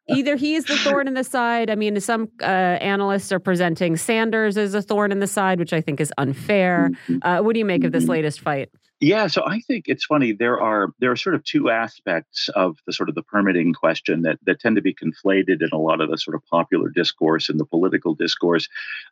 [0.08, 1.70] either he is the thorn in the side.
[1.70, 5.72] I mean, some uh, analysts are presenting Sanders as a thorn in the side, which
[5.72, 6.90] I think is unfair.
[7.08, 7.26] Mm-hmm.
[7.26, 8.12] Uh, what do you make of this mm-hmm.
[8.12, 8.70] latest fight?
[8.98, 10.32] Yeah, so I think it's funny.
[10.32, 14.22] There are there are sort of two aspects of the sort of the permitting question
[14.22, 17.50] that that tend to be conflated in a lot of the sort of popular discourse
[17.50, 18.68] and the political discourse,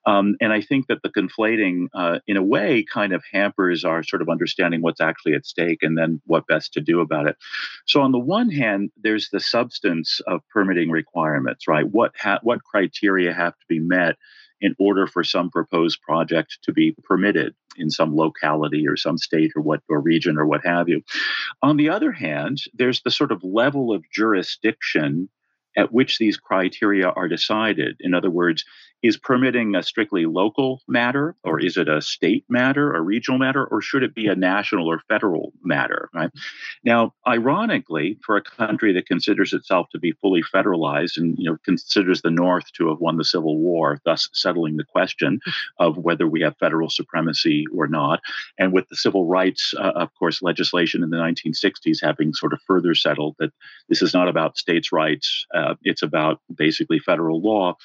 [0.06, 4.02] um, and I think that the conflating, uh, in a way, kind of hampers our
[4.02, 7.36] sort of understanding what's actually at stake and then what best to do about it.
[7.84, 11.86] So on the one hand, there's the substance of permitting requirements, right?
[11.86, 14.16] What ha- what criteria have to be met
[14.64, 19.52] in order for some proposed project to be permitted in some locality or some state
[19.54, 21.02] or what or region or what have you.
[21.60, 25.28] On the other hand, there's the sort of level of jurisdiction
[25.76, 27.96] at which these criteria are decided.
[28.00, 28.64] In other words,
[29.04, 33.66] is permitting a strictly local matter or is it a state matter, a regional matter,
[33.66, 36.08] or should it be a national or federal matter?
[36.14, 36.30] Right
[36.84, 41.58] now, ironically, for a country that considers itself to be fully federalized and you know
[41.66, 45.38] considers the North to have won the Civil War, thus settling the question
[45.78, 48.20] of whether we have federal supremacy or not,
[48.58, 52.60] and with the civil rights, uh, of course, legislation in the 1960s having sort of
[52.66, 53.50] further settled that
[53.90, 57.76] this is not about states' rights, uh, it's about basically federal law.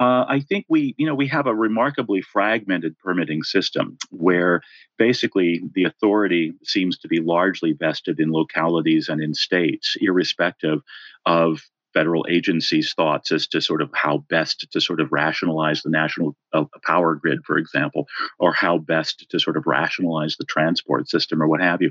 [0.00, 4.62] Uh, I think we, you know, we have a remarkably fragmented permitting system where
[4.98, 10.80] basically the authority seems to be largely vested in localities and in states, irrespective
[11.26, 11.60] of
[11.94, 16.36] federal agencies' thoughts as to sort of how best to sort of rationalize the national
[16.52, 18.06] uh, power grid, for example,
[18.38, 21.90] or how best to sort of rationalize the transport system or what have you.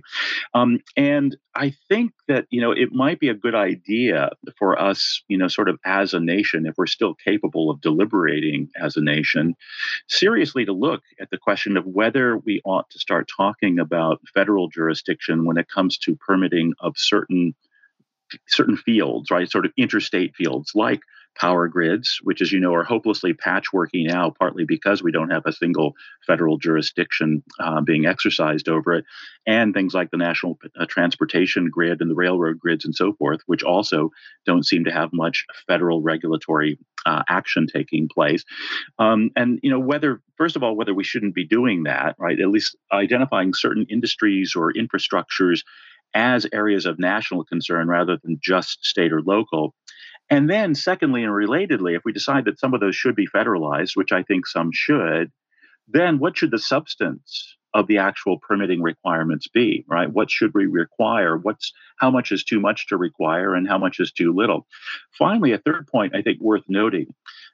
[0.54, 5.24] Um, and I think that, you know, it might be a good idea for us,
[5.28, 9.02] you know, sort of as a nation, if we're still capable of deliberating as a
[9.02, 9.56] nation,
[10.08, 14.68] seriously to look at the question of whether we ought to start talking about federal
[14.68, 17.54] jurisdiction when it comes to permitting of certain
[18.48, 19.50] certain fields, right?
[19.50, 21.02] Sort of interstate fields like
[21.36, 25.46] power grids, which, as you know, are hopelessly patchworky now, partly because we don't have
[25.46, 25.96] a single
[26.26, 29.06] federal jurisdiction uh, being exercised over it,
[29.48, 33.42] and things like the national uh, transportation grid and the railroad grids and so forth,
[33.46, 34.12] which also
[34.46, 38.44] don't seem to have much federal regulatory uh, action taking place.
[39.00, 42.40] Um, and you know whether, first of all, whether we shouldn't be doing that, right?
[42.40, 45.62] At least identifying certain industries or infrastructures
[46.14, 49.74] as areas of national concern rather than just state or local.
[50.30, 53.96] And then, secondly, and relatedly, if we decide that some of those should be federalized,
[53.96, 55.32] which I think some should,
[55.88, 60.12] then what should the substance of the actual permitting requirements be right?
[60.12, 61.38] What should we require?
[61.38, 64.68] What's how much is too much to require and how much is too little?
[65.18, 67.14] Finally a third point i think worth noting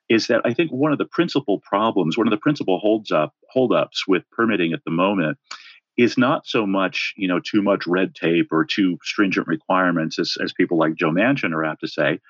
[0.09, 3.33] is that i think one of the principal problems one of the principal holds up
[3.49, 5.37] holdups with permitting at the moment
[5.99, 10.37] is not so much, you know, too much red tape or too stringent requirements, as,
[10.41, 12.21] as people like Joe Manchin are apt to say,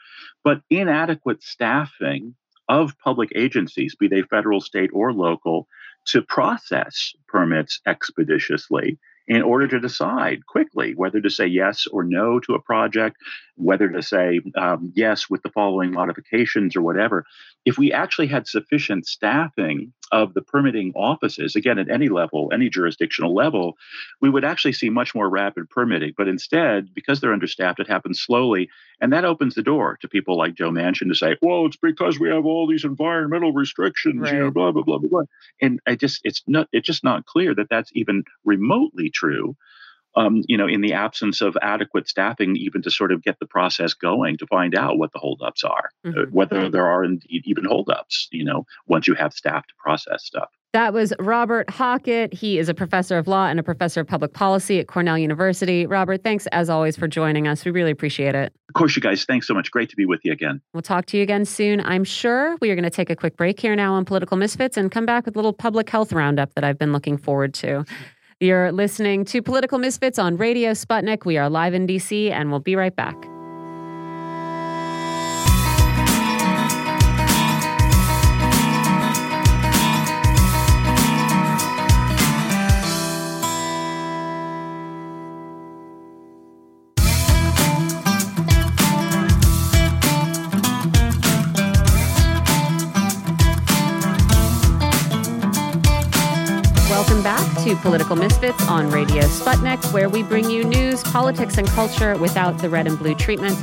[0.44, 2.34] but inadequate staffing
[2.68, 5.68] of public agencies, be they federal, state, or local,
[6.06, 8.98] to process permits expeditiously
[9.28, 13.18] in order to decide quickly whether to say yes or no to a project,
[13.54, 17.24] whether to say um, yes with the following modifications or whatever.
[17.66, 22.70] If we actually had sufficient staffing of the permitting offices, again, at any level, any
[22.70, 23.78] jurisdictional level,
[24.22, 26.14] we would actually see much more rapid permitting.
[26.18, 28.70] But instead, because they're understaffed, it happens slowly.
[29.02, 32.20] And that opens the door to people like Joe Manchin to say, well, it's because
[32.20, 34.34] we have all these environmental restrictions, right.
[34.34, 35.24] you know, blah, blah, blah, blah, blah.
[35.62, 39.56] And I just, it's not, it's just not clear that that's even remotely true
[40.20, 43.46] um, you know, in the absence of adequate staffing, even to sort of get the
[43.46, 46.36] process going to find out what the holdups are, uh, mm-hmm.
[46.36, 50.50] whether there are indeed even holdups, you know, once you have staff to process stuff.
[50.74, 52.32] That was Robert Hockett.
[52.32, 55.88] He is a professor of law and a professor of public policy at Cornell University.
[55.88, 57.66] Robert, thanks as always for joining us.
[57.66, 58.54] We really appreciate it.
[58.68, 59.26] Of course, you guys.
[59.26, 59.72] Thanks so much.
[59.72, 60.62] Great to be with you again.
[60.74, 62.56] We'll talk to you again soon, I'm sure.
[62.62, 65.08] We are going to take a quick break here now on Political Misfits and come
[65.08, 67.84] back with a little public health roundup that I've been looking forward to.
[68.42, 71.26] You're listening to Political Misfits on Radio Sputnik.
[71.26, 73.18] We are live in DC, and we'll be right back.
[97.82, 102.70] Political Misfits on Radio Sputnik, where we bring you news, politics, and culture without the
[102.70, 103.58] red and blue treatment.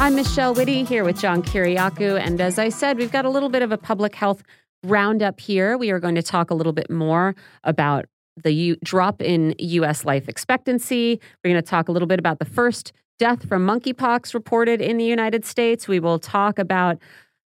[0.00, 2.20] I'm Michelle Witte here with John Kiriakou.
[2.20, 4.42] And as I said, we've got a little bit of a public health
[4.82, 5.78] roundup here.
[5.78, 8.06] We are going to talk a little bit more about
[8.36, 10.04] the U- drop in U.S.
[10.04, 11.20] life expectancy.
[11.44, 14.96] We're going to talk a little bit about the first death from monkeypox reported in
[14.96, 15.86] the United States.
[15.86, 16.98] We will talk about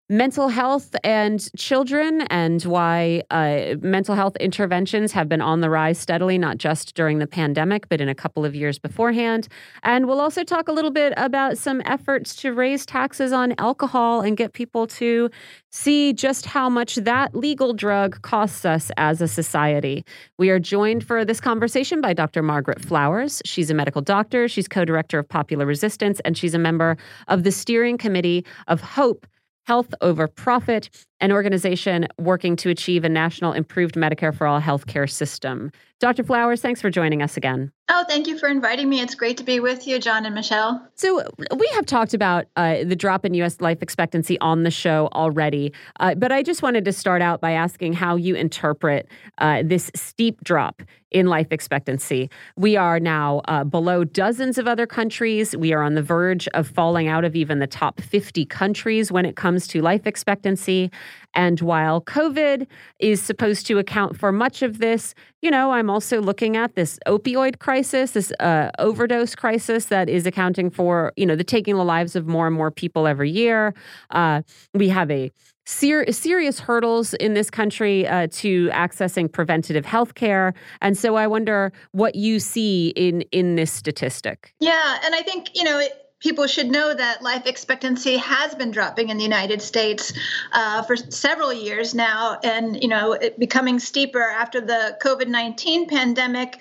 [0.08, 5.98] mental health and children and why uh, mental health interventions have been on the rise
[5.98, 9.48] steadily, not just during the pandemic, but in a couple of years beforehand.
[9.82, 14.20] And we'll also talk a little bit about some efforts to raise taxes on alcohol
[14.20, 15.28] and get people to
[15.70, 20.04] see just how much that legal drug costs us as a society.
[20.38, 22.42] We are joined for this conversation by Dr.
[22.42, 23.42] Margaret Flowers.
[23.44, 26.96] She's a medical doctor, she's co director of Popular Resistance, and she's a member
[27.26, 29.26] of the steering committee of HOPE
[29.66, 30.88] Health Over Profit,
[31.20, 35.70] an organization working to achieve a national improved Medicare for all healthcare system.
[35.98, 36.24] Dr.
[36.24, 37.72] Flowers, thanks for joining us again.
[37.88, 39.01] Oh, thank you for inviting me.
[39.01, 40.86] It's great to be with you, John and Michelle.
[40.94, 41.22] So,
[41.56, 43.60] we have talked about uh, the drop in U.S.
[43.62, 47.52] life expectancy on the show already, uh, but I just wanted to start out by
[47.52, 50.82] asking how you interpret uh, this steep drop
[51.12, 52.28] in life expectancy.
[52.56, 55.56] We are now uh, below dozens of other countries.
[55.56, 59.24] We are on the verge of falling out of even the top 50 countries when
[59.24, 60.90] it comes to life expectancy.
[61.36, 62.66] And while COVID
[62.98, 66.98] is supposed to account for much of this, you know, I'm also looking at this
[67.06, 71.84] opioid crisis, this uh, overdose crisis that is accounting for, you know, the taking the
[71.84, 73.74] lives of more and more people every year.
[74.10, 74.42] Uh,
[74.72, 75.30] we have a
[75.66, 80.54] ser- serious hurdles in this country uh, to accessing preventative health care.
[80.80, 84.54] And so I wonder what you see in in this statistic.
[84.58, 88.70] Yeah, and I think, you know, it, people should know that life expectancy has been
[88.70, 90.12] dropping in the United States
[90.52, 96.60] uh, for several years now, and you know, becoming steeper after the COVID nineteen pandemic.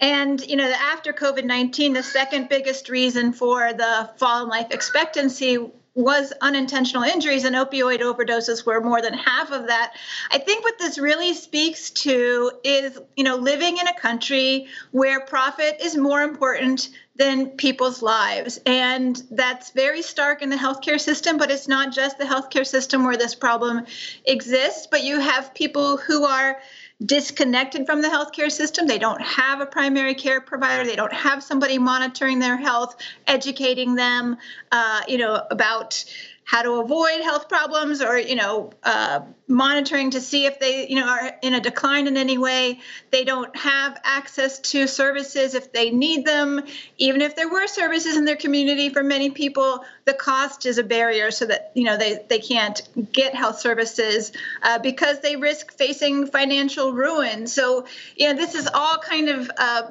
[0.00, 4.68] And you know, after COVID nineteen, the second biggest reason for the fall in life
[4.70, 5.58] expectancy
[5.94, 9.92] was unintentional injuries and opioid overdoses were more than half of that.
[10.30, 15.20] I think what this really speaks to is, you know, living in a country where
[15.26, 18.58] profit is more important than people's lives.
[18.64, 23.04] And that's very stark in the healthcare system, but it's not just the healthcare system
[23.04, 23.84] where this problem
[24.24, 26.58] exists, but you have people who are
[27.04, 28.86] disconnected from the healthcare system.
[28.86, 30.84] They don't have a primary care provider.
[30.84, 34.36] They don't have somebody monitoring their health, educating them,
[34.70, 36.04] uh, you know, about
[36.44, 40.96] how to avoid health problems or you know uh, monitoring to see if they you
[40.96, 42.80] know are in a decline in any way.
[43.10, 46.62] They don't have access to services if they need them.
[46.98, 50.82] Even if there were services in their community for many people the cost is a
[50.82, 52.82] barrier so that you know they, they can't
[53.12, 54.32] get health services
[54.62, 57.46] uh, because they risk facing financial ruin.
[57.46, 57.86] So
[58.16, 59.82] you know this is all kind of uh,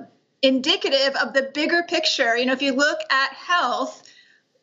[0.42, 2.36] indicative of the bigger picture.
[2.36, 4.04] You know if you look at health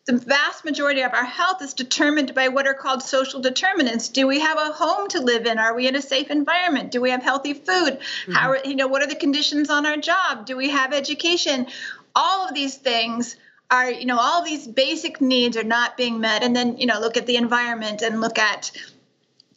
[0.09, 4.09] the vast majority of our health is determined by what are called social determinants.
[4.09, 5.59] Do we have a home to live in?
[5.59, 6.91] Are we in a safe environment?
[6.91, 7.99] Do we have healthy food?
[7.99, 8.33] Mm-hmm.
[8.33, 10.47] How you know what are the conditions on our job?
[10.47, 11.67] Do we have education?
[12.17, 13.37] All of these things
[13.71, 17.01] are you know all these basic needs are not being met and then you know
[17.01, 18.73] look at the environment and look at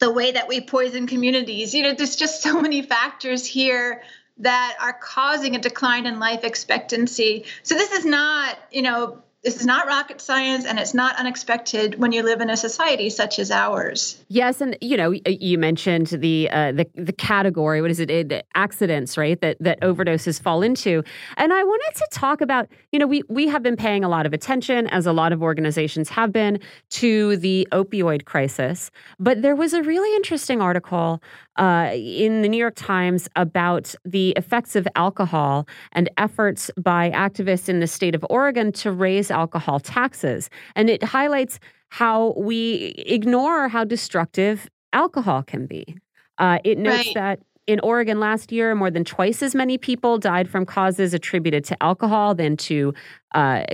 [0.00, 4.02] the way that we poison communities you know there's just so many factors here
[4.38, 7.44] that are causing a decline in life expectancy.
[7.62, 11.98] So this is not, you know, this is not rocket science and it's not unexpected
[11.98, 14.22] when you live in a society such as ours.
[14.28, 17.82] Yes, and you know, you mentioned the uh, the the category.
[17.82, 18.10] What is it?
[18.10, 18.46] it?
[18.54, 19.40] Accidents, right?
[19.40, 21.02] That that overdoses fall into.
[21.36, 22.68] And I wanted to talk about.
[22.92, 25.42] You know, we we have been paying a lot of attention, as a lot of
[25.42, 26.60] organizations have been,
[26.90, 28.90] to the opioid crisis.
[29.18, 31.20] But there was a really interesting article
[31.56, 37.68] uh, in the New York Times about the effects of alcohol and efforts by activists
[37.68, 40.48] in the state of Oregon to raise alcohol taxes.
[40.74, 41.58] And it highlights
[41.90, 45.84] how we ignore how destructive alcohol can be.
[46.38, 47.14] Uh, it notes right.
[47.14, 51.64] that in Oregon last year, more than twice as many people died from causes attributed
[51.64, 52.92] to alcohol than to
[53.34, 53.64] uh,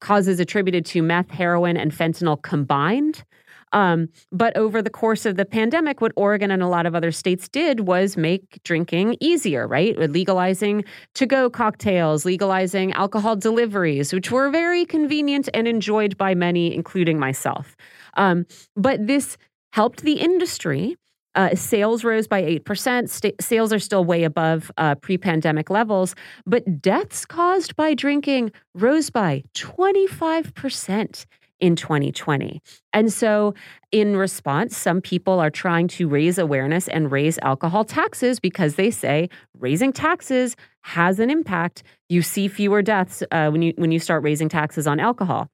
[0.00, 3.24] causes attributed to meth, heroin, and fentanyl combined.
[3.72, 7.12] Um, but over the course of the pandemic, what Oregon and a lot of other
[7.12, 9.98] states did was make drinking easier, right?
[9.98, 10.84] Legalizing
[11.14, 17.18] to go cocktails, legalizing alcohol deliveries, which were very convenient and enjoyed by many, including
[17.18, 17.76] myself.
[18.16, 18.46] Um,
[18.76, 19.36] but this
[19.72, 20.96] helped the industry.
[21.34, 23.08] Uh, sales rose by 8%.
[23.08, 26.16] St- sales are still way above uh, pre pandemic levels,
[26.46, 31.26] but deaths caused by drinking rose by 25%
[31.60, 32.60] in 2020.
[32.92, 33.54] And so,
[33.90, 38.90] in response, some people are trying to raise awareness and raise alcohol taxes because they
[38.90, 39.28] say
[39.58, 41.82] raising taxes has an impact.
[42.08, 45.48] You see fewer deaths uh, when you when you start raising taxes on alcohol.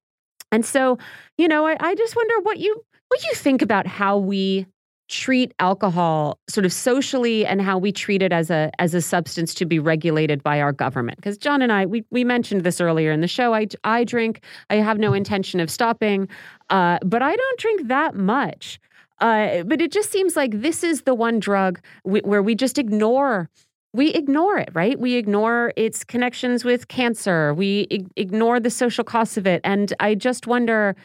[0.53, 0.99] And so,
[1.37, 4.67] you know, I, I just wonder what you what you think about how we
[5.09, 9.53] treat alcohol sort of socially and how we treat it as a as a substance
[9.53, 13.13] to be regulated by our government because John and I we we mentioned this earlier
[13.13, 16.29] in the show I I drink I have no intention of stopping
[16.71, 18.81] uh, but I don't drink that much
[19.21, 23.51] uh, but it just seems like this is the one drug where we just ignore
[23.95, 24.99] we ignore it, right?
[24.99, 27.55] We ignore its connections with cancer.
[27.55, 27.87] We
[28.17, 29.61] ignore the social costs of it.
[29.63, 30.97] And I just wonder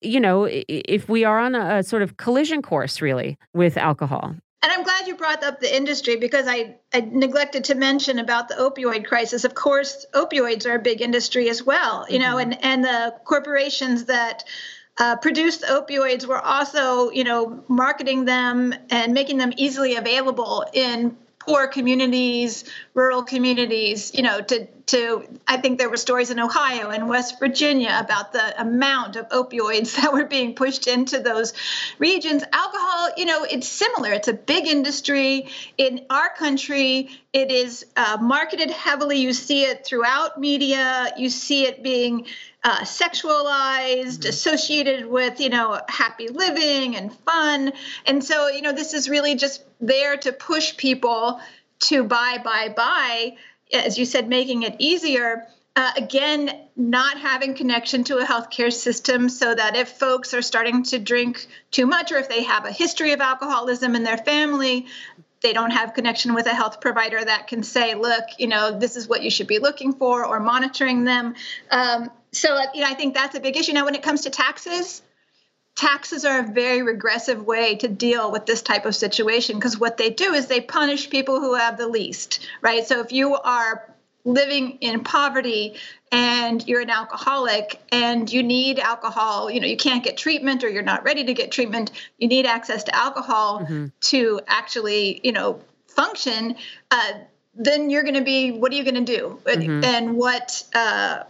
[0.00, 4.34] you know, if we are on a, a sort of collision course, really, with alcohol.
[4.62, 8.48] And I'm glad you brought up the industry because I, I, neglected to mention about
[8.48, 9.44] the opioid crisis.
[9.44, 12.30] Of course, opioids are a big industry as well, you mm-hmm.
[12.30, 14.44] know, and, and the corporations that
[14.98, 21.16] uh, produce opioids were also, you know, marketing them and making them easily available in
[21.46, 22.64] poor communities,
[22.94, 27.38] rural communities, you know, to to I think there were stories in Ohio and West
[27.38, 31.52] Virginia about the amount of opioids that were being pushed into those
[31.98, 32.42] regions.
[32.52, 34.12] Alcohol, you know, it's similar.
[34.12, 35.48] It's a big industry
[35.78, 37.10] in our country.
[37.32, 39.18] It is uh, marketed heavily.
[39.18, 41.12] You see it throughout media.
[41.16, 42.26] You see it being
[42.64, 44.28] uh, sexualized, mm-hmm.
[44.28, 47.72] associated with, you know, happy living and fun.
[48.06, 51.40] And so, you know, this is really just there to push people
[51.80, 53.36] to buy, buy, buy,
[53.72, 55.46] as you said, making it easier.
[55.76, 60.84] Uh, again, not having connection to a healthcare system so that if folks are starting
[60.84, 64.86] to drink too much or if they have a history of alcoholism in their family,
[65.44, 68.96] they don't have connection with a health provider that can say, look, you know, this
[68.96, 71.34] is what you should be looking for or monitoring them.
[71.70, 73.74] Um, so, you know, I think that's a big issue.
[73.74, 75.02] Now, when it comes to taxes,
[75.76, 79.98] taxes are a very regressive way to deal with this type of situation because what
[79.98, 82.86] they do is they punish people who have the least, right?
[82.86, 83.93] So if you are
[84.24, 85.76] living in poverty
[86.10, 90.68] and you're an alcoholic and you need alcohol, you know, you can't get treatment or
[90.68, 93.86] you're not ready to get treatment, you need access to alcohol mm-hmm.
[94.00, 96.56] to actually, you know, function,
[96.90, 97.12] uh,
[97.54, 99.38] then you're going to be, what are you going to do?
[99.44, 99.84] Mm-hmm.
[99.84, 101.24] And what, uh,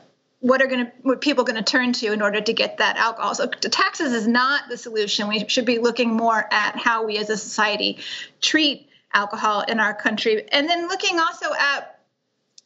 [0.45, 2.99] what are going to what people going to turn to in order to get that
[2.99, 7.17] alcohol so taxes is not the solution we should be looking more at how we
[7.17, 7.97] as a society
[8.43, 11.94] treat alcohol in our country and then looking also at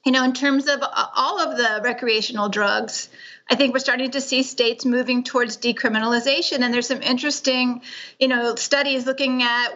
[0.09, 3.11] you know in terms of all of the recreational drugs
[3.51, 7.81] I think we're starting to see states moving towards decriminalization, and there's some interesting,
[8.19, 9.69] you know, studies looking at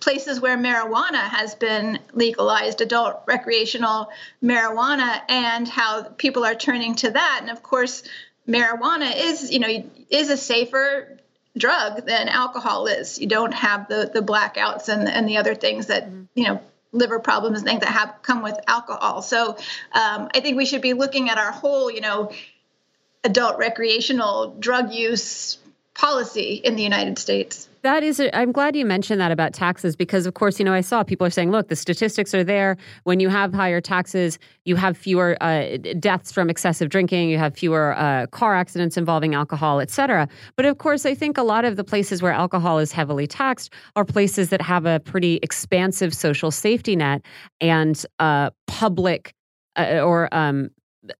[0.00, 4.10] places where marijuana has been legalized, adult recreational
[4.42, 7.38] marijuana, and how people are turning to that.
[7.40, 8.02] And of course,
[8.48, 11.16] marijuana is, you know, is a safer
[11.56, 13.20] drug than alcohol is.
[13.20, 16.24] You don't have the the blackouts and and the other things that mm-hmm.
[16.34, 16.60] you know
[16.92, 19.22] liver problems and things that have come with alcohol.
[19.22, 19.56] So
[19.92, 22.32] um, I think we should be looking at our whole, you know,
[23.22, 25.58] adult recreational drug use
[26.00, 27.68] policy in the United States.
[27.82, 30.72] That is, i am glad you mentioned that about taxes because, of course, you know,
[30.72, 32.78] I saw people are saying, look, the statistics are there.
[33.04, 37.54] When you have higher taxes, you have fewer uh, deaths from excessive drinking, you have
[37.54, 40.26] fewer uh, car accidents involving alcohol, et cetera.
[40.56, 43.72] But of course, I think a lot of the places where alcohol is heavily taxed
[43.94, 47.22] are places that have a pretty expansive social safety net
[47.60, 49.34] and uh, public
[49.76, 50.70] uh, or um,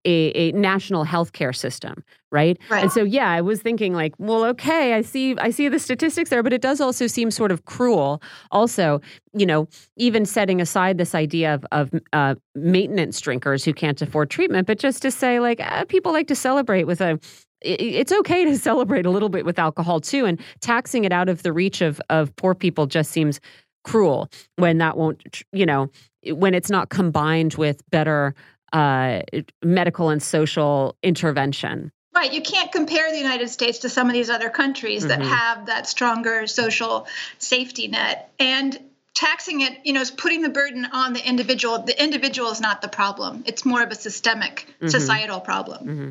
[0.05, 2.59] a, a national healthcare system, right?
[2.69, 2.82] right?
[2.82, 6.31] And so, yeah, I was thinking like, well, okay, I see, I see the statistics
[6.31, 8.23] there, but it does also seem sort of cruel.
[8.51, 9.01] Also,
[9.32, 14.31] you know, even setting aside this idea of, of uh, maintenance drinkers who can't afford
[14.31, 17.19] treatment, but just to say like, uh, people like to celebrate with a
[17.62, 21.43] it's okay to celebrate a little bit with alcohol too and taxing it out of
[21.43, 23.39] the reach of of poor people just seems
[23.85, 25.90] cruel when that won't you know
[26.32, 28.35] when it's not combined with better
[28.73, 29.21] uh,
[29.63, 31.93] medical and social intervention.
[32.15, 32.33] Right.
[32.33, 35.21] You can't compare the United States to some of these other countries mm-hmm.
[35.21, 37.07] that have that stronger social
[37.39, 38.33] safety net.
[38.39, 38.79] And
[39.15, 41.83] taxing it, you know, is putting the burden on the individual.
[41.83, 44.89] The individual is not the problem, it's more of a systemic mm-hmm.
[44.89, 45.87] societal problem.
[45.87, 46.11] Mm-hmm.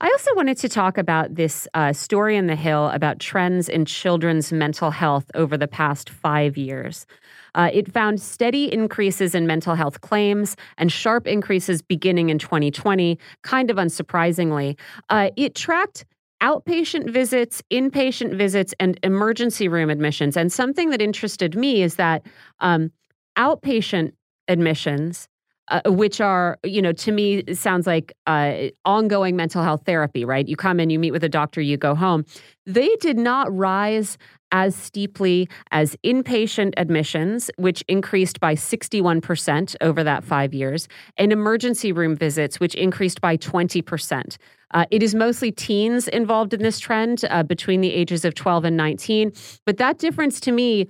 [0.00, 3.84] I also wanted to talk about this uh, story in the Hill about trends in
[3.84, 7.06] children's mental health over the past five years.
[7.54, 13.18] Uh, it found steady increases in mental health claims and sharp increases beginning in 2020,
[13.42, 14.78] kind of unsurprisingly.
[15.10, 16.04] Uh, it tracked
[16.42, 20.36] outpatient visits, inpatient visits, and emergency room admissions.
[20.36, 22.26] And something that interested me is that
[22.60, 22.90] um,
[23.38, 24.12] outpatient
[24.48, 25.28] admissions
[25.68, 30.46] uh, which are, you know, to me sounds like uh, ongoing mental health therapy, right?
[30.48, 32.24] You come in, you meet with a doctor, you go home.
[32.66, 34.18] They did not rise
[34.52, 40.86] as steeply as inpatient admissions, which increased by 61% over that five years,
[41.16, 44.36] and emergency room visits, which increased by 20%.
[44.72, 48.64] Uh, it is mostly teens involved in this trend uh, between the ages of 12
[48.64, 49.32] and 19.
[49.66, 50.88] But that difference to me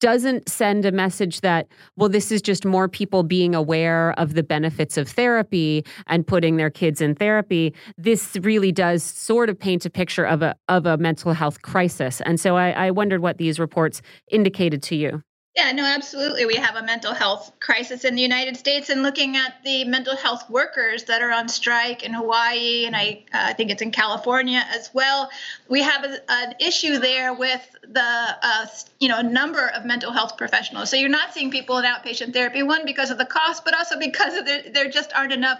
[0.00, 4.42] doesn't send a message that, well, this is just more people being aware of the
[4.42, 7.74] benefits of therapy and putting their kids in therapy.
[7.96, 12.20] This really does sort of paint a picture of a of a mental health crisis.
[12.22, 15.22] And so I, I wondered what these reports indicated to you.
[15.58, 16.46] Yeah, no, absolutely.
[16.46, 20.14] We have a mental health crisis in the United States, and looking at the mental
[20.14, 23.90] health workers that are on strike in Hawaii, and I, uh, I think it's in
[23.90, 25.28] California as well.
[25.68, 28.66] We have a, an issue there with the, uh,
[29.00, 30.90] you know, number of mental health professionals.
[30.90, 33.98] So you're not seeing people in outpatient therapy, one because of the cost, but also
[33.98, 35.58] because of there, there just aren't enough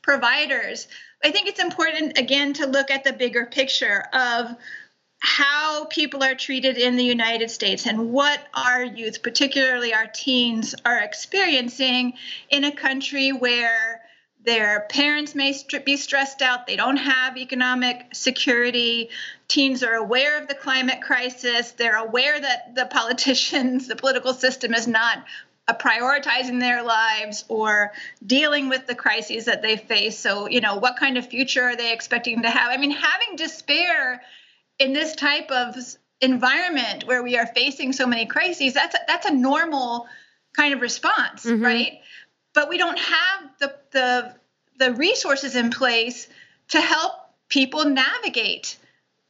[0.00, 0.88] providers.
[1.22, 4.56] I think it's important again to look at the bigger picture of
[5.18, 10.74] how people are treated in the United States and what our youth, particularly our teens,
[10.84, 12.14] are experiencing
[12.50, 14.02] in a country where
[14.44, 15.52] their parents may
[15.84, 19.10] be stressed out, they don't have economic security.
[19.48, 24.72] Teens are aware of the climate crisis, they're aware that the politicians, the political system
[24.72, 25.24] is not
[25.74, 27.92] prioritizing their lives or
[28.24, 30.16] dealing with the crises that they face.
[30.16, 32.70] So, you know, what kind of future are they expecting to have?
[32.70, 34.22] I mean, having despair
[34.78, 35.76] in this type of
[36.20, 40.06] environment where we are facing so many crises, that's a, that's a normal
[40.54, 41.62] kind of response, mm-hmm.
[41.62, 42.00] right?
[42.54, 44.34] But we don't have the the
[44.78, 46.28] the resources in place
[46.68, 47.12] to help
[47.48, 48.76] people navigate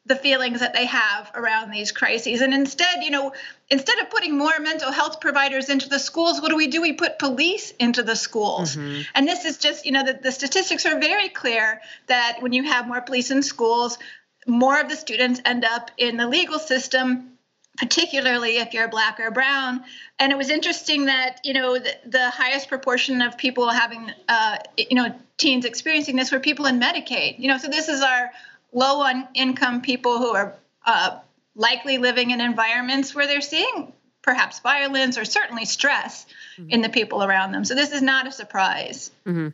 [0.07, 2.41] the feelings that they have around these crises.
[2.41, 3.33] And instead, you know,
[3.69, 6.81] instead of putting more mental health providers into the schools, what do we do?
[6.81, 8.77] We put police into the schools.
[8.77, 9.03] Mm-hmm.
[9.17, 12.63] And this is just, you know, the, the statistics are very clear that when you
[12.63, 13.99] have more police in schools,
[14.47, 17.37] more of the students end up in the legal system
[17.77, 19.85] particularly if you're black or brown
[20.19, 24.57] and it was interesting that you know the, the highest proportion of people having uh,
[24.77, 28.31] you know teens experiencing this were people in medicaid you know so this is our
[28.73, 30.55] low on income people who are
[30.87, 31.19] uh,
[31.55, 33.93] likely living in environments where they're seeing
[34.23, 36.27] perhaps violence or certainly stress
[36.59, 36.71] mm-hmm.
[36.71, 39.49] in the people around them so this is not a surprise mm-hmm.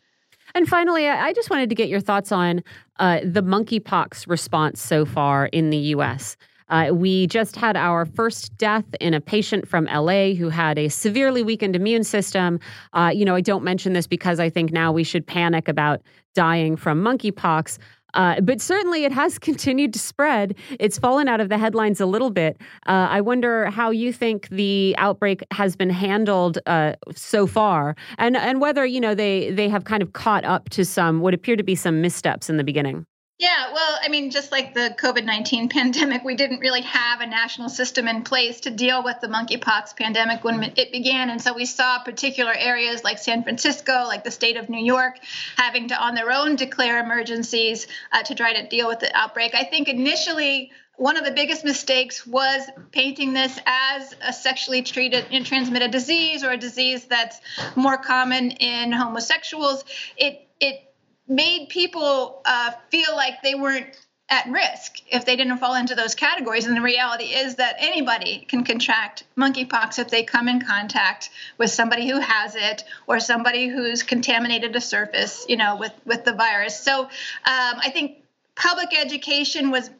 [0.54, 2.62] And finally, I just wanted to get your thoughts on
[2.98, 6.36] uh, the monkeypox response so far in the U.S.
[6.68, 10.88] Uh, we just had our first death in a patient from LA who had a
[10.88, 12.58] severely weakened immune system.
[12.94, 16.00] Uh, you know, I don't mention this because I think now we should panic about
[16.34, 17.78] dying from monkeypox.
[18.14, 20.54] Uh, but certainly it has continued to spread.
[20.78, 22.56] It's fallen out of the headlines a little bit.
[22.86, 28.36] Uh, I wonder how you think the outbreak has been handled uh, so far, and
[28.36, 31.56] and whether you know they they have kind of caught up to some what appear
[31.56, 33.06] to be some missteps in the beginning.
[33.42, 37.26] Yeah, well, I mean, just like the COVID 19 pandemic, we didn't really have a
[37.26, 41.28] national system in place to deal with the monkeypox pandemic when it began.
[41.28, 45.18] And so we saw particular areas like San Francisco, like the state of New York,
[45.56, 49.56] having to on their own declare emergencies uh, to try to deal with the outbreak.
[49.56, 52.62] I think initially, one of the biggest mistakes was
[52.92, 57.40] painting this as a sexually treated and transmitted disease or a disease that's
[57.74, 59.84] more common in homosexuals.
[60.16, 60.91] It it
[61.28, 63.86] made people uh, feel like they weren't
[64.32, 66.66] at risk if they didn't fall into those categories.
[66.66, 71.28] And the reality is that anybody can contract monkeypox if they come in contact
[71.58, 76.24] with somebody who has it or somebody who's contaminated a surface, you know, with with
[76.24, 76.80] the virus.
[76.80, 77.08] So um,
[77.44, 78.22] I think
[78.56, 79.90] public education was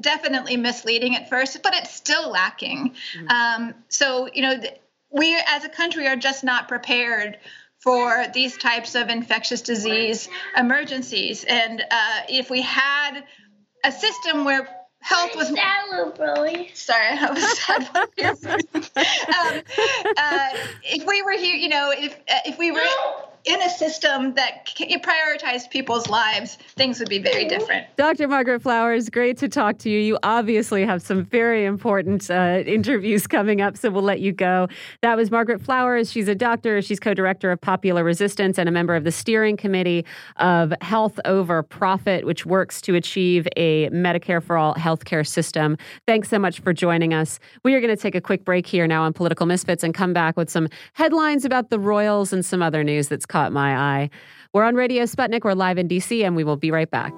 [0.00, 2.94] definitely misleading at first, but it's still lacking.
[3.16, 3.28] Mm-hmm.
[3.28, 4.60] Um, so you know,
[5.10, 7.38] we as a country are just not prepared
[7.80, 11.44] for these types of infectious disease emergencies.
[11.44, 13.22] And uh, if we had
[13.84, 14.68] a system where
[15.00, 15.50] health was
[16.74, 19.62] sorry i was sad um,
[20.16, 20.48] uh,
[20.82, 22.80] if we were here you know if uh, if we were
[23.48, 27.86] in a system that prioritized people's lives, things would be very different.
[27.96, 28.28] Dr.
[28.28, 29.98] Margaret Flowers, great to talk to you.
[29.98, 34.68] You obviously have some very important uh, interviews coming up, so we'll let you go.
[35.00, 36.12] That was Margaret Flowers.
[36.12, 36.82] She's a doctor.
[36.82, 40.04] She's co director of Popular Resistance and a member of the steering committee
[40.36, 45.78] of Health Over Profit, which works to achieve a Medicare for All healthcare system.
[46.06, 47.40] Thanks so much for joining us.
[47.64, 50.12] We are going to take a quick break here now on Political Misfits and come
[50.12, 54.10] back with some headlines about the Royals and some other news that's caught my eye.
[54.52, 55.44] We're on Radio Sputnik.
[55.44, 57.12] We're live in DC, and we will be right back.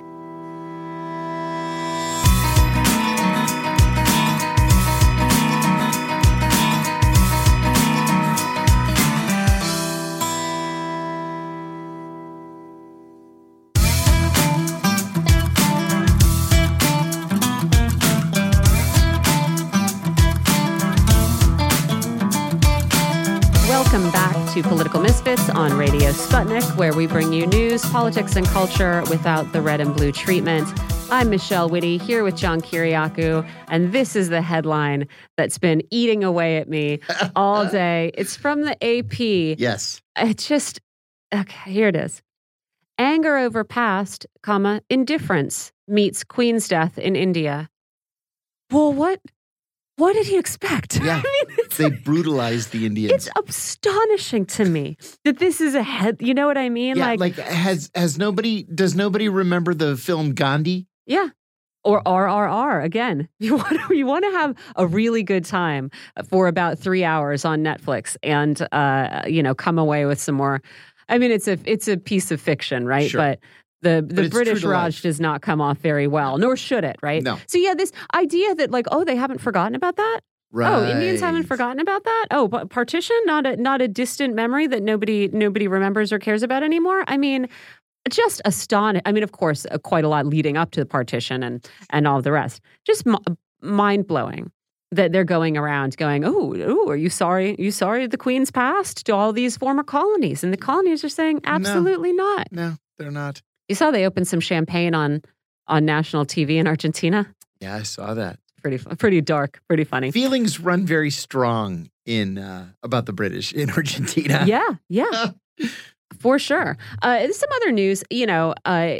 [24.55, 29.53] To Political Misfits on Radio Sputnik, where we bring you news, politics, and culture without
[29.53, 30.67] the red and blue treatment.
[31.09, 35.07] I'm Michelle Witte here with John Kiriakou, and this is the headline
[35.37, 36.99] that's been eating away at me
[37.37, 38.11] all day.
[38.15, 39.21] It's from the AP.
[39.57, 40.03] Yes.
[40.17, 40.81] It just,
[41.33, 42.21] okay, here it is.
[42.99, 47.71] Anger over past, comma, indifference meets Queen's death in India.
[48.73, 49.21] Well, what?
[50.01, 50.99] What did he expect?
[51.11, 51.23] Yeah.
[51.25, 53.13] I mean, they brutalized the Indians.
[53.13, 56.19] It's astonishing to me that this is a head.
[56.21, 56.97] You know what I mean?
[56.97, 60.87] Yeah, like, like has has nobody does nobody remember the film Gandhi?
[61.07, 61.29] Yeah.
[61.85, 63.29] Or RRR again.
[63.39, 65.91] You want to, you want to have a really good time
[66.29, 70.61] for about three hours on Netflix, and uh, you know, come away with some more.
[71.09, 73.11] I mean, it's a it's a piece of fiction, right?
[73.11, 73.21] Sure.
[73.21, 73.39] But
[73.83, 77.23] the the British Raj does not come off very well, nor should it, right?
[77.23, 77.39] No.
[77.47, 80.21] So yeah, this idea that like, oh, they haven't forgotten about that.
[80.53, 80.73] Right.
[80.73, 82.27] Oh, Indians haven't forgotten about that.
[82.33, 86.43] Oh, but partition, not a not a distant memory that nobody nobody remembers or cares
[86.43, 87.05] about anymore.
[87.07, 87.49] I mean,
[88.11, 89.03] just astonished.
[89.07, 92.09] I mean, of course, uh, quite a lot leading up to the partition and and
[92.09, 92.61] all the rest.
[92.85, 93.19] Just m-
[93.63, 94.51] mind blowing
[94.93, 97.53] that they're going around going, oh, oh, are you sorry?
[97.53, 100.43] Are you sorry the Queen's passed to all these former colonies?
[100.43, 102.25] And the colonies are saying, absolutely no.
[102.25, 102.49] not.
[102.51, 103.41] No, they're not.
[103.71, 105.23] You saw they opened some champagne on
[105.69, 107.33] on national TV in Argentina.
[107.61, 108.41] Yeah, I saw that.
[108.63, 110.11] Pretty pretty dark, pretty funny.
[110.11, 114.43] Feelings run very strong in uh, about the British in Argentina.
[114.45, 115.31] Yeah, yeah,
[116.19, 116.77] for sure.
[117.01, 118.55] Uh, some other news, you know.
[118.65, 118.97] Uh,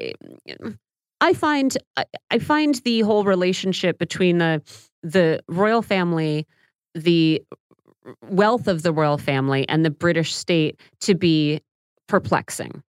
[1.21, 1.77] I find
[2.31, 4.63] I find the whole relationship between the
[5.03, 6.47] the royal family,
[6.95, 7.43] the
[8.29, 11.61] wealth of the royal family, and the British state to be
[12.07, 12.85] perplexing.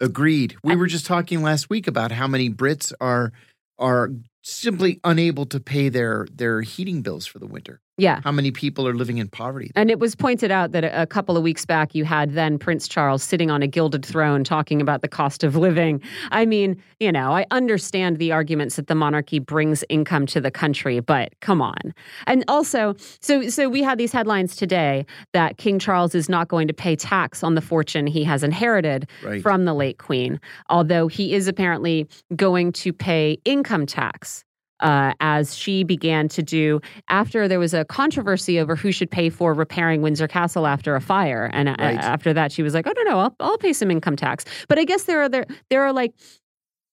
[0.00, 0.56] Agreed.
[0.62, 3.32] We were just talking last week about how many Brits are
[3.78, 4.10] are
[4.42, 7.80] simply unable to pay their their heating bills for the winter.
[7.96, 8.20] Yeah.
[8.24, 9.70] How many people are living in poverty?
[9.76, 12.88] And it was pointed out that a couple of weeks back, you had then Prince
[12.88, 16.02] Charles sitting on a gilded throne talking about the cost of living.
[16.32, 20.50] I mean, you know, I understand the arguments that the monarchy brings income to the
[20.50, 21.94] country, but come on.
[22.26, 26.66] And also, so so we had these headlines today that King Charles is not going
[26.66, 29.40] to pay tax on the fortune he has inherited right.
[29.40, 34.44] from the late Queen, although he is apparently going to pay income tax
[34.84, 39.30] uh, as she began to do after there was a controversy over who should pay
[39.30, 41.50] for repairing Windsor Castle after a fire.
[41.52, 41.96] And uh, right.
[41.96, 44.78] after that, she was like, "Oh no, no, I'll, I'll pay some income tax." But
[44.78, 46.12] I guess there are there there are like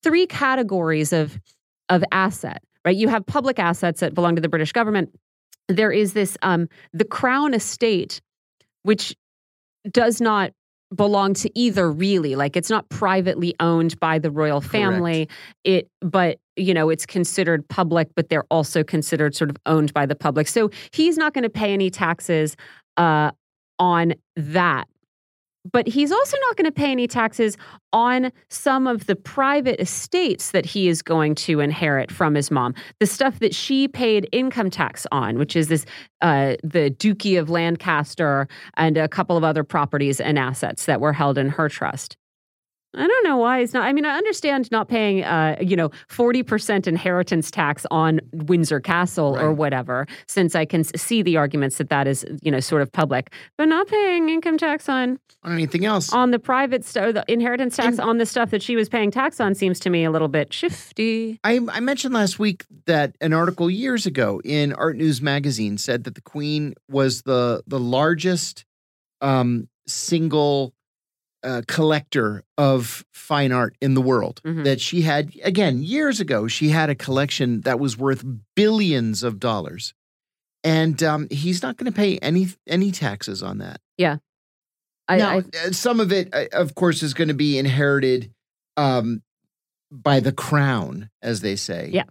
[0.01, 1.39] three categories of
[1.89, 2.63] of asset.
[2.83, 5.13] Right, you have public assets that belong to the British government.
[5.67, 8.21] There is this um, the Crown estate,
[8.83, 9.15] which
[9.91, 10.53] does not
[10.95, 12.35] belong to either really.
[12.35, 15.25] Like it's not privately owned by the royal family.
[15.25, 15.31] Correct.
[15.63, 20.05] it but you know it's considered public but they're also considered sort of owned by
[20.05, 20.47] the public.
[20.47, 22.55] So he's not going to pay any taxes
[22.97, 23.31] uh,
[23.79, 24.87] on that
[25.71, 27.57] but he's also not going to pay any taxes
[27.93, 32.73] on some of the private estates that he is going to inherit from his mom.
[32.99, 35.85] The stuff that she paid income tax on, which is this
[36.21, 38.47] uh, the Duchy of Lancaster
[38.77, 42.17] and a couple of other properties and assets that were held in her trust.
[42.93, 43.83] I don't know why it's not.
[43.83, 48.81] I mean, I understand not paying, uh, you know, forty percent inheritance tax on Windsor
[48.81, 49.43] Castle Right.
[49.43, 52.91] or whatever, since I can see the arguments that that is, you know, sort of
[52.91, 56.11] public, but not paying income tax on On anything else?
[56.11, 59.09] on the private stuff, the inheritance tax And- on the stuff that she was paying
[59.09, 61.39] tax on seems to me a little bit shifty.
[61.45, 66.03] I, I mentioned last week that an article years ago in Art News magazine said
[66.03, 68.65] that the Queen was the the largest
[69.21, 70.73] um, single
[71.43, 74.41] uh, collector of fine art in the world.
[74.43, 74.63] Mhm.
[74.63, 78.23] That she had again years ago, she had a collection that was worth
[78.55, 79.93] billions of dollars,
[80.63, 83.81] and um, he's not going to pay any any taxes on that.
[85.07, 88.31] I, now, I uh, some of it, uh, of course, is going to be inherited
[88.77, 89.23] um,
[89.91, 91.89] by the crown, as they say.
[91.91, 92.03] Yeah.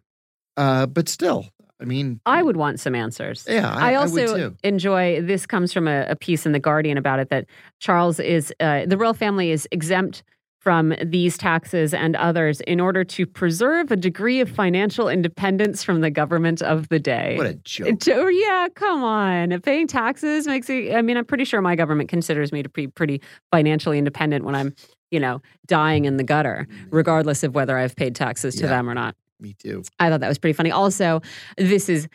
[0.57, 1.47] Uh, but still,
[1.81, 3.47] I mean, I would want some answers.
[3.49, 4.57] Yeah, I, I I would also too.
[4.63, 7.47] enjoy this comes from a, a piece in the Guardian about it that
[7.79, 10.23] Charles is uh, the royal family is exempt
[10.59, 16.03] from these taxes and others in order to preserve a degree of financial independence from
[16.03, 17.35] the government of the day.
[17.39, 17.99] What a joke!
[17.99, 19.59] Jo- yeah, come on.
[19.63, 20.95] Paying taxes makes it.
[20.95, 24.55] I mean, I'm pretty sure my government considers me to be pretty financially independent when
[24.55, 24.75] I'm,
[25.11, 28.69] you know, dying in the gutter, regardless of whether I've paid taxes to Yeah.
[28.69, 29.17] them or not.
[29.41, 29.83] Me too.
[29.99, 30.71] I thought that was pretty funny.
[30.71, 31.21] Also,
[31.57, 32.09] this is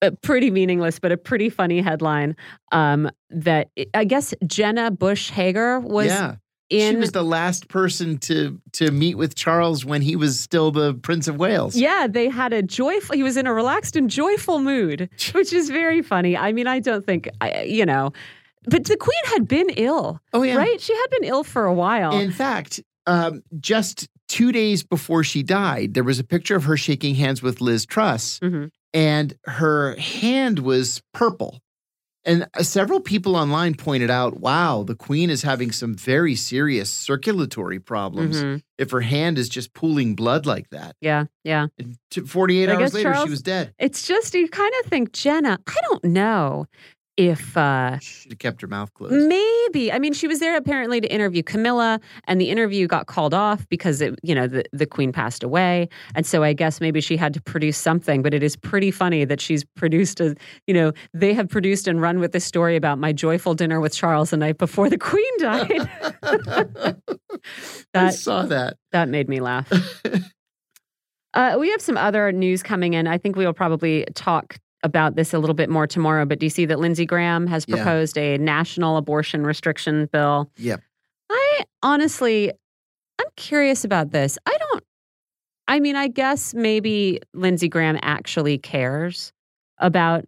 [0.00, 2.34] a pretty meaningless, but a pretty funny headline.
[2.72, 6.36] Um, that I guess Jenna Bush Hager was yeah,
[6.70, 6.92] in.
[6.94, 10.94] she was the last person to to meet with Charles when he was still the
[10.94, 11.76] Prince of Wales.
[11.76, 13.14] yeah, they had a joyful.
[13.14, 16.36] He was in a relaxed and joyful mood, which is very funny.
[16.36, 18.12] I mean, I don't think I, you know,
[18.64, 20.56] but the Queen had been ill, Oh yeah.
[20.56, 20.80] right?
[20.80, 22.18] She had been ill for a while.
[22.18, 26.76] In fact, um, just two days before she died, there was a picture of her
[26.76, 28.70] shaking hands with Liz Truss, Mhm.
[28.94, 31.60] and her hand was purple.
[32.24, 36.88] And uh, several people online pointed out, wow, the queen is having some very serious
[36.88, 38.62] circulatory problems Mhm.
[38.78, 40.94] if her hand is just pooling blood like that.
[41.00, 41.66] Yeah, yeah.
[41.78, 43.74] And t- 48 I hours later, Charles- she was dead.
[43.78, 45.58] It's just you kind of think Jenna.
[45.66, 46.66] I don't know
[47.16, 47.56] if.
[47.56, 47.98] uh
[48.28, 49.14] have kept her mouth closed.
[49.28, 49.92] Maybe.
[49.92, 53.68] I mean, she was there apparently to interview Camilla, and the interview got called off
[53.68, 55.88] because it, you know, the, the queen passed away.
[56.14, 58.22] And so I guess maybe she had to produce something.
[58.22, 60.34] But it is pretty funny that she's produced a,
[60.66, 63.94] you know, they have produced and run with this story about my joyful dinner with
[63.94, 65.88] Charles the night before the queen died.
[67.94, 68.76] I saw that.
[68.92, 69.70] that made me laugh.
[71.34, 73.06] Uh, we have some other news coming in.
[73.06, 76.24] I think we will probably talk about this a little bit more tomorrow.
[76.24, 77.76] But do you see that Lindsey Graham has Yeah.
[77.76, 80.50] proposed a national abortion restriction bill?
[80.56, 80.80] Yep.
[81.30, 82.50] I honestly,
[83.18, 84.38] I'm curious about this.
[84.46, 84.84] I don't,
[85.68, 89.32] I mean, I guess maybe Lindsey Graham actually cares
[89.78, 90.26] about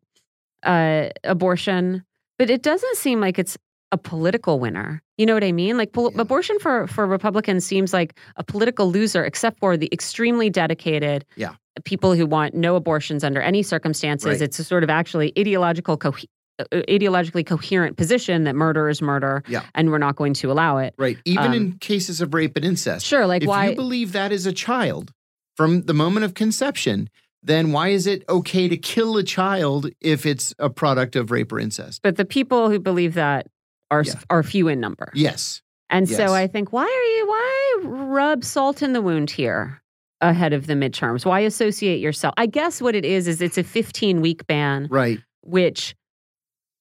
[0.63, 2.05] uh, abortion,
[2.39, 3.59] but it doesn't seem like it's
[3.93, 5.03] a political winner.
[5.19, 5.77] You know what I mean?
[5.77, 6.23] Like pol- Yeah.
[6.23, 11.55] abortion for for Republicans seems like a political loser, except for the extremely dedicated Yeah.
[11.85, 14.27] People who want no abortions under any circumstances.
[14.27, 14.43] Right.
[14.43, 16.15] It's a sort of actually ideological co-
[16.61, 19.65] uh, ideologically coherent position that murder is murder, Yeah.
[19.75, 20.95] and we're not going to allow it.
[20.97, 21.19] Right.
[21.25, 23.05] Even Um, in cases of rape and incest.
[23.05, 23.71] Sure, like if why?
[23.71, 25.11] you believe that is a child
[25.57, 27.11] from the moment of conception,
[27.43, 31.53] then why is it okay to kill a child if it's a product of rape
[31.53, 32.03] or incest?
[32.03, 33.49] but the people who believe that
[33.91, 34.15] are Yeah.
[34.31, 35.11] are few in number.
[35.15, 35.61] Yes.
[35.91, 36.17] And Yes.
[36.17, 37.79] so I think, why are you, why
[38.15, 39.83] rub salt in the wound here
[40.29, 41.25] ahead of the midterms?
[41.25, 42.35] Why associate yourself?
[42.37, 45.19] I guess what it is, is it's a 15 week ban, Right.
[45.43, 45.95] which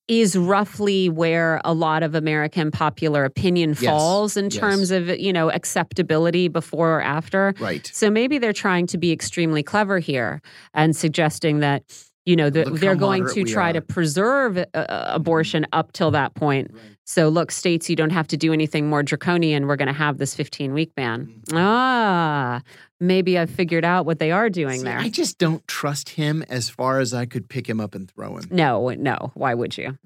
[0.10, 3.86] is roughly where a lot of American popular opinion Yes.
[3.86, 4.56] falls in Yes.
[4.58, 7.54] terms of, you know, acceptability before or after.
[7.60, 7.90] Right.
[7.94, 10.42] So maybe they're trying to be extremely clever here
[10.74, 11.84] and suggesting that,
[12.26, 16.36] you know, Look they're going to try to preserve uh, uh, abortion up till that
[16.36, 16.72] point.
[17.06, 19.68] So, look, states, you don't have to do anything more draconian.
[19.68, 21.42] We're going to have this 15 week ban.
[21.48, 21.54] Mhm.
[21.58, 22.62] Ah,
[23.02, 24.98] maybe I've figured out what they are doing See, there.
[25.00, 28.38] I just don't trust him as far as I could pick him up and throw
[28.38, 28.46] him.
[28.52, 29.32] no, no.
[29.34, 29.98] Why would you?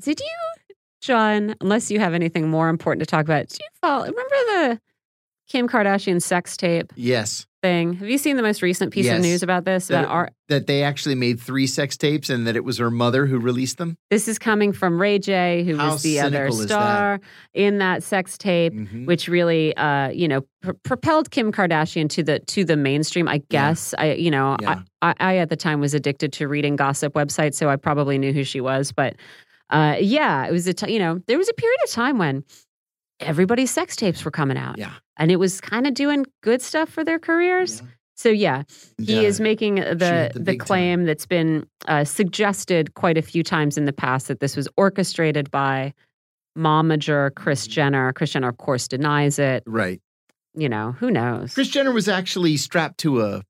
[0.00, 4.02] Did you, John, unless you have anything more important to talk about, did you follow?
[4.06, 4.80] Remember the
[5.48, 7.46] Kim Kardashian sex tape Yes.
[7.64, 7.94] Thing?
[7.94, 9.16] Have you seen the most recent piece Yes.
[9.16, 9.86] of news about this?
[9.86, 12.90] That, About our, that they actually made three sex tapes and that it was her
[12.90, 13.96] mother who released them.
[14.10, 16.68] this is coming from Ray J, who How was the other is that?
[16.68, 17.20] star
[17.54, 18.74] in that sex tape.
[18.74, 19.06] Mhm.
[19.06, 23.38] which really uh you know pr- propelled Kim Kardashian to the to the mainstream I
[23.48, 24.80] guess I you know Yeah.
[25.00, 28.18] I, I I at the time was addicted to reading gossip websites so I probably
[28.18, 29.16] knew who she was but
[29.70, 32.44] Uh, yeah, it was a t- you know there was a period of time when
[33.24, 34.92] everybody's sex tapes were coming out, Yeah.
[35.18, 37.80] and it was kind of doing good stuff for their careers.
[37.80, 37.86] Yeah.
[38.16, 38.62] So yeah,
[38.98, 40.66] he And, is uh, making the the the, big time.
[40.66, 44.68] claim that's been uh, suggested quite a few times in the past that this was
[44.76, 45.92] orchestrated by
[46.56, 48.12] momager Kris Jenner.
[48.12, 49.62] Kris Jenner, of course, denies it.
[49.66, 50.00] right.
[50.56, 51.54] You know, who knows?
[51.54, 53.42] Kris Jenner was actually strapped to a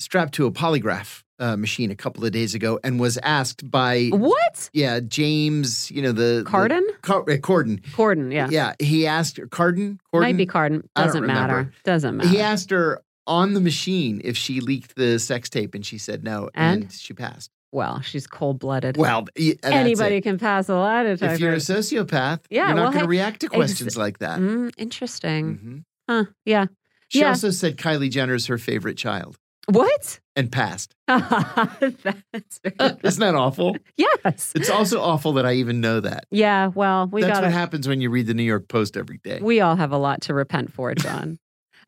[0.00, 4.08] strapped to a polygraph uh, machine a couple of days ago and was asked by
[4.12, 4.70] what?
[4.72, 6.82] yeah James, you know the the- Cardin?
[7.02, 7.80] Car- uh, Corden.
[7.92, 8.48] Corden, yeah.
[8.50, 9.98] Yeah, he asked Cardin.
[10.14, 10.20] Corden?
[10.20, 10.82] Might be Cardin.
[10.94, 11.52] Doesn't matter.
[11.54, 11.74] remember.
[11.84, 12.28] Doesn't matter.
[12.28, 16.24] He asked her on the machine if she leaked the sex tape, and she said
[16.24, 16.92] no, and, And?
[16.92, 17.50] she passed.
[17.72, 18.96] well, she's cold blooded.
[18.96, 19.26] Well,
[19.62, 21.34] Anybody can pass a lie detector.
[21.34, 24.18] If you're a sociopath, Yeah, you're not well, going to hey, react to questions like
[24.18, 24.38] that.
[24.40, 25.58] Mm, interesting.
[25.58, 25.84] Mhm.
[26.08, 26.24] Huh.
[26.44, 26.66] Yeah.
[27.08, 27.28] She Yeah.
[27.28, 30.20] also said Kylie Jenner is her favorite child What?
[30.34, 30.94] and passed.
[31.06, 33.76] That's very Isn't that awful?
[33.96, 34.52] yes.
[34.54, 36.24] It's also awful that I even know that.
[36.30, 36.68] Yeah.
[36.68, 39.40] Well, we That's got what happens when you read the New York Post every day.
[39.42, 41.38] We all have a lot to repent for, John.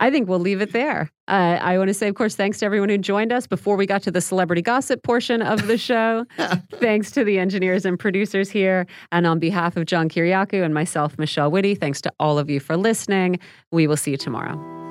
[0.00, 1.10] I think we'll leave it there.
[1.28, 3.86] Uh, I want to say, of course, thanks to everyone who joined us before we
[3.86, 6.26] got to the celebrity gossip portion of the show.
[6.74, 8.86] thanks to the engineers and producers here.
[9.12, 12.58] And on behalf of John Kiriakou and myself, Michelle Witte, thanks to all of you
[12.60, 13.38] for listening.
[13.70, 14.83] We will see you tomorrow.